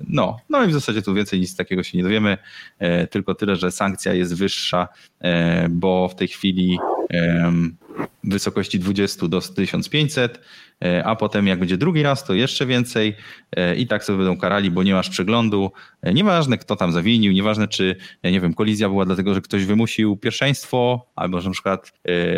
no, 0.08 0.36
no 0.50 0.64
i 0.64 0.68
w 0.68 0.72
zasadzie 0.72 1.02
tu 1.02 1.14
więcej 1.14 1.40
nic 1.40 1.56
takiego 1.56 1.82
się 1.82 1.98
nie 1.98 2.04
dowiemy, 2.04 2.38
e, 2.78 3.06
tylko 3.06 3.34
tyle, 3.34 3.56
że 3.56 3.70
sankcja 3.70 4.14
jest 4.14 4.36
wyższa, 4.36 4.88
bo 5.70 6.08
w 6.08 6.14
tej 6.14 6.28
chwili 6.28 6.78
w 8.24 8.28
wysokości 8.32 8.78
20 8.78 9.28
do 9.28 9.40
1500, 9.40 10.40
e, 10.84 11.04
a 11.04 11.16
potem 11.16 11.46
jak 11.46 11.58
będzie 11.58 11.76
drugi 11.76 12.02
raz, 12.02 12.24
to 12.24 12.34
jeszcze 12.34 12.66
więcej 12.66 13.16
e, 13.56 13.76
i 13.76 13.86
tak 13.86 14.04
sobie 14.04 14.18
będą 14.18 14.36
karali, 14.36 14.70
bo 14.70 14.82
nie 14.82 14.94
masz 14.94 15.10
przeglądu. 15.10 15.72
E, 16.02 16.14
Nieważne 16.14 16.58
kto 16.58 16.76
tam 16.76 16.92
zawinił, 16.92 17.32
nieważne 17.32 17.68
czy, 17.68 17.96
nie 18.24 18.40
wiem, 18.40 18.54
kolizja 18.54 18.88
była 18.88 19.04
dlatego, 19.04 19.34
że 19.34 19.40
ktoś 19.40 19.64
wymusił 19.64 20.16
pierwszeństwo, 20.16 21.06
albo 21.16 21.40
że 21.40 21.48
na 21.48 21.52
przykład 21.52 21.92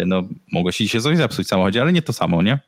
no, 0.06 0.22
mogło 0.52 0.72
ci 0.72 0.88
się 0.88 1.00
coś 1.00 1.16
zepsuć 1.16 1.46
w 1.46 1.50
samochodzie, 1.50 1.82
ale 1.82 1.92
nie 1.92 2.02
to 2.02 2.12
samo, 2.12 2.42
nie? 2.42 2.58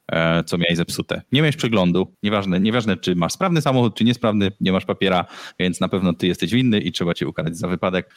Co 0.47 0.59
miałeś 0.59 0.77
zepsute. 0.77 1.23
Nie 1.33 1.41
miałeś 1.43 1.57
przeglądu, 1.57 2.15
nieważne, 2.23 2.61
nieważne 2.61 2.97
czy 2.97 3.17
masz 3.17 3.33
sprawny 3.33 3.63
samochód, 3.63 3.97
czy 3.97 4.05
niesprawny, 4.05 4.53
nie 4.61 4.73
masz 4.73 4.85
papiera, 4.85 5.25
więc 5.59 5.81
na 5.81 5.89
pewno 5.89 6.13
ty 6.13 6.27
jesteś 6.27 6.53
winny 6.53 6.81
i 6.81 6.93
trzeba 6.93 7.15
cię 7.15 7.27
ukarać 7.27 7.57
za 7.57 7.69
wypadek. 7.69 8.15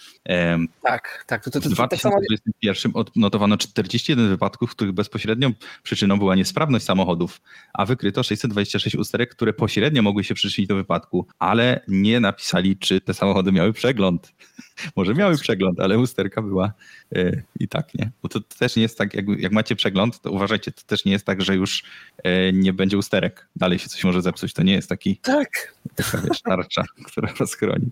Tak, 0.84 1.24
tak. 1.28 1.44
To, 1.44 1.52
to, 1.52 1.60
w 1.60 1.64
to, 1.64 1.98
samo 1.98 2.16
2021 2.16 2.92
odnotowano 2.96 3.58
41 3.58 4.30
wypadków, 4.30 4.72
w 4.72 4.76
których 4.76 4.91
bezpośrednią 4.94 5.54
przyczyną 5.84 6.20
była 6.20 6.36
niesprawność 6.36 6.86
samochodów, 6.86 7.42
a 7.74 7.86
wykryto 7.86 8.24
626 8.24 8.96
usterek, 8.96 9.30
które 9.30 9.54
pośrednio 9.54 10.02
mogły 10.02 10.24
się 10.24 10.34
przyczynić 10.34 10.70
do 10.70 10.76
wypadku, 10.76 11.28
ale 11.40 11.82
nie 11.88 12.20
napisali, 12.20 12.78
czy 12.78 13.02
te 13.02 13.14
samochody 13.14 13.52
miały 13.52 13.74
przegląd. 13.74 14.34
Może 14.96 15.14
miały 15.14 15.38
przegląd, 15.38 15.80
ale 15.80 16.00
usterka 16.00 16.42
była 16.42 16.74
e, 17.16 17.42
i 17.60 17.68
tak, 17.68 17.94
nie? 17.94 18.12
Bo 18.24 18.30
to 18.30 18.40
też 18.42 18.76
nie 18.76 18.82
jest 18.82 18.98
tak, 18.98 19.14
jak, 19.14 19.26
jak 19.38 19.52
macie 19.52 19.76
przegląd, 19.76 20.22
to 20.22 20.32
uważajcie, 20.32 20.72
to 20.72 20.82
też 20.86 21.06
nie 21.06 21.12
jest 21.12 21.26
tak, 21.26 21.42
że 21.42 21.56
już 21.56 21.84
e, 22.24 22.54
nie 22.54 22.74
będzie 22.74 22.98
usterek. 22.98 23.48
Dalej 23.56 23.80
się 23.80 23.90
coś 23.90 24.04
może 24.04 24.22
zepsuć. 24.22 24.54
To 24.54 24.64
nie 24.64 24.74
jest 24.74 24.90
taki 24.90 25.18
tak. 25.18 25.76
taka 25.96 26.18
wiesz, 26.18 26.42
tarcza, 26.42 26.84
która 27.08 27.34
was 27.34 27.56
chroni. 27.56 27.90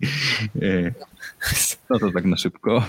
E, 0.62 0.94
No 1.90 1.98
to 1.98 2.10
tak 2.12 2.24
na 2.24 2.36
szybko. 2.36 2.84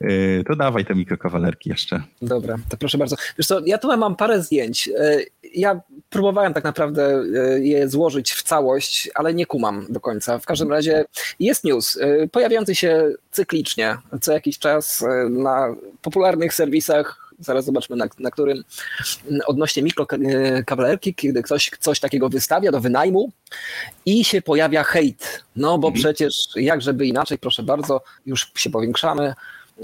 E, 0.00 0.44
To 0.44 0.56
dawaj 0.56 0.84
te 0.84 0.94
mikrokawalerki 0.94 1.70
jeszcze. 1.70 2.02
Dobra, 2.22 2.56
to 2.68 2.76
proszę 2.76 2.98
bardzo. 2.98 3.16
Wiesz 3.38 3.46
co, 3.46 3.60
ja 3.66 3.78
tu 3.78 3.96
mam 3.96 4.16
parę 4.16 4.42
zdjęć. 4.42 4.88
E, 4.98 5.18
Ja 5.54 5.80
próbowałem 6.10 6.54
tak 6.54 6.64
naprawdę 6.64 7.22
e, 7.54 7.60
je 7.60 7.88
złożyć 7.88 8.32
w 8.32 8.42
całość, 8.42 9.10
ale 9.14 9.34
nie 9.34 9.46
kumam 9.46 9.86
do 9.88 10.00
końca. 10.00 10.38
W 10.38 10.46
każdym 10.46 10.70
razie 10.70 11.04
jest 11.40 11.64
news, 11.64 11.98
pojawiający 12.32 12.74
się 12.74 13.10
cyklicznie, 13.30 13.96
co 14.20 14.32
jakiś 14.32 14.58
czas 14.58 15.04
na 15.30 15.74
popularnych 16.02 16.54
serwisach, 16.54 17.25
zaraz 17.38 17.64
zobaczmy 17.64 17.96
na, 17.96 18.06
na 18.18 18.30
którym, 18.30 18.64
m, 19.30 19.38
odnośnie 19.46 19.82
mikrokawalerki, 19.82 21.14
kiedy 21.14 21.42
ktoś 21.42 21.70
coś 21.80 22.00
takiego 22.00 22.28
wystawia 22.28 22.72
do 22.72 22.80
wynajmu 22.80 23.32
i 24.06 24.24
się 24.24 24.42
pojawia 24.42 24.82
hejt. 24.84 25.44
No 25.56 25.78
bo 25.78 25.92
przecież 25.92 26.34
jakżeby 26.56 27.06
inaczej, 27.06 27.38
proszę 27.38 27.62
bardzo, 27.62 28.00
już 28.26 28.52
się 28.54 28.70
powiększamy. 28.70 29.34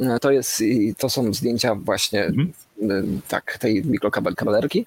E, 0.00 0.18
To, 0.20 0.30
jest, 0.30 0.62
to 0.98 1.11
są 1.11 1.34
zdjęcia 1.34 1.74
właśnie 1.74 2.24
Mhm. 2.24 2.53
E, 2.83 3.03
tak, 3.28 3.59
tej 3.59 3.85
mikrokawalerki. 3.85 4.87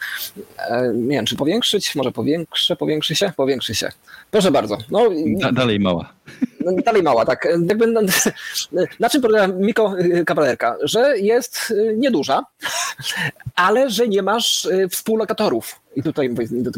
E, 0.57 0.91
Nie 0.93 1.15
wiem, 1.15 1.25
czy 1.25 1.35
powiększyć? 1.35 1.95
Może 1.95 2.11
powiększę, 2.11 2.75
powiększy 2.75 3.15
się? 3.15 3.31
Powiększy 3.37 3.75
się. 3.75 3.89
Proszę 4.31 4.51
bardzo. 4.51 4.77
No, 4.91 5.09
Da, 5.39 5.51
dalej 5.51 5.79
mała. 5.79 6.13
no, 6.65 6.71
dalej 6.85 7.03
mała, 7.03 7.25
tak. 7.25 7.47
Jakby, 7.67 7.87
no, 7.87 8.01
na 8.99 9.09
czym 9.09 9.21
polega 9.21 9.47
mikrokawalerka? 9.47 10.75
Że 10.83 11.17
jest 11.19 11.71
y, 11.71 11.95
nieduża, 11.97 12.43
ale 13.55 13.89
że 13.89 14.07
nie 14.07 14.21
masz 14.21 14.65
y, 14.65 14.89
współlokatorów. 14.89 15.79
I 15.95 16.03
tutaj 16.03 16.29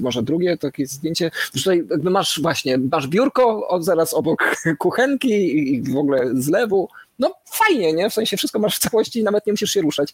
może 0.01 0.23
drugie 0.23 0.57
takie 0.57 0.85
zdjęcie. 0.87 1.31
Tutaj 1.53 1.83
jakby 1.91 2.09
masz 2.09 2.39
właśnie, 2.41 2.77
masz 2.77 3.07
biurko 3.07 3.67
od 3.67 3.85
zaraz 3.85 4.13
obok 4.13 4.55
kuchenki 4.79 5.57
i 5.73 5.81
w 5.93 5.97
ogóle 5.97 6.29
zlewu. 6.33 6.89
No 7.19 7.33
fajnie, 7.45 7.93
nie? 7.93 8.09
W 8.09 8.13
sensie 8.13 8.37
wszystko 8.37 8.59
masz 8.59 8.75
w 8.75 8.79
całości 8.79 9.19
i 9.19 9.23
nawet 9.23 9.47
nie 9.47 9.53
musisz 9.53 9.71
się 9.71 9.81
ruszać. 9.81 10.13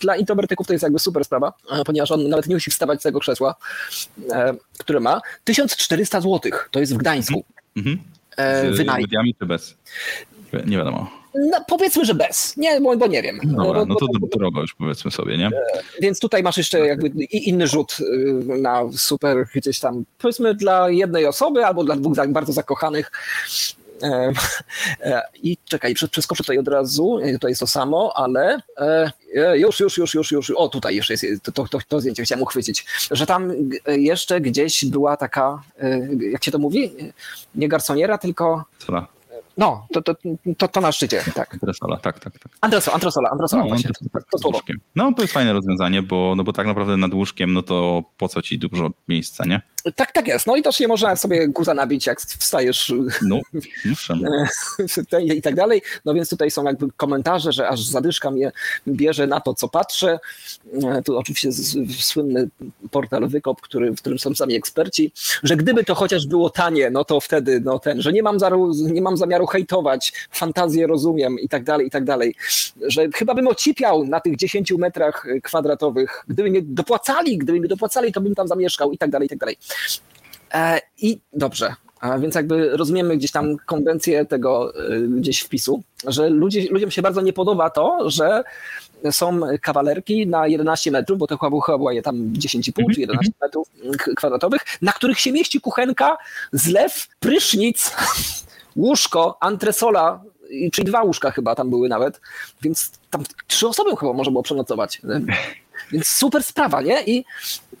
Dla- 0.00 0.16
introwertyków 0.16 0.66
to 0.66 0.72
jest 0.72 0.82
jakby 0.82 0.98
super 0.98 1.24
sprawa, 1.24 1.52
e, 1.70 1.84
ponieważ 1.84 2.10
on 2.10 2.28
nawet 2.28 2.46
nie 2.46 2.54
musi 2.56 2.70
wstawać 2.70 3.00
z 3.00 3.02
tego 3.02 3.20
krzesła, 3.20 3.54
e, 4.30 4.54
które 4.78 5.00
ma. 5.00 5.20
1400 5.44 6.20
zł, 6.20 6.52
to 6.70 6.80
jest 6.80 6.94
w 6.94 6.96
Gdańsku. 6.96 7.44
Mhm. 7.76 7.98
E, 8.36 8.74
Z 8.74 8.86
mediami 8.86 9.34
czy 9.40 9.46
bez? 9.46 9.74
Nie 10.66 10.76
wiadomo. 10.76 11.10
No, 11.50 11.64
powiedzmy, 11.68 12.04
że 12.04 12.14
bez. 12.14 12.56
Nie, 12.56 12.80
bo, 12.80 12.96
bo 12.96 13.06
nie 13.06 13.22
wiem. 13.22 13.40
Dobra, 13.44 13.84
Bo- 13.84 13.86
no 13.86 13.94
to 13.94 14.06
drogo 14.38 14.60
już 14.60 14.74
powiedzmy 14.74 15.10
sobie, 15.10 15.38
nie? 15.38 15.50
Więc 16.00 16.20
tutaj 16.20 16.42
masz 16.42 16.56
jeszcze 16.56 16.78
jakby 16.78 17.08
inny 17.24 17.66
rzut 17.66 17.96
y, 18.00 18.04
na 18.58 18.82
super 18.96 19.46
gdzieś 19.54 19.80
tam, 19.80 20.04
powiedzmy 20.18 20.54
dla 20.54 20.90
jednej 20.90 21.26
osoby 21.26 21.66
albo 21.66 21.84
dla 21.84 21.96
dwóch 21.96 22.16
bardzo 22.28 22.52
zakochanych. 22.52 23.10
E, 24.02 24.32
e, 25.10 25.22
I 25.42 25.58
czekaj, 25.64 25.94
prze- 25.94 26.08
przeskoczę 26.08 26.42
tutaj 26.44 26.58
od 26.58 26.68
razu, 26.68 27.18
e, 27.22 27.38
to 27.38 27.48
jest 27.48 27.60
to 27.60 27.66
samo, 27.66 28.12
ale 28.16 28.60
już, 29.54 29.80
już, 29.80 29.98
już, 29.98 30.14
już, 30.14 30.30
już, 30.30 30.50
o 30.50 30.68
tutaj 30.68 30.96
jeszcze 30.96 31.14
jest, 31.14 31.26
to, 31.42 31.52
to, 31.52 31.78
to, 31.88 32.00
zdjęcie 32.00 32.22
chciałem 32.22 32.42
uchwycić, 32.42 32.86
że 33.10 33.26
tam 33.26 33.52
jeszcze 33.86 34.40
gdzieś 34.40 34.84
była 34.84 35.16
taka, 35.16 35.62
jak 36.32 36.44
się 36.44 36.50
to 36.50 36.58
mówi, 36.58 36.92
nie 37.54 37.68
garsoniera, 37.68 38.18
tylko 38.18 38.64
no, 39.56 39.86
to, 39.92 40.02
to, 40.02 40.14
to, 40.58 40.68
to 40.68 40.80
na 40.80 40.92
szczycie, 40.92 41.22
tak. 41.34 41.54
Antresola, 41.54 41.96
tak, 41.96 42.20
tak, 42.20 42.38
tak. 42.38 42.52
Androsola, 42.60 42.94
Androsola, 42.94 43.30
Androsola 43.30 43.62
No, 43.62 43.68
właśnie, 43.68 43.90
to, 44.30 44.38
to, 44.38 44.50
no 44.96 45.12
to 45.12 45.22
jest 45.22 45.34
fajne 45.34 45.52
rozwiązanie, 45.52 46.02
bo, 46.02 46.34
no 46.36 46.44
bo 46.44 46.52
tak 46.52 46.66
naprawdę 46.66 46.96
nad 46.96 47.14
łóżkiem, 47.14 47.52
no 47.52 47.62
to 47.62 48.02
po 48.16 48.28
co 48.28 48.42
ci 48.42 48.58
dużo 48.58 48.90
miejsca, 49.08 49.44
nie? 49.44 49.62
Tak, 49.94 50.12
tak 50.12 50.28
jest. 50.28 50.46
No 50.46 50.56
i 50.56 50.62
też 50.62 50.80
nie 50.80 50.88
można 50.88 51.16
sobie 51.16 51.48
guza 51.48 51.74
nabić, 51.74 52.06
jak 52.06 52.20
wstajesz 52.20 52.92
No, 53.22 55.18
i 55.36 55.42
tak 55.42 55.54
dalej. 55.54 55.82
No 56.04 56.14
więc 56.14 56.28
tutaj 56.30 56.50
są 56.50 56.64
jakby 56.64 56.86
komentarze, 56.96 57.52
że 57.52 57.68
aż 57.68 57.82
zadyszka 57.82 58.30
mnie 58.30 58.52
bierze 58.88 59.26
na 59.26 59.40
to, 59.40 59.54
co 59.54 59.68
patrzę. 59.68 60.18
E, 60.82 61.02
Tu 61.02 61.18
oczywiście 61.18 61.52
słynny 62.00 62.48
portal 62.90 63.28
Wykop, 63.28 63.60
który, 63.60 63.92
w 63.92 63.96
którym 63.96 64.18
są 64.18 64.34
sami 64.34 64.54
eksperci, 64.54 65.12
że 65.42 65.56
gdyby 65.56 65.84
to 65.84 65.94
chociaż 65.94 66.26
było 66.26 66.50
tanie, 66.50 66.90
no 66.90 67.04
to 67.04 67.20
wtedy 67.20 67.60
no 67.64 67.78
ten, 67.78 68.02
że 68.02 68.12
nie 68.12 68.22
mam, 68.22 68.38
zaru, 68.38 68.72
nie 68.74 69.02
mam 69.02 69.16
zamiaru 69.16 69.46
hejtować, 69.46 70.12
fantazję 70.30 70.86
rozumiem 70.86 71.38
i 71.38 71.48
tak 71.48 71.64
dalej, 71.64 71.86
i 71.86 71.90
tak 71.90 72.04
dalej. 72.04 72.34
Że 72.82 73.08
chyba 73.14 73.34
bym 73.34 73.48
ocipiał 73.48 74.04
na 74.04 74.20
tych 74.20 74.36
10 74.36 74.72
metrach 74.78 75.26
kwadratowych. 75.42 76.24
Gdyby 76.28 76.50
mnie 76.50 76.62
dopłacali, 76.62 77.38
gdyby 77.38 77.60
mi 77.60 77.68
dopłacali, 77.68 78.12
to 78.12 78.20
bym 78.20 78.34
tam 78.34 78.48
zamieszkał 78.48 78.92
i 78.92 78.98
tak 78.98 79.10
dalej, 79.10 79.26
i 79.26 79.28
tak 79.28 79.38
dalej. 79.38 79.56
E, 80.54 80.80
I 80.98 81.18
dobrze. 81.32 81.74
A 82.00 82.18
więc 82.18 82.34
jakby 82.34 82.76
rozumiemy 82.76 83.16
gdzieś 83.16 83.30
tam 83.32 83.56
konwencję 83.66 84.24
tego 84.26 84.72
e, 84.74 85.00
gdzieś 85.00 85.40
wpisu, 85.40 85.82
że 86.06 86.30
ludzie, 86.30 86.66
ludziom 86.70 86.90
się 86.90 87.02
bardzo 87.02 87.20
nie 87.20 87.32
podoba 87.32 87.70
to, 87.70 88.10
że 88.10 88.42
są 89.10 89.40
kawalerki 89.62 90.26
na 90.26 90.46
11 90.46 90.90
metrów, 90.90 91.18
bo 91.18 91.26
to 91.26 91.38
chyba, 91.38 91.60
chyba 91.60 91.78
była 91.78 91.92
je 91.92 92.02
tam 92.02 92.16
10,5 92.16 92.94
czy 92.94 93.00
11 93.00 93.32
metrów 93.42 93.68
k- 93.98 94.10
kwadratowych, 94.16 94.62
na 94.82 94.92
których 94.92 95.20
się 95.20 95.32
mieści 95.32 95.60
kuchenka, 95.60 96.16
zlew, 96.52 97.08
prysznic, 97.20 97.92
łóżko, 98.76 99.38
antresola 99.40 100.22
czyli 100.72 100.86
dwa 100.86 101.02
łóżka 101.02 101.30
chyba 101.30 101.54
tam 101.54 101.70
były 101.70 101.88
nawet, 101.88 102.20
więc 102.62 102.90
tam 103.10 103.22
trzy 103.46 103.68
osoby 103.68 103.96
chyba 103.96 104.12
można 104.12 104.30
było 104.30 104.42
przenocować. 104.42 105.00
Więc 105.92 106.08
super 106.08 106.42
sprawa, 106.42 106.82
nie? 106.82 107.02
I, 107.02 107.24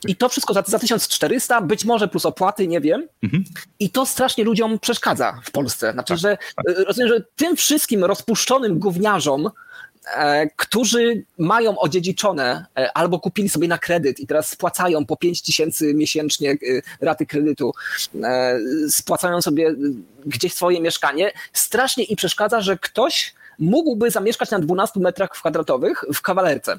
i 0.08 0.16
to 0.16 0.28
wszystko 0.28 0.54
za, 0.54 0.62
za 0.66 0.78
1400, 0.78 1.60
być 1.60 1.84
może 1.84 2.08
plus 2.08 2.26
opłaty, 2.26 2.68
nie 2.68 2.80
wiem. 2.80 3.08
I 3.78 3.90
to 3.90 4.06
strasznie 4.06 4.44
ludziom 4.44 4.78
przeszkadza 4.78 5.40
w 5.44 5.50
Polsce. 5.50 5.92
Znaczy, 5.92 6.16
że 6.16 6.38
y, 6.68 6.84
rozumiem, 6.84 7.08
że 7.08 7.24
tym 7.36 7.56
wszystkim 7.56 8.04
rozpuszczonym 8.04 8.78
gówniarzom, 8.78 9.50
e, 10.14 10.46
którzy 10.56 11.24
mają 11.38 11.78
odziedziczone 11.78 12.66
e, 12.78 12.92
albo 12.96 13.20
kupili 13.20 13.48
sobie 13.48 13.68
na 13.68 13.78
kredyt 13.78 14.20
i 14.20 14.26
teraz 14.26 14.48
spłacają 14.48 15.06
po 15.06 15.16
5 15.16 15.42
tysięcy 15.42 15.94
miesięcznie 15.94 16.50
e, 16.50 16.56
raty 17.00 17.26
kredytu, 17.26 17.72
e, 18.22 18.58
spłacają 18.88 19.42
sobie 19.42 19.68
e, 19.68 19.74
gdzieś 20.26 20.54
swoje 20.54 20.80
mieszkanie, 20.80 21.32
strasznie 21.52 22.04
im 22.04 22.16
przeszkadza, 22.16 22.60
że 22.60 22.78
ktoś 22.78 23.34
mógłby 23.58 24.10
zamieszkać 24.10 24.50
na 24.50 24.58
12 24.58 25.00
metrach 25.00 25.30
kwadratowych 25.30 26.04
w 26.14 26.22
kawalerce. 26.22 26.76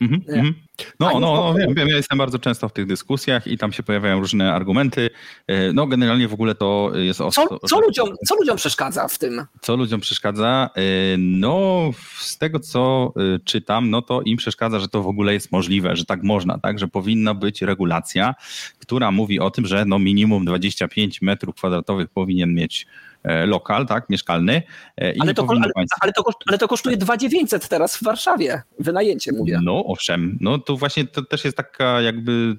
Mhm. 0.00 0.54
A 0.98 1.04
No, 1.04 1.20
no, 1.20 1.20
no 1.20 1.54
wiem, 1.54 1.74
wiem, 1.74 1.88
ja 1.88 1.96
jestem 1.96 2.18
bardzo 2.18 2.38
często 2.38 2.68
w 2.68 2.72
tych 2.72 2.86
dyskusjach 2.86 3.46
i 3.46 3.58
tam 3.58 3.72
się 3.72 3.82
pojawiają 3.82 4.20
różne 4.20 4.52
argumenty. 4.52 5.10
E, 5.46 5.72
No 5.72 5.86
generalnie 5.86 6.28
w 6.28 6.34
ogóle 6.34 6.54
to 6.54 6.92
jest... 6.94 7.18
Co, 7.18 7.26
osto- 7.28 7.58
co, 7.68 7.80
ludziom, 7.80 8.08
co 8.28 8.34
ludziom 8.36 8.56
przeszkadza 8.56 9.08
w 9.08 9.18
tym? 9.18 9.44
Co 9.60 9.76
ludziom 9.76 10.00
przeszkadza? 10.00 10.70
E, 10.76 10.80
No, 11.18 11.90
z 12.18 12.38
tego 12.38 12.60
co 12.60 13.12
e, 13.16 13.38
czytam, 13.44 13.90
no 13.90 14.02
to 14.02 14.22
im 14.22 14.36
przeszkadza, 14.36 14.78
że 14.80 14.88
to 14.88 15.02
w 15.02 15.06
ogóle 15.06 15.32
jest 15.32 15.52
możliwe, 15.52 15.96
że 15.96 16.04
tak 16.04 16.22
można, 16.22 16.58
tak, 16.58 16.78
że 16.78 16.88
powinna 16.88 17.34
być 17.34 17.62
regulacja, 17.62 18.34
która 18.78 19.10
mówi 19.10 19.40
o 19.40 19.50
tym, 19.50 19.66
że 19.66 19.84
no 19.84 19.98
minimum 19.98 20.44
25 20.44 21.22
metrów 21.22 21.54
kwadratowych 21.54 22.08
powinien 22.08 22.54
mieć 22.54 22.86
lokal, 23.24 23.86
tak, 23.86 24.10
mieszkalny. 24.10 24.62
e, 25.00 25.14
Ale 25.20 25.34
to, 25.34 25.46
ale, 25.48 25.60
ale, 26.00 26.12
to, 26.12 26.22
ale 26.46 26.58
to 26.58 26.68
kosztuje 26.68 26.96
2900 26.96 27.68
teraz 27.68 27.96
w 27.96 28.02
Warszawie. 28.02 28.62
Wynajęcie 28.78 29.32
mówię. 29.32 29.60
No 29.62 29.84
owszem, 29.86 30.38
no 30.40 30.58
to 30.58 30.76
właśnie 30.76 31.06
to 31.06 31.22
też 31.22 31.44
jest 31.44 31.56
taka 31.56 32.00
jakby 32.00 32.56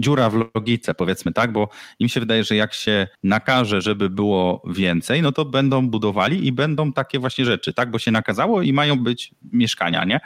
dziura 0.00 0.30
w 0.30 0.34
logice, 0.54 0.94
powiedzmy 0.94 1.32
tak, 1.32 1.52
bo 1.52 1.68
im 1.98 2.08
się 2.08 2.20
wydaje, 2.20 2.44
że 2.44 2.56
jak 2.56 2.74
się 2.74 3.08
nakaże, 3.22 3.80
żeby 3.80 4.10
było 4.10 4.62
więcej, 4.66 5.22
no 5.22 5.32
to 5.32 5.44
będą 5.44 5.88
budowali 5.88 6.46
i 6.46 6.52
będą 6.52 6.92
takie 6.92 7.18
właśnie 7.18 7.44
rzeczy, 7.44 7.72
tak, 7.72 7.90
bo 7.90 7.98
się 7.98 8.10
nakazało 8.10 8.62
i 8.62 8.72
mają 8.72 8.96
być 8.98 9.30
mieszkania, 9.52 10.04
nie? 10.04 10.20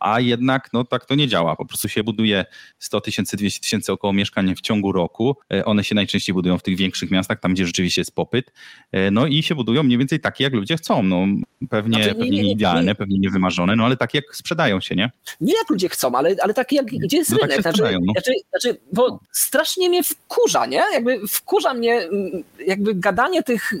A 0.00 0.20
jednak 0.20 0.68
no 0.72 0.84
tak 0.84 1.04
to 1.06 1.14
nie 1.14 1.28
działa, 1.28 1.56
po 1.56 1.66
prostu 1.66 1.88
się 1.88 2.04
buduje 2.04 2.44
100 2.78 3.00
tysięcy, 3.00 3.36
200 3.36 3.60
tysięcy 3.60 3.92
około 3.92 4.12
mieszkań 4.12 4.54
w 4.56 4.60
ciągu 4.60 4.92
roku, 4.92 5.36
E, 5.52 5.64
one 5.64 5.84
się 5.84 5.94
najczęściej 5.94 6.34
budują 6.34 6.58
w 6.58 6.62
tych 6.62 6.76
większych 6.76 7.10
miastach, 7.10 7.40
tam 7.40 7.54
gdzie 7.54 7.66
rzeczywiście 7.66 8.00
jest 8.00 8.14
popyt, 8.14 8.52
E, 8.92 9.10
no 9.10 9.26
i 9.26 9.42
się 9.42 9.54
budują 9.54 9.82
mniej 9.82 9.98
więcej 9.98 10.20
takie, 10.20 10.44
jak 10.44 10.52
ludzie 10.52 10.76
chcą, 10.76 11.02
no 11.02 11.26
pewnie, 11.70 11.94
Znaczy, 11.94 12.08
nie- 12.08 12.14
pewnie 12.14 12.30
nie- 12.30 12.42
nie 12.42 12.52
idealne, 12.52 12.84
nie- 12.84 12.94
pewnie 12.94 13.18
niewymarzone, 13.18 13.76
no 13.76 13.84
ale 13.84 13.96
takie 13.96 14.18
jak 14.18 14.36
sprzedają 14.36 14.80
się, 14.80 14.94
nie? 14.94 15.10
Nie 15.40 15.54
jak 15.54 15.70
ludzie 15.70 15.88
chcą, 15.88 16.14
ale, 16.14 16.36
ale 16.42 16.54
takie 16.54 16.76
jak 16.76 16.86
gdzie 16.86 17.16
jest 17.16 17.30
No 17.30 17.36
tak 17.38 17.42
rynek. 17.50 17.56
się 17.56 17.62
znaczy, 17.62 17.76
sprzedają, 17.76 18.00
no. 18.06 18.12
znaczy, 18.12 18.32
znaczy, 18.62 18.80
bo 18.92 19.20
strasznie 19.32 19.88
mnie 19.88 20.02
wkurza, 20.02 20.66
nie? 20.66 20.82
Jakby 20.92 21.28
wkurza 21.28 21.74
mnie 21.74 21.94
mm, 21.94 22.44
jakby 22.66 22.94
gadanie 22.94 23.42
tych, 23.42 23.72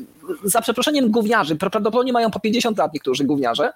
za 0.44 0.60
przeproszeniem, 0.60 1.10
gówniarzy. 1.10 1.56
Prawdopodobnie 1.56 2.12
mają 2.12 2.30
po 2.30 2.40
50 2.40 2.78
lat 2.78 2.94
niektórzy 2.94 3.24
gówniarze, 3.24 3.72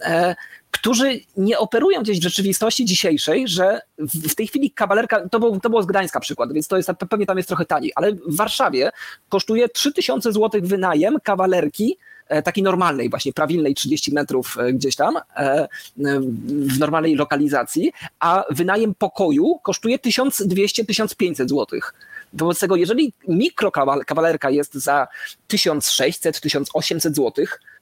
e, 0.00 0.34
którzy 0.78 1.20
nie 1.36 1.58
operują 1.58 2.02
gdzieś 2.02 2.18
w 2.18 2.22
rzeczywistości 2.22 2.84
dzisiejszej, 2.84 3.48
że 3.48 3.80
w, 3.98 4.34
tej 4.34 4.46
chwili 4.46 4.70
kawalerka, 4.70 5.28
to, 5.28 5.40
był, 5.40 5.60
to 5.60 5.70
było 5.70 5.82
z 5.82 5.86
Gdańska 5.86 6.20
przykład, 6.20 6.52
więc 6.52 6.68
to 6.68 6.76
jest, 6.76 6.90
pewnie 7.10 7.26
tam 7.26 7.36
jest 7.36 7.48
trochę 7.48 7.64
taniej, 7.64 7.92
ale 7.94 8.12
w 8.12 8.36
Warszawie 8.36 8.90
kosztuje 9.28 9.68
3000 9.68 10.32
zł 10.32 10.60
wynajem 10.64 11.20
kawalerki 11.22 11.96
e, 12.28 12.42
takiej 12.42 12.64
normalnej, 12.64 13.10
właśnie 13.10 13.32
prawilnej 13.32 13.74
30 13.74 14.14
metrów 14.14 14.56
e, 14.58 14.72
gdzieś 14.72 14.96
tam, 14.96 15.16
e, 15.36 15.68
w 16.48 16.78
normalnej 16.78 17.14
lokalizacji, 17.14 17.92
a 18.20 18.44
wynajem 18.50 18.94
pokoju 18.94 19.58
kosztuje 19.62 19.98
1200-1500 19.98 21.34
zł. 21.34 21.66
Wobec 22.32 22.60
tego, 22.60 22.76
jeżeli 22.76 23.12
mikrokawalerka 23.28 24.50
jest 24.50 24.74
za 24.74 25.08
1600-1800 25.48 27.00
zł, 27.00 27.32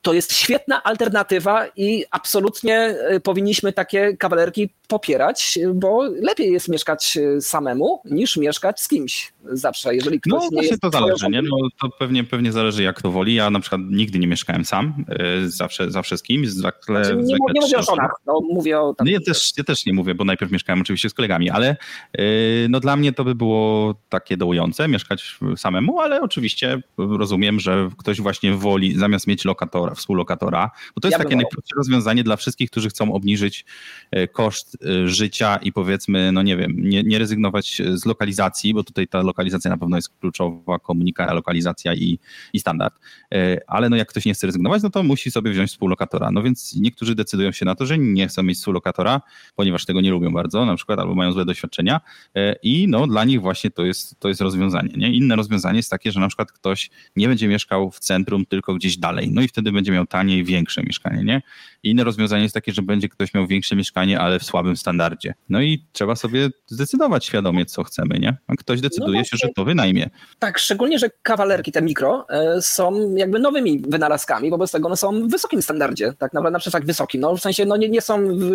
to 0.07 0.13
jest 0.13 0.33
świetna 0.33 0.83
alternatywa 0.83 1.67
i 1.77 2.05
absolutnie 2.11 2.77
e, 2.79 3.21
powinniśmy 3.21 3.73
takie 3.73 4.17
kawalerki 4.17 4.71
popierać, 4.89 5.59
bo 5.75 6.03
lepiej 6.03 6.53
jest 6.53 6.69
mieszkać 6.69 7.17
e, 7.17 7.41
samemu 7.41 8.01
niż 8.05 8.37
mieszkać 8.37 8.81
z 8.81 8.89
kimś 8.89 9.33
zawsze, 9.53 9.95
jeżeli 9.95 10.21
ktoś 10.21 10.33
No 10.33 10.49
nie 10.53 10.57
właśnie 10.57 10.79
to 10.79 10.91
zależy, 10.91 11.29
nie? 11.29 11.43
No, 11.43 11.57
to 11.81 11.89
pewnie, 11.99 12.25
pewnie 12.25 12.53
zależy 12.53 12.83
jak 12.83 13.03
to 13.03 13.11
woli. 13.11 13.35
Ja 13.35 13.51
na 13.51 13.61
przykład 13.61 13.81
nigdy 13.91 14.19
nie 14.19 14.27
mieszkałem 14.27 14.65
sam, 14.65 15.05
y, 15.45 15.51
zawsze, 15.51 15.91
zawsze 15.91 16.19
z 16.19 16.23
kimś, 16.23 16.49
zwykle, 16.49 17.05
Znaczy, 17.05 17.17
nie, 17.17 17.35
nie 17.55 17.61
mówię 17.61 17.79
o 17.79 17.83
żonach, 17.83 18.11
no, 18.27 18.41
mówię 18.53 18.81
o... 18.81 18.95
Tam, 18.95 19.07
No 19.07 19.13
ja 19.13 19.21
też, 19.21 19.53
ja 19.59 19.65
też 19.65 19.87
nie 19.87 19.93
mówię, 19.93 20.15
bo 20.15 20.25
najpierw 20.25 20.53
mieszkałem 20.53 20.81
oczywiście 20.81 21.11
z 21.11 21.15
kolegami, 21.15 21.51
ale 21.51 21.77
y, 22.21 22.67
no 22.71 22.81
dla 22.81 22.97
mnie 22.97 23.13
to 23.13 23.25
by 23.25 23.35
było 23.35 23.95
takie 24.09 24.37
dołujące 24.37 24.89
mieszkać 24.89 25.39
samemu, 25.57 26.01
ale 26.01 26.21
oczywiście 26.21 26.83
rozumiem, 26.97 27.61
że 27.61 27.89
ktoś 27.99 28.21
właśnie 28.21 28.53
woli 28.53 28.99
zamiast 28.99 29.27
mieć 29.27 29.45
lokatora, 29.45 29.95
współlokatora, 29.97 30.71
bo 30.95 31.01
to 31.01 31.09
jest 31.09 31.19
Ja 31.19 31.25
takie 31.25 31.37
najprostsze 31.37 31.75
rozwiązanie 31.77 32.25
dla 32.25 32.37
wszystkich, 32.37 32.71
którzy 32.71 32.89
chcą 32.89 33.13
obniżyć 33.13 33.65
e, 34.11 34.29
koszt 34.29 34.77
e, 34.85 35.09
życia 35.09 35.57
i 35.57 35.73
powiedzmy, 35.73 36.33
no 36.33 36.43
nie 36.43 36.57
wiem, 36.57 36.75
nie, 36.79 37.03
nie 37.03 37.19
rezygnować 37.19 37.83
z 37.95 38.07
lokalizacji, 38.07 38.75
bo 38.75 38.85
tutaj 38.85 39.09
ta 39.09 39.23
lokalizacja 39.23 39.71
na 39.71 39.77
pewno 39.77 39.97
jest 39.97 40.09
kluczowa, 40.21 40.79
komunikacja, 40.79 41.35
lokalizacja 41.35 41.95
i, 41.95 42.19
i 42.53 42.61
standard. 42.61 42.95
E, 43.35 43.61
Ale 43.67 43.89
no 43.89 43.97
jak 43.97 44.09
ktoś 44.09 44.25
nie 44.25 44.35
chce 44.35 44.47
rezygnować, 44.47 44.83
no 44.83 44.91
to 44.91 45.03
musi 45.03 45.31
sobie 45.31 45.51
wziąć 45.51 45.71
współlokatora. 45.71 46.31
No 46.31 46.43
więc 46.43 46.77
niektórzy 46.77 47.15
decydują 47.15 47.53
się 47.53 47.65
na 47.65 47.75
to, 47.75 47.87
że 47.87 47.99
nie 47.99 48.29
chcą 48.29 48.43
mieć 48.43 48.59
współlokatora, 48.59 49.21
ponieważ 49.57 49.85
tego 49.85 50.01
nie 50.01 50.11
lubią 50.11 50.33
bardzo, 50.33 50.67
na 50.67 50.77
przykład, 50.77 50.99
albo 50.99 51.15
mają 51.15 51.33
złe 51.33 51.45
doświadczenia 51.45 52.01
e, 52.35 52.57
i 52.63 52.89
no 52.89 53.07
dla 53.07 53.25
nich 53.25 53.41
właśnie 53.41 53.71
to 53.71 53.85
jest, 53.85 54.21
to 54.21 54.29
jest 54.29 54.41
rozwiązanie. 54.41 54.91
Nie? 54.97 55.13
Inne 55.13 55.37
rozwiązanie 55.37 55.77
jest 55.77 55.91
takie, 55.91 56.13
że 56.13 56.21
na 56.21 56.29
przykład 56.29 56.53
ktoś 56.53 56.91
nie 57.17 57.29
będzie 57.29 57.49
mieszkał 57.49 57.91
w 57.91 57.99
centrum, 57.99 58.47
tylko 58.47 58.75
gdzieś 58.75 58.97
dalej, 58.97 59.31
no 59.33 59.43
i 59.43 59.49
wtedy 59.49 59.73
będzie 59.77 59.93
miał 59.93 60.07
taniej, 60.07 60.45
większe 60.45 60.83
mieszkanie, 60.83 61.25
nie? 61.25 61.43
Inne 61.83 62.05
rozwiązanie 62.05 62.43
jest 62.43 62.55
takie, 62.55 62.73
że 62.73 62.83
będzie 62.83 63.09
ktoś 63.09 63.35
miał 63.35 63.47
większe 63.47 63.77
mieszkanie, 63.77 64.21
ale 64.21 64.39
w 64.39 64.45
słabym 64.45 64.77
standardzie. 64.77 65.35
No 65.49 65.63
i 65.63 65.85
trzeba 65.93 66.17
sobie 66.17 66.49
zdecydować 66.67 67.25
świadomie, 67.25 67.67
co 67.67 67.85
chcemy, 67.85 68.19
nie? 68.19 68.37
A 68.47 68.55
ktoś 68.55 68.81
decyduje 68.81 69.25
się, 69.25 69.37
że 69.37 69.49
to 69.57 69.65
wynajmie. 69.65 70.11
Tak, 70.39 70.59
szczególnie, 70.59 70.99
że 70.99 71.11
kawalerki, 71.23 71.73
te 71.73 71.83
mikro, 71.83 72.27
e, 72.31 72.63
są 72.63 73.15
jakby 73.15 73.39
nowymi 73.39 73.83
wynalazkami, 73.89 74.51
wobec 74.51 74.73
tego 74.73 74.87
one 74.87 74.97
są 74.97 75.29
w 75.29 75.31
wysokim 75.31 75.63
standardzie, 75.63 76.13
tak 76.19 76.33
naprawdę 76.33 76.53
na 76.53 76.59
przykład 76.59 76.85
wysokim, 76.85 77.21
no 77.21 77.37
w 77.37 77.41
sensie 77.41 77.65
no 77.65 77.77
nie, 77.77 77.89
nie 77.89 78.01
są 78.01 78.39
w, 78.39 78.51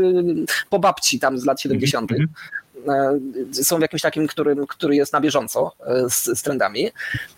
po 0.69 0.79
babci 0.79 1.19
tam 1.19 1.39
z 1.39 1.45
lat 1.45 1.61
70. 1.61 2.11
Mhm. 2.11 2.29
E, 2.87 3.63
Są 3.63 3.77
w 3.77 3.81
jakimś 3.81 4.01
takim, 4.01 4.27
którym, 4.27 4.67
który 4.67 4.95
jest 4.95 5.13
na 5.13 5.21
bieżąco 5.21 5.75
e, 5.85 6.09
z, 6.09 6.23
z 6.39 6.41
trendami. 6.41 6.89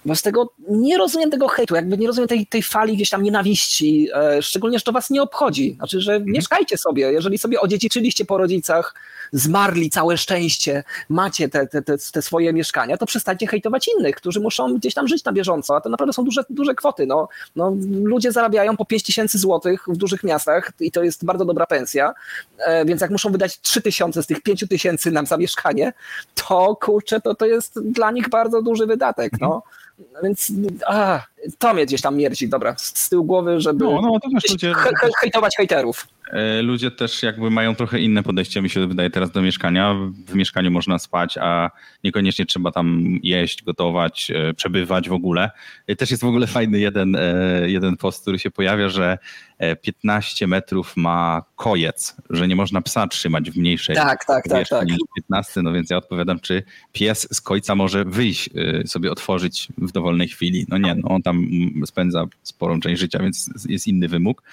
Wobec 0.05 0.21
tego 0.21 0.52
nie 0.69 0.97
rozumiem 0.97 1.31
tego 1.31 1.47
hejtu, 1.47 1.75
jakby 1.75 1.97
nie 1.97 2.07
rozumiem 2.07 2.27
tej, 2.27 2.47
tej 2.47 2.63
fali 2.63 2.95
gdzieś 2.95 3.09
tam 3.09 3.23
nienawiści, 3.23 4.07
e, 4.15 4.41
szczególnie, 4.41 4.79
że 4.79 4.83
to 4.83 4.91
was 4.91 5.09
nie 5.09 5.21
obchodzi. 5.21 5.73
Znaczy, 5.77 6.01
że 6.01 6.19
mieszkajcie 6.19 6.77
sobie, 6.77 7.11
jeżeli 7.11 7.37
sobie 7.37 7.61
odziedziczyliście 7.61 8.25
po 8.25 8.37
rodzicach, 8.37 8.95
zmarli 9.31 9.89
całe 9.89 10.17
szczęście, 10.17 10.83
macie 11.09 11.49
te, 11.49 11.67
te, 11.67 11.81
te, 11.81 11.97
te 11.97 12.21
swoje 12.21 12.53
mieszkania, 12.53 12.97
to 12.97 13.05
przestańcie 13.05 13.47
hejtować 13.47 13.89
innych, 13.97 14.15
którzy 14.15 14.39
muszą 14.39 14.77
gdzieś 14.77 14.93
tam 14.93 15.07
żyć 15.07 15.23
na 15.23 15.31
bieżąco, 15.31 15.75
a 15.75 15.81
to 15.81 15.89
naprawdę 15.89 16.13
są 16.13 16.23
duże, 16.23 16.43
duże 16.49 16.75
kwoty. 16.75 17.05
No, 17.05 17.27
no, 17.55 17.75
ludzie 18.03 18.31
zarabiają 18.31 18.77
po 18.77 18.85
5 18.85 19.03
tysięcy 19.03 19.37
złotych 19.37 19.83
w 19.87 19.97
dużych 19.97 20.23
miastach 20.23 20.71
i 20.79 20.91
to 20.91 21.03
jest 21.03 21.25
bardzo 21.25 21.45
dobra 21.45 21.65
pensja, 21.65 22.13
e, 22.57 22.85
więc 22.85 23.01
jak 23.01 23.11
muszą 23.11 23.31
wydać 23.31 23.61
3 23.61 23.81
tysiące 23.81 24.23
z 24.23 24.27
tych 24.27 24.41
5 24.41 24.65
tysięcy 24.69 25.11
nam 25.11 25.25
za 25.25 25.37
mieszkanie, 25.37 25.93
to 26.35 26.77
kurczę, 26.81 27.21
to, 27.21 27.35
to 27.35 27.45
jest 27.45 27.79
dla 27.91 28.11
nich 28.11 28.29
bardzo 28.29 28.61
duży 28.61 28.85
wydatek. 28.85 29.31
No. 29.41 29.63
Więc 30.23 30.51
a, 30.85 31.25
to 31.57 31.73
mnie 31.73 31.85
gdzieś 31.85 32.01
tam 32.01 32.15
mierci, 32.17 32.49
dobra, 32.49 32.75
z, 32.77 33.09
tyłu 33.09 33.23
głowy, 33.25 33.61
żeby 33.61 33.85
No, 33.85 34.01
no 34.01 34.19
to 34.19 34.29
też 34.29 34.51
ludzie, 34.51 34.73
he, 34.73 34.89
he, 35.01 35.09
hejtować 35.21 35.55
hejterów. 35.57 36.07
e, 36.31 36.61
ludzie 36.61 36.91
też 36.91 37.23
jakby 37.23 37.49
mają 37.51 37.75
trochę 37.75 37.99
inne 37.99 38.23
podejście, 38.23 38.61
mi 38.61 38.69
się 38.69 38.87
wydaje 38.87 39.09
teraz 39.09 39.31
do 39.31 39.41
mieszkania. 39.41 39.95
W 40.27 40.35
mieszkaniu 40.35 40.71
można 40.71 40.99
spać, 40.99 41.37
a 41.41 41.69
niekoniecznie 42.03 42.45
trzeba 42.45 42.71
tam 42.71 43.03
jeść, 43.23 43.63
gotować, 43.63 44.31
e, 44.35 44.53
przebywać 44.53 45.09
w 45.09 45.13
ogóle. 45.13 45.51
E, 45.87 45.95
Też 45.95 46.11
jest 46.11 46.23
w 46.23 46.27
ogóle 46.27 46.47
fajny 46.47 46.79
jeden, 46.79 47.17
jeden 47.65 47.97
post, 47.97 48.21
który 48.21 48.39
się 48.39 48.51
pojawia, 48.51 48.89
że 48.89 49.17
e, 49.57 49.75
15 49.75 50.47
metrów 50.47 50.97
ma 50.97 51.43
kojec, 51.55 52.15
że 52.29 52.47
nie 52.47 52.55
można 52.55 52.81
psa 52.81 53.07
trzymać 53.07 53.51
w 53.51 53.57
mniejszej 53.57 53.95
Tak, 53.95 54.25
tak, 54.25 54.47
tak, 54.49 54.67
tak. 54.67 54.87
niż 54.87 54.97
15, 55.15 55.61
no 55.61 55.73
więc 55.73 55.89
ja 55.89 55.97
odpowiadam, 55.97 56.39
czy 56.39 56.63
pies 56.91 57.27
z 57.31 57.41
kojca 57.41 57.75
może 57.75 58.05
wyjść, 58.05 58.49
sobie 58.85 59.11
otworzyć 59.11 59.67
w 59.77 59.91
dowolnej 59.91 60.27
chwili. 60.27 60.65
No 60.69 60.77
nie, 60.77 60.95
no 60.95 61.09
on 61.09 61.21
tam 61.21 61.32
mm, 61.33 61.87
spędza 61.87 62.25
sporą 62.43 62.79
część 62.79 63.01
życia, 63.01 63.19
więc 63.19 63.49
jest 63.69 63.87
inny 63.87 64.07
wymóg, 64.07 64.43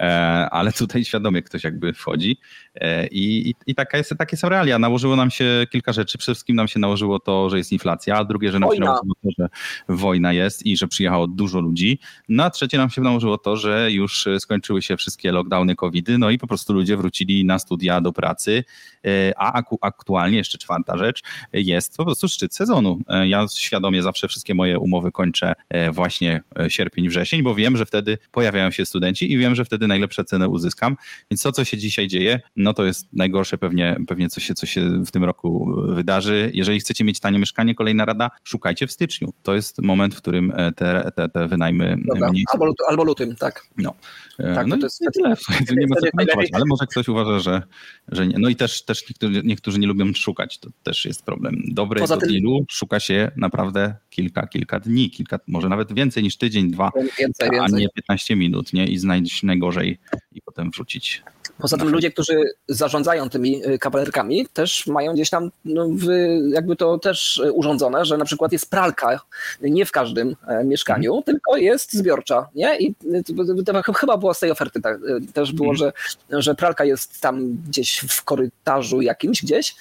e, 0.00 0.04
ale 0.50 0.72
tutaj 0.72 1.04
świadomie 1.04 1.42
ktoś 1.42 1.64
jakby 1.64 1.92
wchodzi. 1.92 2.38
E, 2.80 3.06
I, 3.06 3.48
i, 3.50 3.54
i 3.66 3.74
taka 3.74 3.98
jest, 3.98 4.14
takie 4.18 4.36
są 4.36 4.48
realia. 4.48 4.78
Nałożyło 4.78 5.16
nam 5.16 5.30
się 5.30 5.66
kilka 5.72 5.92
rzeczy. 5.92 6.18
Przede 6.18 6.34
wszystkim 6.34 6.56
nam 6.56 6.68
się 6.68 6.78
nałożyło 6.80 7.18
to, 7.18 7.50
że 7.50 7.58
jest 7.58 7.72
inflacja, 7.72 8.16
a 8.16 8.24
drugie, 8.24 8.52
że 8.52 8.58
nam 8.58 8.68
się 8.70 8.76
Wojna. 8.76 8.86
nałożyło 8.86 9.14
to, 9.22 9.28
że 9.38 9.48
wojna 9.88 10.32
jest 10.32 10.66
i 10.66 10.76
że 10.76 10.88
przyjechało 10.88 11.26
dużo 11.26 11.60
ludzi. 11.60 11.98
No 12.28 12.44
a 12.44 12.50
trzecie 12.50 12.78
nam 12.78 12.90
się 12.90 13.00
nałożyło 13.00 13.38
to, 13.38 13.56
że 13.56 13.92
już 13.92 14.28
skończyły 14.38 14.82
się 14.82 14.96
wszystkie 14.96 15.32
lockdowny 15.32 15.76
covidy, 15.76 16.18
no 16.18 16.30
i 16.30 16.38
po 16.38 16.46
prostu 16.46 16.72
ludzie 16.72 16.96
wrócili 16.96 17.44
na 17.44 17.58
studia 17.58 18.00
do 18.00 18.12
pracy, 18.12 18.64
E, 19.06 19.32
a 19.36 19.62
aktualnie 19.80 20.38
jeszcze 20.38 20.58
czwarta 20.58 20.98
rzecz 20.98 21.22
jest 21.52 21.96
po 21.96 22.04
prostu 22.04 22.28
szczyt 22.28 22.54
sezonu. 22.54 22.98
E, 23.08 23.28
Ja 23.28 23.46
świadomie 23.54 24.02
zawsze 24.02 24.28
wszystkie 24.28 24.54
moje 24.54 24.78
umowy 24.78 25.12
kończę 25.12 25.54
właśnie 25.92 26.42
sierpień, 26.68 27.08
wrzesień, 27.08 27.42
bo 27.42 27.54
wiem, 27.54 27.76
że 27.76 27.86
wtedy 27.86 28.18
pojawiają 28.32 28.70
się 28.70 28.86
studenci 28.86 29.32
i 29.32 29.38
wiem, 29.38 29.54
że 29.54 29.64
wtedy 29.64 29.86
najlepsze 29.88 30.24
ceny 30.24 30.48
uzyskam. 30.48 30.96
Więc 31.30 31.42
to, 31.42 31.52
co 31.52 31.64
się 31.64 31.78
dzisiaj 31.78 32.08
dzieje, 32.08 32.40
no 32.66 32.74
to 32.74 32.84
jest 32.84 33.06
najgorsze 33.12 33.58
pewnie, 33.58 33.96
pewnie 34.06 34.28
co, 34.28 34.40
się, 34.40 34.54
co 34.54 34.66
się 34.66 35.04
w 35.04 35.10
tym 35.10 35.24
roku 35.24 35.74
wydarzy. 35.88 36.50
Jeżeli 36.54 36.80
chcecie 36.80 37.04
mieć 37.04 37.20
tanie 37.20 37.38
mieszkanie, 37.38 37.74
kolejna 37.74 38.04
rada, 38.04 38.30
szukajcie 38.44 38.86
w 38.86 38.92
styczniu. 38.92 39.32
To 39.42 39.54
jest 39.54 39.82
moment, 39.82 40.14
w 40.14 40.18
którym 40.18 40.52
e, 40.56 40.72
te, 40.72 41.10
te, 41.16 41.28
te 41.28 41.48
wynajmy 41.48 41.96
Dobra. 42.06 42.30
mniej 42.30 42.44
Albo, 42.52 42.66
lut- 42.66 42.82
albo 42.88 43.04
lutym, 43.04 43.36
tak. 43.36 43.66
no. 43.78 43.94
E, 44.38 44.54
Tak, 44.54 44.66
no 44.66 44.76
to 44.76 44.86
jest- 44.86 45.02
tyle. 45.14 45.34
Nie 45.76 45.86
ma 45.86 45.96
co 45.96 46.06
komentować, 46.10 46.48
ale 46.52 46.64
może 46.66 46.86
ktoś 46.86 47.08
uważa, 47.08 47.38
że, 47.38 47.62
że 48.08 48.26
nie. 48.26 48.34
No 48.38 48.48
i 48.48 48.56
też, 48.56 48.84
też 48.84 49.04
niektórzy, 49.08 49.42
niektórzy 49.44 49.78
nie 49.78 49.86
lubią 49.86 50.12
szukać, 50.14 50.58
to 50.58 50.70
też 50.82 51.04
jest 51.04 51.22
problem. 51.24 51.62
Dobrego 51.68 52.04
Poza 52.04 52.16
tym- 52.16 52.28
dealu 52.28 52.64
szuka 52.68 53.00
się 53.00 53.30
naprawdę 53.36 53.94
kilka, 54.10 54.46
kilka 54.46 54.80
dni, 54.80 55.10
kilka, 55.10 55.38
może 55.46 55.68
nawet 55.68 55.92
więcej 55.92 56.22
niż 56.22 56.36
tydzień, 56.36 56.70
dwa, 56.70 56.90
Więcej, 57.18 57.48
a 57.48 57.52
więcej. 57.52 57.80
nie 57.80 57.88
15 57.88 58.36
minut, 58.36 58.72
nie? 58.72 58.86
I 58.86 58.98
znajść 58.98 59.42
najgorzej 59.42 59.98
i 60.32 60.42
potem 60.42 60.70
wrzucić. 60.70 61.22
Poza 61.58 61.76
tym 61.76 61.88
ludzie, 61.88 62.10
którzy 62.10 62.42
zarządzają 62.68 63.30
tymi 63.30 63.66
y, 63.66 63.78
kawalerkami, 63.78 64.46
też 64.52 64.86
mają 64.86 65.12
gdzieś 65.12 65.30
tam 65.30 65.50
no, 65.64 65.88
w, 65.88 66.06
jakby 66.52 66.76
to 66.76 66.98
też 66.98 67.36
y, 67.36 67.52
urządzone, 67.52 68.04
że 68.04 68.16
na 68.16 68.24
przykład 68.24 68.52
jest 68.52 68.70
pralka 68.70 69.20
nie 69.60 69.86
w 69.86 69.92
każdym 69.92 70.36
e, 70.46 70.64
mieszkaniu, 70.64 71.22
tylko 71.22 71.56
jest 71.56 71.92
zbiorcza, 71.92 72.48
nie? 72.54 72.78
I 72.78 72.94
y, 73.14 73.64
to, 73.84 73.92
chyba 73.92 74.16
było 74.16 74.34
z 74.34 74.40
tej 74.40 74.50
oferty 74.50 74.80
tak, 74.80 74.98
też 75.32 75.52
było, 75.52 75.74
że, 75.74 75.92
że 76.30 76.54
pralka 76.54 76.84
jest 76.84 77.20
tam 77.20 77.56
gdzieś 77.68 78.04
w 78.08 78.24
korytarzu 78.24 79.00
jakimś 79.00 79.42
gdzieś, 79.42 79.74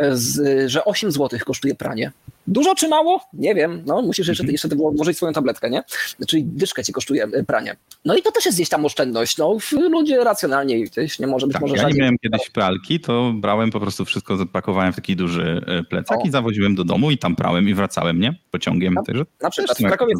e, 0.00 0.16
z, 0.16 0.70
że 0.70 0.84
8 0.84 1.12
zł 1.12 1.38
kosztuje 1.44 1.74
pranie. 1.74 2.12
Dużo 2.48 2.74
czy 2.74 2.88
mało? 2.88 3.20
Nie 3.32 3.54
wiem. 3.54 3.82
No, 3.86 4.02
musisz 4.02 4.28
jeszcze, 4.28 4.44
jeszcze 4.46 4.68
wło- 4.68 4.96
włożyć 4.96 5.16
swoją 5.16 5.32
tabletkę, 5.32 5.70
nie? 5.70 5.82
Czyli 6.28 6.44
dyszkę 6.44 6.84
ci 6.84 6.92
kosztuje 6.92 7.24
e, 7.24 7.44
pranie. 7.44 7.76
No 8.04 8.16
i 8.16 8.22
to 8.22 8.32
też 8.32 8.46
jest 8.46 8.58
gdzieś 8.58 8.68
tam 8.68 8.84
oszczędność. 8.84 9.38
No, 9.38 9.58
ludzie 9.72 10.24
racjonalnie 10.24 10.84
gdzieś 10.84 11.18
nie 11.18 11.26
może 11.26 11.46
być 11.46 11.52
Tak, 11.54 11.62
może 11.62 11.76
ja 11.76 11.88
nie 11.88 11.94
miałem 11.94 12.18
kiedyś 12.18 12.50
pralki, 12.50 13.00
to 13.00 13.32
brałem 13.34 13.70
po 13.70 13.80
prostu 13.80 14.04
wszystko, 14.04 14.36
zapakowałem 14.36 14.92
w 14.92 14.96
taki 14.96 15.16
duży 15.16 15.60
e, 15.66 15.82
plecak 15.82 16.18
O. 16.18 16.22
i 16.24 16.30
zawoziłem 16.30 16.74
do 16.74 16.84
domu 16.84 17.10
i 17.10 17.18
tam 17.18 17.36
prałem 17.36 17.68
i 17.68 17.74
wracałem, 17.74 18.20
nie? 18.20 18.34
Pociągiem. 18.50 18.94
Na- 18.94 19.02
Także 19.02 19.24
Na 19.42 19.50
przykład 19.50 19.78
w 19.78 19.82
Krakowie 19.82 20.12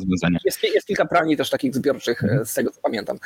jest, 0.44 0.62
jest 0.74 0.86
kilka 0.86 1.04
pralni 1.06 1.36
też 1.36 1.50
takich 1.50 1.74
zbiorczych, 1.74 2.22
Mhm. 2.24 2.42
e, 2.42 2.46
z 2.46 2.54
tego 2.54 2.70
co 2.70 2.80
pamiętam. 2.80 3.18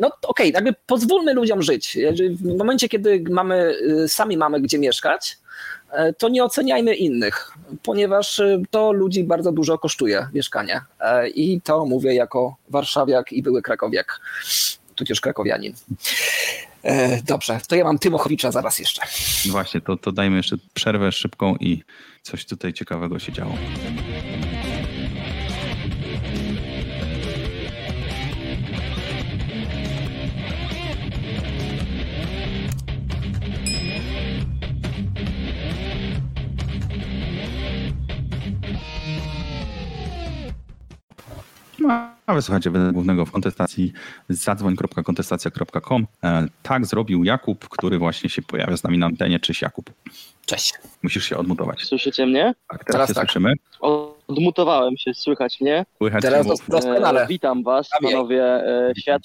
No 0.00 0.10
okej, 0.22 0.52
jakby 0.54 0.74
pozwólmy 0.86 1.34
ludziom 1.34 1.62
żyć. 1.62 1.98
W 2.40 2.56
momencie, 2.58 2.88
kiedy 2.88 3.24
mamy, 3.30 3.74
y, 4.04 4.08
sami 4.08 4.36
mamy 4.36 4.60
gdzie 4.60 4.78
mieszkać, 4.78 5.38
to 6.18 6.28
nie 6.28 6.44
oceniajmy 6.44 6.94
innych, 6.94 7.52
ponieważ 7.82 8.38
y, 8.38 8.62
to 8.70 8.92
ludzi 8.92 9.24
bardzo 9.24 9.52
dużo 9.52 9.78
kosztuje 9.78 10.28
mieszkanie. 10.34 10.80
E, 11.00 11.28
I 11.28 11.60
to 11.60 11.86
mówię 11.86 12.14
jako 12.14 12.56
warszawiak 12.68 13.32
i 13.32 13.42
były 13.42 13.62
krakowiak, 13.62 14.20
tudzież 14.94 15.20
krakowianin. 15.20 15.74
E, 16.82 17.22
Dobrze, 17.22 17.60
to 17.68 17.76
ja 17.76 17.84
mam 17.84 17.98
Tymochowicza 17.98 18.50
zaraz 18.50 18.78
jeszcze. 18.78 19.02
Właśnie, 19.50 19.80
to, 19.80 19.96
to 19.96 20.12
dajmy 20.12 20.36
jeszcze 20.36 20.56
przerwę 20.74 21.12
szybką 21.12 21.56
i 21.60 21.82
coś 22.22 22.46
tutaj 22.46 22.72
ciekawego 22.72 23.18
się 23.18 23.32
działo. 23.32 23.52
No, 41.78 42.10
a 42.26 42.34
wysłuchajcie 42.34 42.70
wydarzenia 42.70 42.92
głównego 42.92 43.26
w 43.26 43.32
kontestacji 43.32 43.92
zadzwoń.kontestacja.com. 44.28 46.06
E, 46.24 46.46
Tak 46.62 46.86
zrobił 46.86 47.24
Jakub, 47.24 47.68
który 47.68 47.98
właśnie 47.98 48.30
się 48.30 48.42
pojawia 48.42 48.76
z 48.76 48.84
nami 48.84 48.98
na 48.98 49.06
antenie. 49.06 49.40
Cześć 49.40 49.62
Jakub. 49.62 49.90
Cześć. 50.46 50.72
Musisz 51.02 51.24
się 51.24 51.36
odmutować. 51.36 51.84
Słyszycie 51.84 52.26
mnie? 52.26 52.54
Tak, 52.68 52.84
teraz, 52.84 52.92
Teraz 52.92 53.08
się 53.08 53.14
tak. 53.14 53.24
słyszymy. 53.24 53.52
Odmutowałem 54.28 54.96
się, 54.96 55.14
słychać 55.14 55.60
mnie. 55.60 55.86
Słychać 55.98 56.22
Teraz 56.22 56.46
cię, 56.46 56.52
doskonale. 56.68 57.22
E, 57.22 57.26
witam 57.26 57.62
was, 57.62 57.88
panowie 58.02 58.44
e, 58.44 58.92
świat, 58.98 59.22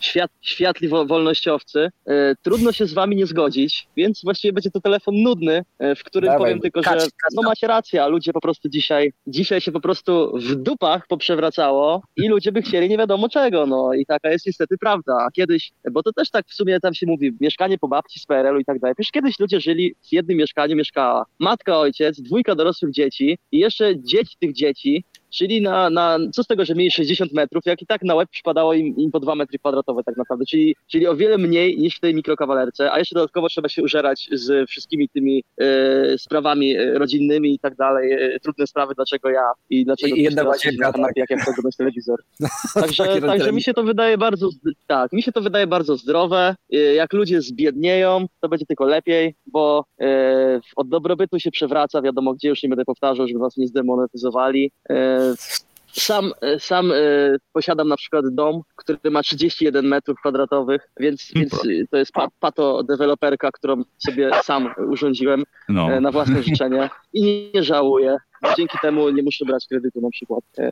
świat, 0.00 0.30
światli 0.40 0.88
wo- 0.88 1.06
wolnościowcy. 1.06 1.88
E, 2.06 2.34
trudno 2.42 2.72
się 2.72 2.86
z 2.86 2.94
wami 2.94 3.16
nie 3.16 3.26
zgodzić, 3.26 3.88
więc 3.96 4.20
właściwie 4.24 4.52
będzie 4.52 4.70
to 4.70 4.80
telefon 4.80 5.14
nudny, 5.22 5.62
e, 5.78 5.94
w 5.94 6.04
którym 6.04 6.26
Dawaj, 6.26 6.38
powiem 6.40 6.60
tylko, 6.60 6.80
kacz, 6.80 7.02
że 7.02 7.08
no 7.34 7.42
macie 7.42 7.66
rację, 7.66 8.02
a 8.02 8.08
ludzie 8.08 8.32
po 8.32 8.40
prostu 8.40 8.68
dzisiaj, 8.68 9.12
dzisiaj 9.26 9.60
się 9.60 9.72
po 9.72 9.80
prostu 9.80 10.32
w 10.38 10.54
dupach 10.54 11.06
poprzewracało 11.06 12.02
i 12.16 12.28
ludzie 12.28 12.52
by 12.52 12.62
chcieli 12.62 12.88
nie 12.88 12.98
wiadomo 12.98 13.28
czego, 13.28 13.66
no 13.66 13.94
i 13.94 14.06
taka 14.06 14.30
jest 14.30 14.46
niestety 14.46 14.78
prawda. 14.78 15.16
A 15.26 15.30
kiedyś, 15.30 15.72
bo 15.92 16.02
to 16.02 16.12
też 16.12 16.30
tak 16.30 16.46
w 16.48 16.54
sumie 16.54 16.80
tam 16.80 16.94
się 16.94 17.06
mówi, 17.06 17.32
mieszkanie 17.40 17.78
po 17.78 17.88
babci 17.88 18.20
z 18.20 18.26
PRL-u 18.26 18.58
i 18.58 18.64
tak 18.64 18.78
dalej. 18.78 18.94
Przecież 18.94 19.12
kiedyś 19.12 19.40
ludzie 19.40 19.60
żyli 19.60 19.94
w 20.08 20.12
jednym 20.12 20.36
mieszkaniu, 20.38 20.76
mieszkała 20.76 21.24
matka, 21.38 21.78
ojciec, 21.78 22.20
dwójka 22.20 22.54
dorosłych 22.54 22.92
dzieci 22.92 23.38
i 23.52 23.58
jeszcze 23.58 24.00
dzieci 24.00 24.36
tych 24.40 24.52
dzieci, 24.52 25.04
Czyli 25.36 25.62
na, 25.62 25.90
na, 25.90 26.18
co 26.32 26.42
z 26.42 26.46
tego, 26.46 26.64
że 26.64 26.74
mieli 26.74 26.90
60 26.90 27.32
metrów, 27.32 27.66
jak 27.66 27.82
i 27.82 27.86
tak 27.86 28.02
na 28.02 28.14
łeb 28.14 28.28
przypadało 28.30 28.74
im, 28.74 28.96
im 28.96 29.10
po 29.10 29.20
2 29.20 29.34
metry 29.34 29.58
kwadratowe 29.58 30.02
tak 30.04 30.16
naprawdę, 30.16 30.44
czyli, 30.46 30.76
czyli 30.86 31.06
o 31.06 31.16
wiele 31.16 31.38
mniej 31.38 31.78
niż 31.78 31.96
w 31.96 32.00
tej 32.00 32.14
mikrokawalerce, 32.14 32.92
a 32.92 32.98
jeszcze 32.98 33.14
dodatkowo 33.14 33.48
trzeba 33.48 33.68
się 33.68 33.82
użerać 33.82 34.28
z 34.32 34.68
wszystkimi 34.70 35.08
tymi 35.08 35.44
e, 35.60 36.18
sprawami 36.18 36.76
e, 36.76 36.98
rodzinnymi 36.98 37.54
i 37.54 37.58
tak 37.58 37.76
dalej, 37.76 38.12
e, 38.12 38.40
trudne 38.40 38.66
sprawy, 38.66 38.94
dlaczego 38.94 39.30
ja 39.30 39.42
i 39.70 39.84
dlaczego 39.84 40.16
I 40.16 40.22
jedna 40.22 40.42
siedzi 40.42 40.46
na 40.46 40.50
łazienka, 40.50 40.92
kanapie, 40.92 41.20
jak 41.20 41.30
ja 41.30 41.36
chcę 41.36 41.50
oglądać 41.50 41.76
telewizor. 41.76 42.22
Także, 42.74 43.04
Taki 43.04 43.20
także 43.20 43.46
ten- 43.46 43.54
mi 43.54 43.62
się 43.62 43.74
to 43.74 43.82
wydaje 43.82 44.18
bardzo, 44.18 44.48
tak, 44.86 45.12
mi 45.12 45.22
się 45.22 45.32
to 45.32 45.40
wydaje 45.40 45.66
bardzo 45.66 45.96
zdrowe. 45.96 46.54
E, 46.72 46.76
Jak 46.76 47.12
ludzie 47.12 47.42
zbiednieją, 47.42 48.26
to 48.40 48.48
będzie 48.48 48.66
tylko 48.66 48.84
lepiej, 48.84 49.34
bo 49.46 49.84
e, 50.00 50.60
od 50.76 50.88
dobrobytu 50.88 51.40
się 51.40 51.50
przewraca, 51.50 52.02
wiadomo 52.02 52.34
gdzie, 52.34 52.48
już 52.48 52.62
nie 52.62 52.68
będę 52.68 52.84
powtarzał, 52.84 53.28
żeby 53.28 53.40
was 53.40 53.56
nie 53.56 53.66
zdemonetyzowali. 53.68 54.70
Sam, 55.92 56.32
e, 56.40 56.60
sam 56.60 56.92
e, 56.92 56.94
posiadam 57.52 57.88
na 57.88 57.96
przykład 57.96 58.24
dom, 58.28 58.62
który 58.76 59.10
ma 59.10 59.22
31 59.22 59.86
metrów 59.86 60.18
kwadratowych, 60.20 60.88
więc, 61.00 61.32
więc 61.34 61.54
e, 61.54 61.58
to 61.90 61.96
jest 61.96 62.12
pa, 62.12 62.28
pato 62.40 62.82
deweloperka, 62.82 63.50
którą 63.52 63.82
sobie 63.98 64.30
sam 64.42 64.74
urządziłem 64.88 65.44
No. 65.68 65.92
e, 65.92 66.00
na 66.00 66.10
własne 66.10 66.42
życzenie 66.42 66.90
i 67.12 67.22
nie, 67.22 67.50
nie 67.52 67.62
żałuję. 67.62 68.16
Dzięki 68.56 68.78
temu 68.82 69.10
nie 69.10 69.22
muszę 69.22 69.44
brać 69.44 69.66
kredytu 69.68 70.00
na 70.00 70.10
przykład. 70.10 70.44
E, 70.58 70.70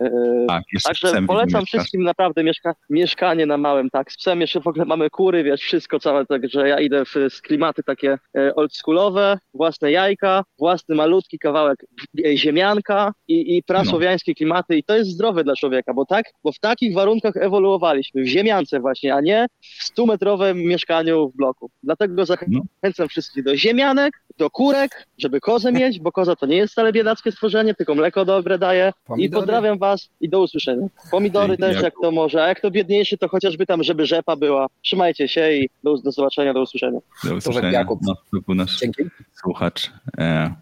Tak, 0.49 0.63
jeszcze 0.73 0.95
z 0.95 1.01
Także 1.01 1.27
polecam 1.27 1.67
wszystkim 1.67 2.03
naprawdę 2.03 2.45
mieszka 2.45 2.75
mieszkanie 2.91 3.47
na 3.47 3.59
małym, 3.59 3.91
tak. 3.91 4.13
Z 4.13 4.17
psem 4.17 4.41
jeszcze 4.41 4.61
w 4.61 4.67
ogóle 4.67 4.85
mamy 4.85 5.11
kury, 5.11 5.45
wiesz, 5.45 5.61
wszystko 5.61 6.01
całe, 6.01 6.27
także 6.27 6.69
ja 6.69 6.81
idę 6.81 7.05
w, 7.05 7.15
z 7.29 7.41
klimaty 7.41 7.83
takie 7.83 8.19
e, 8.37 8.55
oldschoolowe, 8.55 9.39
własne 9.55 9.93
jajka, 9.93 10.45
własny 10.59 10.95
malutki 10.95 11.39
kawałek 11.39 11.87
e, 12.25 12.37
ziemianka 12.37 13.13
i, 13.29 13.57
i 13.57 13.63
prasłowiańskie 13.63 14.35
klimaty 14.35 14.77
i 14.77 14.85
to 14.85 14.97
jest 14.97 15.11
zdrowe 15.11 15.45
dla 15.45 15.57
człowieka, 15.57 15.95
bo 15.95 16.07
tak, 16.07 16.27
bo 16.45 16.53
w 16.53 16.59
takich 16.59 16.95
warunkach 16.95 17.37
ewoluowaliśmy, 17.37 18.23
w 18.23 18.27
ziemiance 18.27 18.81
właśnie, 18.81 19.15
a 19.15 19.21
nie 19.21 19.47
w 19.61 19.99
100-metrowym 19.99 20.55
mieszkaniu 20.55 21.29
w 21.29 21.37
bloku. 21.37 21.71
Dlatego 21.83 22.27
zachęcam 22.27 23.09
wszystkich 23.09 23.45
do 23.45 23.57
ziemianek, 23.57 24.25
do 24.39 24.51
kurek, 24.51 25.07
żeby 25.19 25.41
kozę 25.41 25.73
mieć, 25.73 26.01
bo 26.01 26.13
koza 26.13 26.37
to 26.37 26.47
nie 26.47 26.57
jest 26.57 26.73
wcale 26.73 26.93
biedackie 26.93 27.33
stworzenie, 27.33 27.64
tylko 27.75 27.95
mleko 27.95 28.25
dobre 28.25 28.59
daje. 28.59 28.89
I 28.89 29.07
Pomidory. 29.07 29.41
pozdrawiam 29.41 29.79
was 29.79 30.09
i 30.21 30.29
do 30.29 30.41
usłyszenia. 30.43 30.87
Pomidory 31.11 31.57
też, 31.57 31.83
jak 31.83 31.95
to 32.03 32.11
może, 32.11 32.45
a 32.45 32.49
jak 32.49 32.61
to 32.61 32.71
biedniejszy, 32.71 33.19
to 33.19 33.29
chociażby 33.29 33.67
tam, 33.67 33.83
żeby 33.83 34.07
rzepa 34.07 34.37
była. 34.37 34.67
Trzymajcie 34.83 35.29
się 35.29 35.53
i 35.53 35.69
do, 35.85 35.99
do 35.99 36.13
zobaczenia, 36.13 36.55
do 36.55 36.63
usłyszenia. 36.63 36.99
Do 37.25 37.35
usłyszenia. 37.35 37.71
Jakub. 37.71 38.01
No, 38.03 38.15
to 38.15 38.41
był 38.47 38.55
nasz 38.55 38.79
Dzięki. 38.79 39.03
słuchacz, 39.35 39.91
e, 40.19 40.55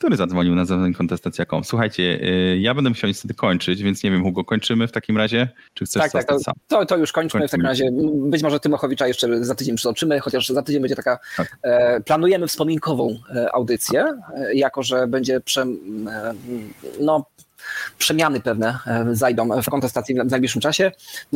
który 0.00 0.16
zadzwonił 0.16 0.54
na 0.54 0.64
zadzwoń 0.64 0.94
kontestacja.com. 0.94 1.64
Słuchajcie, 1.64 2.20
e, 2.22 2.56
ja 2.56 2.74
będę 2.74 2.90
musiał 2.90 3.08
niestety 3.08 3.34
kończyć, 3.34 3.82
więc 3.82 4.02
nie 4.02 4.10
wiem, 4.10 4.22
Hugo, 4.22 4.44
kończymy 4.44 4.88
w 4.88 4.92
takim 4.92 5.16
razie? 5.16 5.48
Czy 5.74 5.84
chcesz 5.84 6.02
Tak, 6.02 6.12
tak, 6.12 6.26
to, 6.26 6.38
sam? 6.38 6.54
to, 6.68 6.86
to 6.86 6.96
już 6.96 7.12
kończmy 7.12 7.48
w 7.48 7.50
takim 7.50 7.66
Kończymy. 7.66 7.90
razie. 7.90 8.08
Być 8.30 8.42
może 8.42 8.60
Tymochowicza 8.60 9.06
jeszcze 9.06 9.44
za 9.44 9.54
tydzień 9.54 9.76
przytoczymy, 9.76 10.20
chociaż 10.20 10.48
za 10.48 10.62
tydzień 10.62 10.82
będzie 10.82 10.96
taka, 10.96 11.18
Tak. 11.36 11.58
e, 11.62 12.00
planujemy 12.00 12.46
wspominkową 12.46 13.16
e, 13.34 13.54
audycję, 13.54 14.04
e, 14.34 14.54
jako 14.54 14.82
że 14.82 15.06
będzie 15.06 15.40
prze, 15.40 15.66
no, 17.00 17.26
przemiany 17.98 18.40
pewne 18.40 18.78
zajdą 19.12 19.62
w 19.62 19.70
kontestacji 19.70 20.14
w 20.14 20.30
najbliższym 20.30 20.60
czasie, 20.62 20.92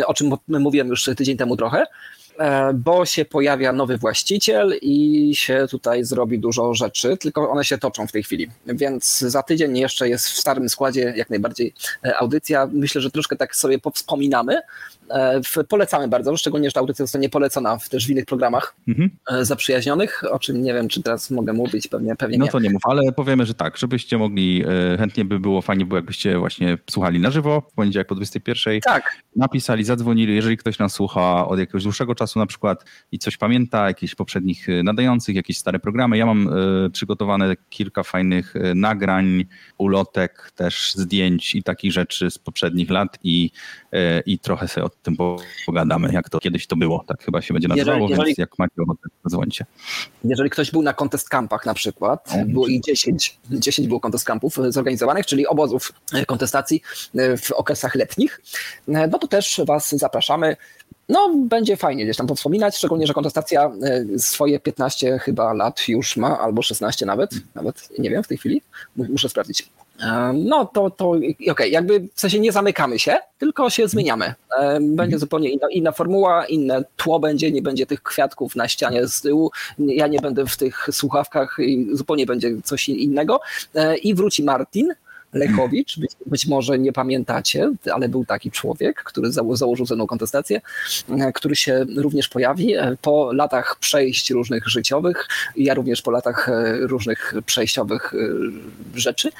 o 0.07 0.15
czym 0.15 0.33
mówiłem 0.49 0.89
już 0.89 1.05
tydzień 1.17 1.37
temu 1.37 1.57
trochę. 1.57 1.87
E, 2.39 2.74
bo 2.74 3.07
się 3.07 3.24
pojawia 3.24 3.72
nowy 3.72 3.99
właściciel 3.99 4.78
i 4.82 5.30
się 5.35 5.66
tutaj 5.70 6.05
zrobi 6.05 6.39
dużo 6.39 6.74
rzeczy, 6.74 7.16
tylko 7.16 7.51
one 7.51 7.64
się 7.64 7.78
toczą 7.78 8.07
w 8.07 8.12
tej 8.12 8.22
chwili. 8.22 8.51
Więc 8.66 9.18
za 9.18 9.43
tydzień 9.43 9.78
jeszcze 9.78 10.09
jest 10.09 10.28
w 10.28 10.39
starym 10.41 10.68
składzie 10.68 11.14
jak 11.16 11.30
najbardziej 11.30 11.74
e, 12.05 12.16
audycja. 12.16 12.68
Myślę, 12.72 13.01
że 13.01 13.11
troszkę 13.11 13.37
tak 13.37 13.57
sobie 13.57 13.78
powspominamy. 13.78 14.61
E, 15.11 15.41
Polecamy 15.69 16.09
bardzo, 16.09 16.37
szczególnie, 16.37 16.69
że 16.69 16.73
ta 16.73 16.81
audycja 16.81 17.03
zostanie 17.05 17.29
polecona 17.29 17.79
w, 17.79 17.89
też 17.89 18.07
w 18.07 18.11
innych 18.11 18.25
programach 18.25 18.77
Mhm. 18.89 19.11
e, 19.33 19.45
zaprzyjaźnionych, 19.45 20.23
o 20.31 20.39
czym 20.39 20.63
nie 20.63 20.75
wiem, 20.75 20.89
czy 20.89 21.03
teraz 21.03 21.31
mogę 21.31 21.53
mówić, 21.53 21.89
pewnie, 21.89 22.17
pewnie 22.17 22.39
No 22.39 22.45
nie. 22.45 22.51
to 22.51 22.61
nie 22.61 22.71
mów, 22.71 22.83
ale 22.85 23.13
powiemy, 23.13 23.47
że 23.47 23.55
tak, 23.55 23.77
żebyście 23.77 24.19
mogli, 24.19 24.65
e, 24.93 24.97
chętnie 24.99 25.25
by 25.25 25.41
było, 25.41 25.63
fajnie 25.63 25.87
było, 25.87 25.97
jakbyście 25.99 26.39
właśnie 26.39 26.79
słuchali 26.91 27.21
na 27.21 27.31
żywo 27.31 27.61
w 27.71 27.75
poniedziałek 27.75 28.09
po 28.09 28.15
21. 28.15 28.81
Tak, 28.81 29.17
napisali, 29.37 29.85
zadzwonili, 29.85 30.35
jeżeli 30.35 30.57
ktoś 30.57 30.79
nas 30.79 30.93
słucha 30.93 31.47
od 31.49 31.59
jakiegoś 31.59 31.83
dłuższego 31.83 32.15
czasu 32.15 32.39
na 32.39 32.47
przykład 32.47 32.85
i 33.13 33.19
coś 33.19 33.37
pamięta, 33.37 33.87
jakichś 33.89 34.15
poprzednich 34.15 34.67
nadających, 34.85 35.37
jakieś 35.37 35.59
stare 35.59 35.79
programy. 35.79 36.19
Ja 36.19 36.27
mam 36.27 36.51
przygotowane 36.93 37.57
kilka 37.71 38.03
fajnych 38.03 38.55
nagrań, 38.75 39.45
ulotek, 39.79 40.51
też 40.55 40.95
zdjęć 40.95 41.55
i 41.55 41.63
takich 41.63 41.93
rzeczy 41.93 42.31
z 42.31 42.39
poprzednich 42.39 42.91
lat 42.91 43.19
i, 43.23 43.51
i 44.27 44.39
trochę 44.39 44.69
sobie 44.69 44.85
o 44.85 44.89
tym 45.05 45.17
po- 45.17 45.37
pogadamy, 45.67 46.13
jak 46.13 46.31
to 46.31 46.39
kiedyś 46.39 46.67
to 46.67 46.77
było. 46.77 47.05
Tak 47.07 47.23
chyba 47.25 47.43
się 47.43 47.55
będzie 47.55 47.69
Jeżeli- 47.69 47.81
nazywało, 47.91 48.11
jeżeli- 48.11 48.27
więc 48.27 48.39
jak 48.39 48.59
macie 48.59 48.73
ochotę, 48.83 49.01
zadzwońcie. 49.25 49.67
Jeżeli 50.25 50.51
ktoś 50.51 50.71
był 50.71 50.83
na 50.83 50.93
contest 50.95 51.29
campach 51.29 51.67
na 51.67 51.75
przykład, 51.75 52.29
O, 52.33 52.45
było 52.47 52.67
ich 52.67 52.81
10, 52.83 53.39
10 53.51 53.89
było 53.89 54.01
contest 54.01 54.25
campów 54.25 54.59
zorganizowanych, 54.69 55.27
czyli 55.27 55.47
obozów 55.47 55.93
e, 56.15 56.27
kontestacji 56.27 56.83
e, 57.15 57.37
w 57.37 57.53
okresach 57.53 57.95
letnich, 57.95 58.41
e, 58.89 59.07
no 59.07 59.19
to 59.19 59.29
też 59.29 59.61
Was 59.67 59.91
zapraszamy. 59.97 60.57
No, 61.09 61.35
będzie 61.49 61.77
fajnie 61.77 62.05
gdzieś 62.05 62.17
tam 62.17 62.27
powspominać, 62.27 62.77
szczególnie, 62.77 63.07
że 63.07 63.15
kontestacja 63.15 63.71
swoje 64.19 64.61
15 64.61 65.19
chyba 65.19 65.53
lat 65.53 65.89
już 65.89 66.17
ma, 66.17 66.39
albo 66.39 66.63
16 66.63 67.07
nawet, 67.07 67.31
nawet 67.55 67.89
nie 67.99 68.11
wiem 68.11 68.23
w 68.25 68.29
tej 68.29 68.39
chwili, 68.39 68.63
Mu- 68.97 69.07
muszę 69.11 69.29
sprawdzić. 69.29 69.69
E, 70.03 70.32
No 70.34 70.64
to, 70.66 70.90
to 70.90 71.12
okej, 71.51 71.72
jakby 71.72 72.01
w 72.14 72.20
sensie 72.20 72.40
nie 72.40 72.53
zamykamy 72.53 72.99
się, 72.99 73.16
tylko 73.38 73.70
się 73.70 73.88
zmieniamy. 73.88 74.34
E, 74.61 74.78
Będzie 74.80 75.18
zupełnie 75.18 75.49
inna, 75.51 75.66
inna 75.70 75.92
formuła, 75.92 76.47
inne 76.47 76.84
tło 76.97 77.20
będzie, 77.20 77.53
nie 77.53 77.62
będzie 77.62 77.86
tych 77.86 78.03
kwiatków 78.03 78.57
na 78.57 78.68
ścianie 78.68 79.07
z 79.09 79.20
tyłu, 79.20 79.51
ja 79.78 80.07
nie 80.07 80.20
będę 80.20 80.47
w 80.47 80.57
tych 80.57 80.88
słuchawkach 80.92 81.57
i 81.59 81.86
zupełnie 81.92 82.26
będzie 82.26 82.51
coś 82.64 82.88
in- 82.88 82.97
innego. 82.97 83.40
E, 83.74 83.97
I 83.97 84.14
wróci 84.14 84.45
Martin. 84.45 84.95
Lechowicz, 85.35 85.99
być, 85.99 86.12
być 86.26 86.47
może 86.47 86.78
nie 86.78 86.93
pamiętacie, 86.93 87.70
ale 87.93 88.09
był 88.09 88.24
taki 88.24 88.51
człowiek, 88.51 89.03
który 89.03 89.28
zało- 89.28 89.57
założył 89.57 89.87
ze 89.87 89.95
mną 89.95 90.07
kontestację, 90.07 90.61
e, 91.11 91.32
który 91.32 91.57
się 91.57 91.85
również 91.97 92.28
pojawi 92.28 92.74
e, 92.74 92.97
po 93.03 93.32
latach 93.32 93.76
przejść 93.80 94.30
różnych 94.30 94.68
życiowych, 94.68 95.28
ja 95.57 95.74
również 95.74 96.03
po 96.03 96.11
latach 96.11 96.49
e, 96.49 96.76
różnych 96.80 97.35
przejściowych 97.47 98.14
rzeczy. 98.95 99.30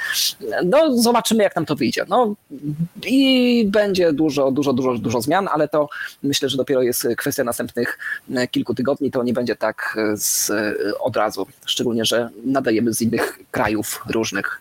No, 0.65 1.03
zobaczymy, 1.03 1.43
jak 1.43 1.57
nam 1.57 1.67
to 1.67 1.77
wyjdzie. 1.77 2.05
No, 2.09 2.35
I 3.07 3.65
będzie 3.69 4.13
dużo, 4.13 4.51
dużo, 4.51 4.73
dużo, 4.73 4.99
dużo 4.99 5.21
zmian, 5.21 5.49
ale 5.53 5.69
to 5.69 5.89
myślę, 6.23 6.49
że 6.49 6.57
dopiero 6.57 6.83
jest 6.83 7.09
kwestia 7.17 7.45
następnych 7.45 7.99
kilku 8.51 8.75
tygodni. 8.75 9.11
To 9.11 9.23
nie 9.23 9.33
będzie 9.33 9.57
tak 9.57 9.97
z, 10.15 10.53
od 11.01 11.17
razu. 11.17 11.47
Szczególnie, 11.67 12.05
że 12.05 12.29
nadajemy 12.45 12.95
z 12.95 13.03
innych 13.03 13.39
krajów 13.51 14.05
różnych. 14.09 14.61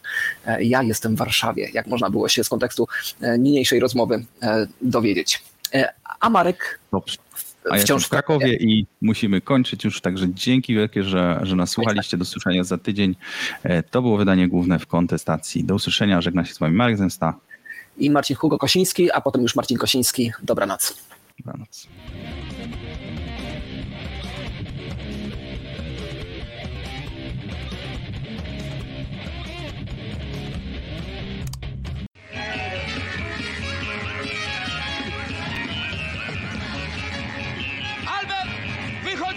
Ja 0.60 0.84
jestem 0.84 1.16
w 1.16 1.22
Warszawie, 1.26 1.70
jak 1.74 1.88
można 1.88 2.10
było 2.10 2.30
się 2.30 2.44
z 2.44 2.50
kontekstu 2.50 2.88
e, 3.22 3.40
niniejszej 3.40 3.80
rozmowy 3.80 4.26
e, 4.42 4.68
dowiedzieć. 4.82 5.44
E, 5.74 5.94
A 6.20 6.30
Marek 6.30 6.80
Dobrze. 6.92 7.18
A 7.72 7.78
ja 7.78 7.98
w 7.98 8.10
Krakowie 8.10 8.54
i 8.54 8.86
musimy 9.02 9.42
kończyć 9.42 9.84
już, 9.84 10.02
także 10.02 10.26
dzięki 10.30 10.76
wielkie, 10.76 11.04
że, 11.04 11.40
że 11.44 11.56
nas 11.56 11.70
słuchaliście. 11.70 12.18
Do 12.18 12.22
usłyszenia 12.22 12.64
za 12.64 12.78
tydzień. 12.78 13.16
To 13.92 14.02
było 14.02 14.18
wydanie 14.18 14.48
główne 14.48 14.80
w 14.80 14.88
kontestacji. 14.88 15.64
Do 15.64 15.76
usłyszenia. 15.76 16.22
Żegna 16.22 16.46
się 16.46 16.54
z 16.54 16.60
wami 16.60 16.76
Marek 16.76 16.98
Zemsta. 16.98 17.34
i 17.98 18.10
Marcin 18.10 18.36
Hugo 18.36 18.58
Kosiński, 18.58 19.12
a 19.12 19.22
potem 19.22 19.42
już 19.42 19.56
Marcin 19.56 19.78
Kosiński. 19.78 20.32
Dobranoc. 20.44 21.04
Dobranoc. 21.40 21.88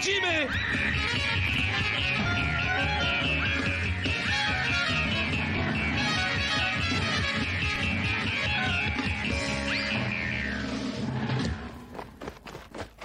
Jimmy! 0.07 0.66